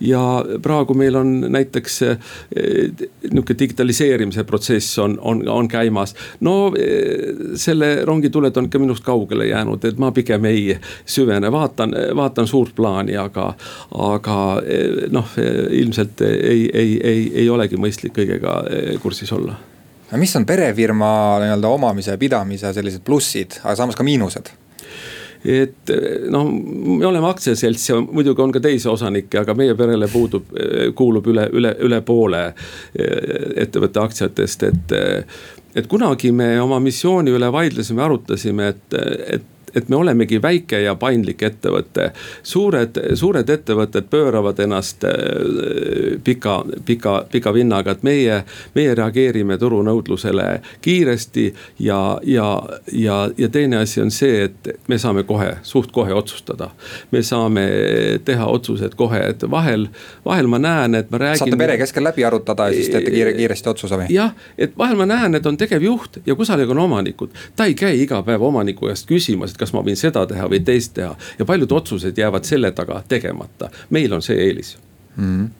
ja 0.04 0.22
praegu 0.62 0.96
meil 0.98 1.16
on 1.18 1.32
näiteks 1.52 1.98
eh, 2.06 2.28
nihuke 3.30 3.56
digitaliseerimise 3.58 4.44
protsess 4.48 4.98
on, 5.02 5.18
on, 5.20 5.42
on 5.48 5.68
käimas. 5.68 6.14
no 6.40 6.72
eh, 6.78 7.56
selle 7.60 7.94
rongituled 8.08 8.56
on 8.56 8.68
ikka 8.68 8.82
minust 8.82 9.04
kaugele 9.06 9.48
jäänud, 9.48 9.84
et 9.88 9.98
ma 9.98 10.12
pigem 10.12 10.44
ei 10.50 10.76
süvene, 11.06 11.52
vaatan, 11.52 11.96
vaatan 12.16 12.46
suurt 12.46 12.74
plaani, 12.76 13.16
aga, 13.16 13.52
aga 14.10 14.38
eh, 14.66 15.08
noh, 15.12 15.34
ilmselt 15.82 16.20
ei, 16.26 16.68
ei, 16.72 16.94
ei, 17.00 17.26
ei 17.42 17.48
olegi 17.50 17.80
mõistlik 17.80 18.14
kõigega 18.16 18.58
kursis 19.02 19.21
kursis 19.22 19.32
olla. 19.32 19.54
no 20.12 20.18
mis 20.18 20.36
on 20.36 20.46
perefirma 20.46 21.38
nii-öelda 21.40 21.68
omamise 21.68 22.10
ja 22.10 22.18
pidamise 22.18 22.72
sellised 22.72 23.04
plussid, 23.04 23.60
aga 23.62 23.76
samas 23.76 23.96
ka 23.96 24.04
miinused? 24.04 24.50
et 25.42 25.90
noh, 26.30 26.46
me 26.52 27.06
oleme 27.06 27.26
aktsiaselts 27.26 27.88
ja 27.88 27.96
muidugi 28.00 28.42
on 28.42 28.52
ka 28.54 28.60
teisi 28.62 28.88
osanikke, 28.88 29.40
aga 29.40 29.56
meie 29.58 29.74
perele 29.74 30.06
puudub, 30.06 30.52
kuulub 30.94 31.26
üle, 31.32 31.48
üle, 31.50 31.72
üle 31.82 31.98
poole 32.06 32.44
eh, 32.46 33.64
ettevõtte 33.64 34.02
aktsiatest, 34.02 34.68
et. 34.70 34.94
et 35.74 35.86
kunagi 35.88 36.30
me 36.36 36.60
oma 36.60 36.76
missiooni 36.84 37.32
üle 37.32 37.48
vaidlesime, 37.48 38.02
arutasime, 38.04 38.66
et, 38.74 38.96
et 39.38 39.61
et 39.74 39.88
me 39.88 39.96
olemegi 39.96 40.42
väike 40.42 40.82
ja 40.82 40.94
paindlik 40.94 41.42
ettevõte. 41.42 42.10
suured, 42.42 42.98
suured 43.14 43.48
ettevõtted 43.48 44.08
pööravad 44.10 44.58
ennast 44.60 45.04
äh, 45.04 45.12
pika, 46.24 46.62
pika, 46.84 47.24
pika 47.32 47.52
vinnaga, 47.54 47.90
et 47.90 48.02
meie, 48.02 48.42
meie 48.74 48.94
reageerime 48.94 49.58
turunõudlusele 49.58 50.60
kiiresti 50.82 51.54
ja, 51.78 52.18
ja, 52.22 52.62
ja, 52.92 53.30
ja 53.38 53.48
teine 53.48 53.82
asi 53.82 54.00
on 54.00 54.10
see, 54.10 54.44
et 54.44 54.72
me 54.88 54.98
saame 54.98 55.22
kohe, 55.28 55.56
suht 55.62 55.92
kohe 55.92 56.14
otsustada. 56.14 56.70
me 57.10 57.22
saame 57.22 57.66
teha 58.24 58.46
otsused 58.46 58.94
kohe, 58.96 59.20
et 59.32 59.44
vahel, 59.50 59.88
vahel 60.24 60.46
ma 60.46 60.58
näen, 60.58 60.94
et 60.94 61.10
ma 61.10 61.18
räägin. 61.18 61.38
saate 61.44 61.56
pere 61.56 61.78
keskel 61.78 62.04
läbi 62.04 62.24
arutada 62.24 62.68
ja 62.68 62.76
siis 62.76 62.88
teete 62.92 63.10
kiire, 63.10 63.34
kiiresti 63.36 63.68
otsuse 63.68 63.98
või? 64.00 64.08
jah, 64.12 64.34
et 64.58 64.76
vahel 64.78 64.96
ma 65.00 65.06
näen, 65.06 65.34
et 65.38 65.46
on 65.46 65.56
tegevjuht 65.56 66.22
ja 66.26 66.36
kusagil 66.38 66.70
on 66.70 66.84
omanikud. 66.86 67.30
ta 67.56 67.68
ei 67.70 67.74
käi 67.78 68.02
iga 68.02 68.22
päev 68.26 68.42
omaniku 68.42 68.90
käest 68.90 69.08
küsimas, 69.08 69.54
et 69.54 69.61
kas 69.62 69.72
ma 69.72 69.84
võin 69.86 69.98
seda 69.98 70.26
teha 70.26 70.50
või 70.50 70.62
teist 70.66 70.94
teha. 70.98 71.14
ja 71.38 71.48
paljud 71.48 71.72
otsused 71.72 72.18
jäävad 72.18 72.48
selle 72.48 72.72
taga 72.76 73.02
tegemata, 73.08 73.70
meil 73.90 74.12
on 74.12 74.22
see 74.22 74.38
eelis 74.48 74.76
mm. 75.16 75.24
-hmm 75.24 75.50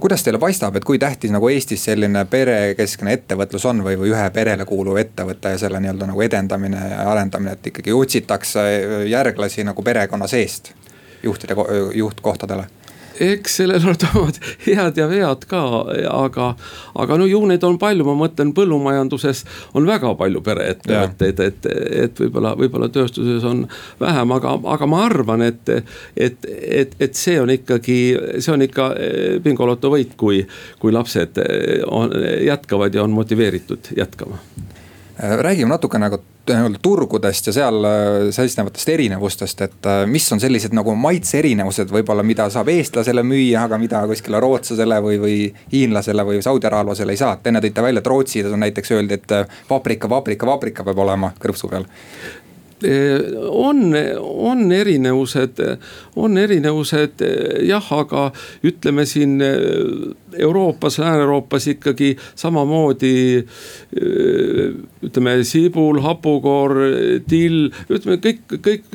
kuidas 0.00 0.22
teile 0.22 0.38
paistab, 0.38 0.76
et 0.76 0.84
kui 0.84 0.98
tähtis 0.98 1.30
nagu 1.32 1.48
Eestis 1.48 1.84
selline 1.88 2.24
perekeskne 2.28 3.14
ettevõtlus 3.16 3.64
on 3.64 3.80
või, 3.84 3.96
või 3.96 4.10
ühe 4.12 4.26
perele 4.30 4.64
kuuluv 4.68 4.98
ettevõte 5.00 5.54
ja 5.54 5.58
selle 5.58 5.80
nii-öelda 5.80 6.10
nagu 6.10 6.20
edendamine 6.22 6.82
ja 6.90 7.06
arendamine, 7.10 7.54
et 7.56 7.70
ikkagi 7.72 7.94
otsitakse 7.96 8.64
järglasi 9.08 9.64
nagu 9.64 9.82
perekonna 9.82 10.28
seest 10.28 10.74
juhtide, 11.22 11.56
juhtkohtadele 11.94 12.66
eks 13.22 13.58
sellel 13.60 13.86
on 13.90 14.06
omad 14.14 14.40
head 14.66 15.00
ja 15.00 15.08
vead 15.10 15.46
ka, 15.50 15.62
aga, 16.10 16.50
aga 16.94 17.18
no 17.20 17.28
ju 17.28 17.42
neid 17.48 17.64
on 17.66 17.78
palju, 17.80 18.06
ma 18.06 18.16
mõtlen 18.18 18.52
põllumajanduses 18.56 19.44
on 19.78 19.88
väga 19.88 20.14
palju 20.18 20.42
pereettevõtteid, 20.46 21.42
et, 21.46 21.68
et, 21.70 21.90
et 22.06 22.22
võib-olla, 22.24 22.54
võib-olla 22.58 22.90
tööstuses 22.92 23.44
on 23.48 23.64
vähem, 24.00 24.36
aga, 24.36 24.56
aga 24.76 24.90
ma 24.90 25.02
arvan, 25.06 25.46
et, 25.46 25.74
et, 26.16 26.48
et, 26.50 26.96
et 27.00 27.18
see 27.18 27.38
on 27.40 27.52
ikkagi, 27.52 27.98
see 28.38 28.54
on 28.54 28.64
ikka 28.66 28.90
eh, 29.00 29.36
bingoloto 29.42 29.92
võit, 29.92 30.16
kui, 30.20 30.42
kui 30.82 30.94
lapsed 30.94 31.42
eh, 31.42 31.82
on, 31.86 32.14
jätkavad 32.46 32.94
ja 32.94 33.04
on 33.06 33.14
motiveeritud 33.16 33.94
jätkama 33.96 34.40
räägime 35.18 35.68
natuke 35.68 35.98
nagu 35.98 36.18
nii-öelda 36.46 36.78
turgudest 36.82 37.46
ja 37.46 37.52
seal 37.52 37.84
äh, 37.84 38.28
seisnevatest 38.30 38.88
erinevustest, 38.88 39.60
et 39.66 39.88
äh, 39.88 40.04
mis 40.06 40.26
on 40.32 40.40
sellised 40.40 40.74
nagu 40.76 40.94
maitse 40.94 41.38
erinevused 41.40 41.90
võib-olla, 41.90 42.22
mida 42.26 42.46
saab 42.52 42.68
eestlasele 42.70 43.24
müüa, 43.26 43.64
aga 43.66 43.78
mida 43.82 44.04
kuskile 44.06 44.40
rootslasele 44.42 45.00
või, 45.02 45.18
või 45.22 45.38
hiinlasele 45.72 46.26
või 46.26 46.42
saudi-araablasele 46.44 47.16
ei 47.16 47.22
saa, 47.22 47.34
et 47.34 47.48
enne 47.50 47.64
tõite 47.64 47.82
välja, 47.82 48.04
et 48.04 48.12
Rootsis 48.12 48.50
on 48.50 48.62
näiteks 48.62 48.92
öeldi, 48.94 49.18
et 49.18 49.34
äh, 49.34 49.60
paprika, 49.68 50.08
paprika, 50.12 50.46
paprika 50.46 50.86
peab 50.86 51.02
olema 51.06 51.32
kõrvsu 51.42 51.72
peal 51.72 51.88
on, 52.84 53.94
on 54.22 54.72
erinevused, 54.72 55.60
on 56.16 56.38
erinevused 56.38 57.22
jah, 57.64 57.86
aga 57.96 58.26
ütleme 58.66 59.06
siin 59.08 59.40
Euroopas, 60.36 60.98
Lääne-Euroopas 61.00 61.66
ikkagi 61.72 62.16
samamoodi. 62.34 63.46
ütleme 65.06 65.38
sibul, 65.44 66.00
hapukoor, 66.04 66.74
till, 67.28 67.70
ütleme 67.88 68.18
kõik, 68.20 68.44
kõik 68.60 68.92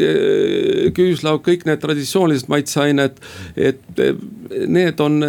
küüslaug, 0.95 1.41
kõik 1.45 1.65
need 1.65 1.81
traditsioonilised 1.81 2.51
maitseained, 2.51 3.21
et 3.55 4.05
need 4.67 4.99
on 5.01 5.21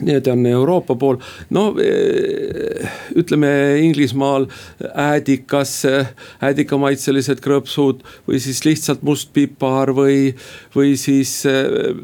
need 0.00 0.26
on 0.26 0.46
Euroopa 0.46 0.96
pool, 0.98 1.18
no 1.54 1.68
eh, 1.78 2.88
ütleme 3.14 3.50
Inglismaal 3.82 4.46
äädikas, 4.94 5.76
äädikamaitselised 6.42 7.42
krõpsud 7.44 8.02
või 8.26 8.40
siis 8.42 8.64
lihtsalt 8.66 9.04
must 9.06 9.30
pipar 9.36 9.94
või, 9.94 10.32
või 10.74 10.96
siis, 10.98 11.36
eh, 11.46 11.94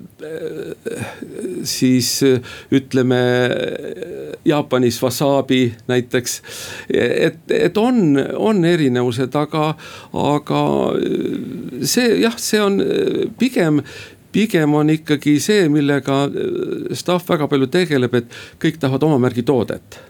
siis 1.66 2.12
ütleme 2.70 3.20
Jaapanis 4.44 5.00
wasabi 5.02 5.74
näiteks. 5.90 6.40
et, 6.94 7.42
et 7.50 7.76
on, 7.76 8.16
on 8.36 8.64
erinevused, 8.64 9.34
aga, 9.34 9.74
aga 10.14 10.62
see 11.82 12.22
jah, 12.22 12.38
see 12.38 12.62
on 12.62 12.80
pigem 13.38 13.82
pigem 14.32 14.74
on 14.78 14.92
ikkagi 14.94 15.38
see, 15.42 15.68
millega 15.72 16.22
äh, 16.28 16.94
staff 16.98 17.28
väga 17.30 17.48
palju 17.50 17.70
tegeleb, 17.72 18.14
et 18.20 18.40
kõik 18.62 18.80
tahavad 18.82 19.08
oma 19.08 19.20
märgi 19.26 19.46
toodet 19.46 20.00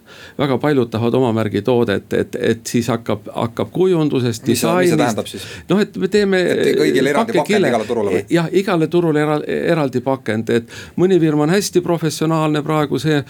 väga 0.41 0.59
paljud 0.59 0.91
tahavad 0.91 1.15
oma 1.19 1.33
märgi 1.37 1.63
toodet, 1.63 2.13
et, 2.17 2.37
et 2.37 2.61
siis 2.67 2.89
hakkab, 2.89 3.29
hakkab 3.35 3.71
kujundusest, 3.75 4.47
disainist. 4.47 5.35
noh, 5.69 5.81
et 5.83 5.97
me 6.01 6.09
teeme. 6.09 6.41
kõigile 6.81 7.13
eraldi 7.13 7.37
pakend 7.37 7.69
igale 7.69 7.89
turule 7.89 8.15
või? 8.15 8.23
jah, 8.33 8.49
igale 8.63 8.89
turule 8.93 9.21
era, 9.21 9.39
eraldi 9.45 10.03
pakend, 10.05 10.53
et 10.57 10.73
mõni 11.01 11.21
firma 11.21 11.45
on 11.45 11.55
hästi 11.55 11.85
professionaalne 11.85 12.65
praegu 12.67 13.01
see 13.03 13.21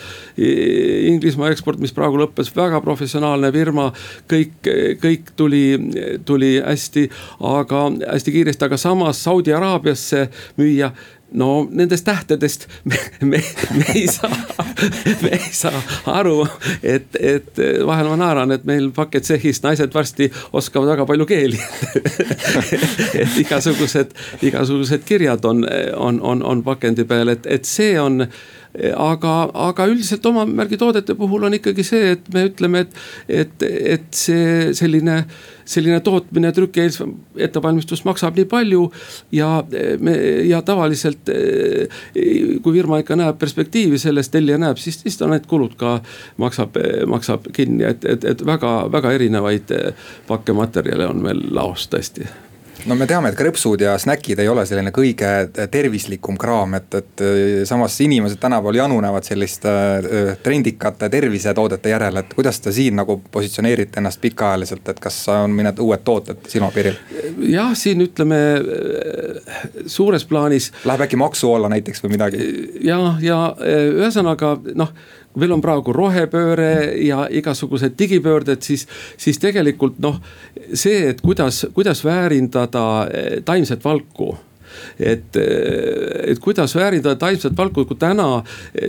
Inglismaa 1.11 1.51
eksport, 1.51 1.81
mis 1.83 1.95
praegu 1.97 2.21
lõppes, 2.21 2.53
väga 2.57 2.81
professionaalne 2.85 3.51
firma. 3.55 3.91
kõik, 4.31 4.71
kõik 5.03 5.33
tuli, 5.37 5.65
tuli 6.25 6.57
hästi, 6.63 7.09
aga 7.51 7.87
hästi 8.13 8.37
kiiresti, 8.39 8.69
aga 8.69 8.79
samas 8.79 9.25
Saudi 9.25 9.55
Araabiasse 9.57 10.29
müüa 10.61 10.93
no 11.33 11.69
nendest 11.71 12.05
tähtedest 12.05 12.67
me, 12.85 12.97
me, 13.21 13.43
me 13.77 13.85
ei 13.95 14.07
saa, 14.09 14.31
me 15.23 15.33
ei 15.33 15.53
saa 15.53 15.83
aru, 16.07 16.47
et, 16.83 17.17
et 17.21 17.61
vahel 17.87 18.11
ma 18.11 18.17
naeran, 18.21 18.55
et 18.55 18.65
meil 18.69 18.91
pakettsehhis 18.97 19.63
naised 19.63 19.95
varsti 19.95 20.31
oskavad 20.53 20.95
väga 20.95 21.07
palju 21.07 21.27
keeli. 21.31 21.61
Et 23.21 23.37
igasugused, 23.45 24.15
igasugused 24.43 25.05
kirjad 25.07 25.45
on, 25.45 25.65
on, 25.97 26.23
on, 26.23 26.43
on 26.43 26.65
pakendi 26.67 27.05
peal, 27.05 27.29
et, 27.35 27.47
et 27.47 27.69
see 27.69 27.95
on 28.01 28.25
aga, 28.79 29.33
aga 29.69 29.87
üldiselt 29.91 30.27
oma 30.31 30.45
märgitoodete 30.47 31.17
puhul 31.19 31.49
on 31.49 31.57
ikkagi 31.57 31.85
see, 31.87 32.13
et 32.15 32.29
me 32.35 32.45
ütleme, 32.47 32.85
et, 32.85 32.99
et, 33.43 33.65
et 33.67 34.05
see 34.15 34.71
selline, 34.79 35.17
selline 35.69 35.99
tootmine, 36.07 36.53
trüki 36.55 36.87
ettevalmistus 37.47 38.05
maksab 38.07 38.39
nii 38.39 38.47
palju. 38.51 38.85
ja 39.33 39.51
me 40.01 40.15
ja 40.49 40.63
tavaliselt, 40.63 41.31
kui 42.63 42.77
firma 42.77 43.01
ikka 43.03 43.19
näeb 43.19 43.41
perspektiivi 43.41 43.99
selles, 43.99 44.31
tellija 44.31 44.59
näeb, 44.59 44.79
siis, 44.79 45.01
siis 45.03 45.19
ta 45.19 45.31
need 45.31 45.49
kulud 45.51 45.75
ka 45.81 45.99
maksab, 46.39 46.79
maksab 47.11 47.51
kinni, 47.57 47.85
et, 47.91 48.05
et, 48.05 48.25
et 48.25 48.47
väga, 48.47 48.77
väga 48.93 49.17
erinevaid 49.19 49.75
pakkematerjale 50.31 51.11
on 51.11 51.27
meil 51.27 51.43
laos 51.55 51.89
tõesti 51.91 52.29
no 52.87 52.97
me 52.99 53.07
teame, 53.09 53.31
et 53.31 53.39
krõpsud 53.39 53.83
ja 53.85 53.95
snäkid 54.01 54.41
ei 54.43 54.49
ole 54.49 54.65
selline 54.69 54.93
kõige 54.95 55.29
tervislikum 55.73 56.39
kraam, 56.41 56.75
et, 56.79 56.95
et 57.01 57.23
samas 57.69 57.97
inimesed 58.05 58.41
tänapäeval 58.41 58.81
janunevad 58.81 59.27
selliste 59.27 59.71
äh, 59.71 60.33
trendikate 60.43 61.11
tervisetoodete 61.13 61.93
järele, 61.93 62.25
et 62.25 62.35
kuidas 62.35 62.61
te 62.61 62.73
siin 62.75 62.97
nagu 63.01 63.21
positsioneerite 63.33 64.01
ennast 64.01 64.21
pikaajaliselt, 64.23 64.89
et 64.93 65.01
kas 65.03 65.19
on 65.33 65.55
mõned 65.57 65.81
uued 65.83 66.05
tooted 66.07 66.49
silmapiiril? 66.51 66.99
jah, 67.51 67.73
siin 67.79 68.05
ütleme 68.05 68.41
äh, 68.59 69.65
suures 69.87 70.25
plaanis. 70.29 70.71
Läheb 70.85 71.07
äkki 71.07 71.21
maksu 71.21 71.55
alla 71.55 71.71
näiteks 71.73 72.05
või 72.05 72.17
midagi? 72.17 72.51
ja, 72.87 73.01
ja 73.25 73.41
äh, 73.59 73.89
ühesõnaga 74.01 74.57
noh 74.75 74.95
meil 75.39 75.53
on 75.55 75.63
praegu 75.63 75.93
rohepööre 75.95 76.71
ja 77.05 77.25
igasugused 77.31 77.95
digipöörded, 77.99 78.63
siis, 78.67 78.87
siis 79.21 79.39
tegelikult 79.39 79.99
noh, 80.03 80.19
see, 80.75 81.11
et 81.13 81.21
kuidas, 81.23 81.67
kuidas 81.75 82.05
väärindada 82.05 82.87
eh, 83.07 83.35
taimset 83.47 83.85
valku 83.85 84.35
et, 84.99 85.37
et 85.37 86.39
kuidas 86.43 86.75
väärindada 86.77 87.17
taimset 87.21 87.57
valku, 87.57 87.85
kui 87.89 87.99
täna 88.01 88.43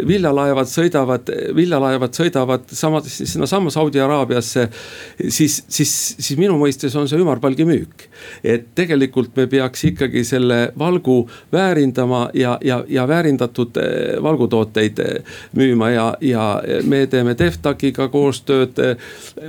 viljalaevad 0.07 0.69
sõidavad, 0.69 1.31
viljalaevad 1.55 2.15
sõidavad 2.15 2.67
sama, 2.71 3.01
sinnasamma 3.05 3.71
Saudi 3.73 3.99
Araabiasse. 3.99 4.69
siis, 5.29 5.63
siis, 5.67 6.15
siis 6.19 6.39
minu 6.39 6.57
mõistes 6.59 6.95
on 6.97 7.07
see 7.09 7.19
ümarpalgi 7.21 7.65
müük. 7.65 8.07
et 8.43 8.67
tegelikult 8.75 9.35
me 9.35 9.47
peaks 9.47 9.83
ikkagi 9.83 10.23
selle 10.23 10.71
valgu 10.79 11.29
väärindama 11.53 12.29
ja, 12.33 12.57
ja, 12.63 12.83
ja 12.87 13.07
väärindatud 13.07 13.77
eh, 13.77 14.23
valgutooteid 14.23 14.99
eh, 14.99 15.23
müüma 15.57 15.89
ja, 15.89 16.07
ja 16.21 16.61
me 16.83 17.05
teeme 17.07 17.35
Deftakiga 17.37 18.07
koostööd. 18.07 18.77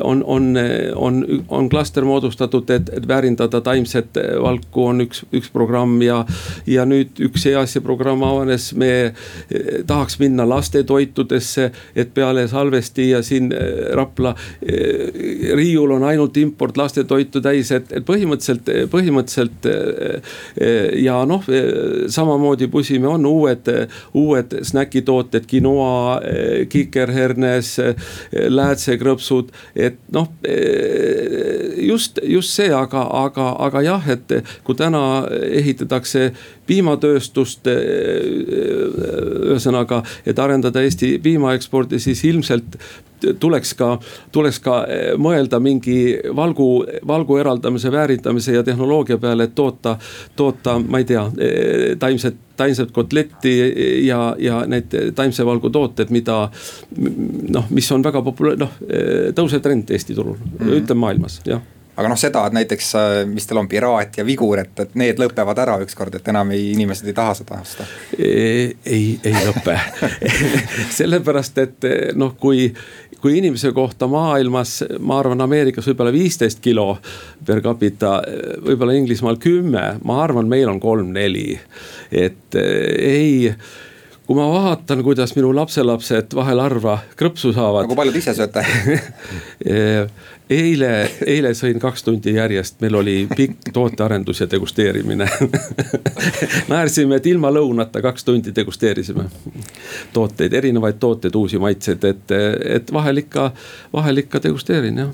on, 0.01 0.25
on, 0.27 0.57
on, 0.97 1.25
on 1.49 1.69
klaster 1.69 2.05
moodustatud, 2.05 2.71
et, 2.71 2.89
et 2.93 3.09
väärindada 3.09 3.61
taimset 3.61 4.19
valku 4.43 4.87
on 4.87 5.05
üks, 5.07 5.25
üks 5.33 5.51
programm 5.53 6.01
ja 6.03 6.22
ja 6.67 6.85
nüüd 6.89 7.21
üks 7.27 7.47
EAS-i 7.51 7.83
programm 7.85 8.23
avanes, 8.27 8.71
me 8.79 8.91
eh, 9.05 9.83
tahaks 9.87 10.19
minna 10.21 10.47
lastetoitudesse, 10.49 11.69
et 11.97 12.13
peale 12.15 12.47
Salvesti 12.51 13.11
ja 13.11 13.23
siin 13.27 13.51
eh, 13.53 13.93
Rapla 13.97 14.35
eh, 14.63 15.55
riiul 15.59 15.97
on 15.97 16.07
ainult 16.09 16.37
import 16.43 16.79
lastetoitu 16.81 17.43
täis, 17.45 17.73
et, 17.75 17.93
et 17.93 18.07
põhimõtteliselt, 18.07 18.71
põhimõtteliselt 18.93 19.67
ja 21.03 21.19
noh, 21.29 21.45
samamoodi 22.13 22.69
pusime, 22.73 23.09
on 23.11 23.27
uued, 23.27 23.69
uued 24.19 24.57
snäkitooted, 24.67 25.47
quinoa, 25.51 26.21
kikerhernes, 26.73 27.75
läätsekrõpsud, 28.33 29.53
et 29.77 30.01
noh 30.15 30.31
just, 31.83 32.19
just 32.23 32.55
see, 32.57 32.71
aga, 32.75 33.03
aga, 33.25 33.49
aga 33.67 33.83
jah, 33.85 34.09
et 34.15 34.35
kui 34.65 34.77
täna 34.79 35.03
ehitatakse 35.31 36.12
piimatööstust. 36.67 37.69
ühesõnaga, 39.43 40.03
et 40.27 40.39
arendada 40.39 40.83
Eesti 40.83 41.19
piimaekspordi, 41.23 41.99
siis 42.01 42.25
ilmselt 42.25 42.79
tuleks 43.39 43.75
ka, 43.79 43.99
tuleks 44.33 44.59
ka 44.63 44.79
mõelda 45.21 45.61
mingi 45.63 45.97
valgu, 46.37 46.85
valgu 47.07 47.37
eraldamise, 47.39 47.93
väärindamise 47.93 48.57
ja 48.57 48.63
tehnoloogia 48.67 49.19
peale, 49.23 49.45
et 49.49 49.55
toota, 49.55 49.97
toota, 50.37 50.79
ma 50.79 51.03
ei 51.03 51.09
tea, 51.09 51.27
taimset 51.99 52.41
taimset 52.57 52.91
kotletti 52.93 53.53
ja, 54.07 54.37
ja 54.39 54.63
need 54.69 54.93
taimse 55.17 55.45
valgu 55.47 55.71
tooted, 55.73 56.13
mida 56.15 56.45
noh, 57.49 57.71
mis 57.71 57.89
on 57.93 58.05
väga 58.05 58.23
populaarne, 58.23 58.67
noh 58.67 59.33
tõusev 59.35 59.63
trend 59.65 59.91
Eesti 59.91 60.15
turul 60.15 60.37
mm, 60.37 60.59
-hmm. 60.59 60.83
ütleme 60.83 61.07
maailmas, 61.07 61.41
jah 61.49 61.63
aga 61.97 62.09
noh, 62.09 62.19
seda, 62.19 62.47
et 62.49 62.57
näiteks, 62.57 62.89
äh, 62.99 63.13
mis 63.29 63.47
teil 63.49 63.61
on, 63.61 63.69
Piraat 63.69 64.17
ja 64.19 64.25
Vigur, 64.27 64.63
et, 64.63 64.73
et 64.81 64.97
need 64.99 65.21
lõpevad 65.21 65.61
ära 65.65 65.77
ükskord, 65.85 66.15
et 66.17 66.33
enam 66.33 66.53
ei, 66.55 66.71
inimesed 66.73 67.09
ei 67.11 67.17
taha 67.17 67.35
seda 67.43 67.61
osta. 67.61 67.87
ei, 68.19 69.19
ei 69.21 69.37
lõpe 69.47 69.77
sellepärast, 70.99 71.63
et 71.63 71.89
noh, 72.19 72.35
kui, 72.41 72.71
kui 73.21 73.37
inimese 73.39 73.75
kohta 73.77 74.09
maailmas, 74.11 74.81
ma 75.01 75.21
arvan, 75.21 75.45
Ameerikas 75.45 75.89
võib-olla 75.91 76.15
viisteist 76.15 76.65
kilo 76.65 76.97
per 77.45 77.63
capita, 77.65 78.19
võib-olla 78.65 78.97
Inglismaal 78.97 79.41
kümme, 79.43 79.87
ma 80.05 80.19
arvan, 80.25 80.51
meil 80.51 80.73
on 80.73 80.81
kolm-neli, 80.83 81.49
et 82.11 82.61
ei 82.61 83.53
kui 84.33 84.39
ma 84.39 84.47
vaatan, 84.49 85.03
kuidas 85.05 85.35
minu 85.37 85.51
lapselapsed 85.57 86.33
vahel 86.39 86.63
harva 86.63 86.95
krõpsu 87.19 87.51
saavad. 87.53 87.89
kui 87.91 87.99
palju 87.99 88.15
te 88.15 88.23
ise 88.23 88.35
sööte 88.39 88.63
eile, 90.51 91.11
eile 91.27 91.55
sõin 91.55 91.81
kaks 91.81 92.05
tundi 92.07 92.35
järjest, 92.37 92.81
meil 92.81 92.95
oli 93.01 93.17
pikk 93.37 93.73
tootearendus 93.73 94.41
ja 94.41 94.49
degusteerimine. 94.51 95.29
Naersime, 96.73 97.17
et 97.17 97.27
ilma 97.27 97.53
lõunata 97.55 98.03
kaks 98.03 98.25
tundi 98.25 98.55
degusteerisime 98.55 99.29
tooteid, 100.13 100.53
erinevaid 100.53 101.01
tooteid, 101.01 101.35
uusi 101.35 101.59
maitseid, 101.63 102.05
et, 102.05 102.37
et 102.79 102.93
vahel 102.93 103.25
ikka, 103.25 103.51
vahel 103.93 104.25
ikka 104.25 104.43
degusteerin 104.43 105.05
jah 105.05 105.13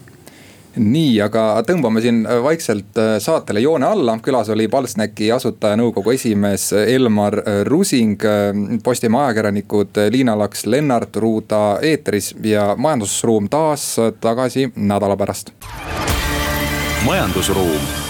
nii, 0.78 1.20
aga 1.24 1.44
tõmbame 1.66 2.02
siin 2.04 2.22
vaikselt 2.42 2.98
äh, 2.98 3.16
saatele 3.22 3.62
joone 3.64 3.86
alla, 3.86 4.16
külas 4.24 4.50
oli 4.54 4.68
Palsnäki 4.68 5.30
asutajanõukogu 5.34 6.14
esimees 6.14 6.70
Elmar 6.72 7.40
Rusing. 7.68 8.18
Äh, 8.24 8.80
Postimehe 8.84 9.28
ajakirjanikud 9.28 10.02
Liina 10.10 10.36
Laks, 10.38 10.66
Lennart 10.66 11.16
Ruuda 11.16 11.78
eetris 11.82 12.34
ja 12.44 12.74
majandusruum 12.76 13.48
taas 13.48 13.96
tagasi 14.20 14.70
nädala 14.76 15.16
pärast. 15.16 15.52
majandusruum 17.04 18.07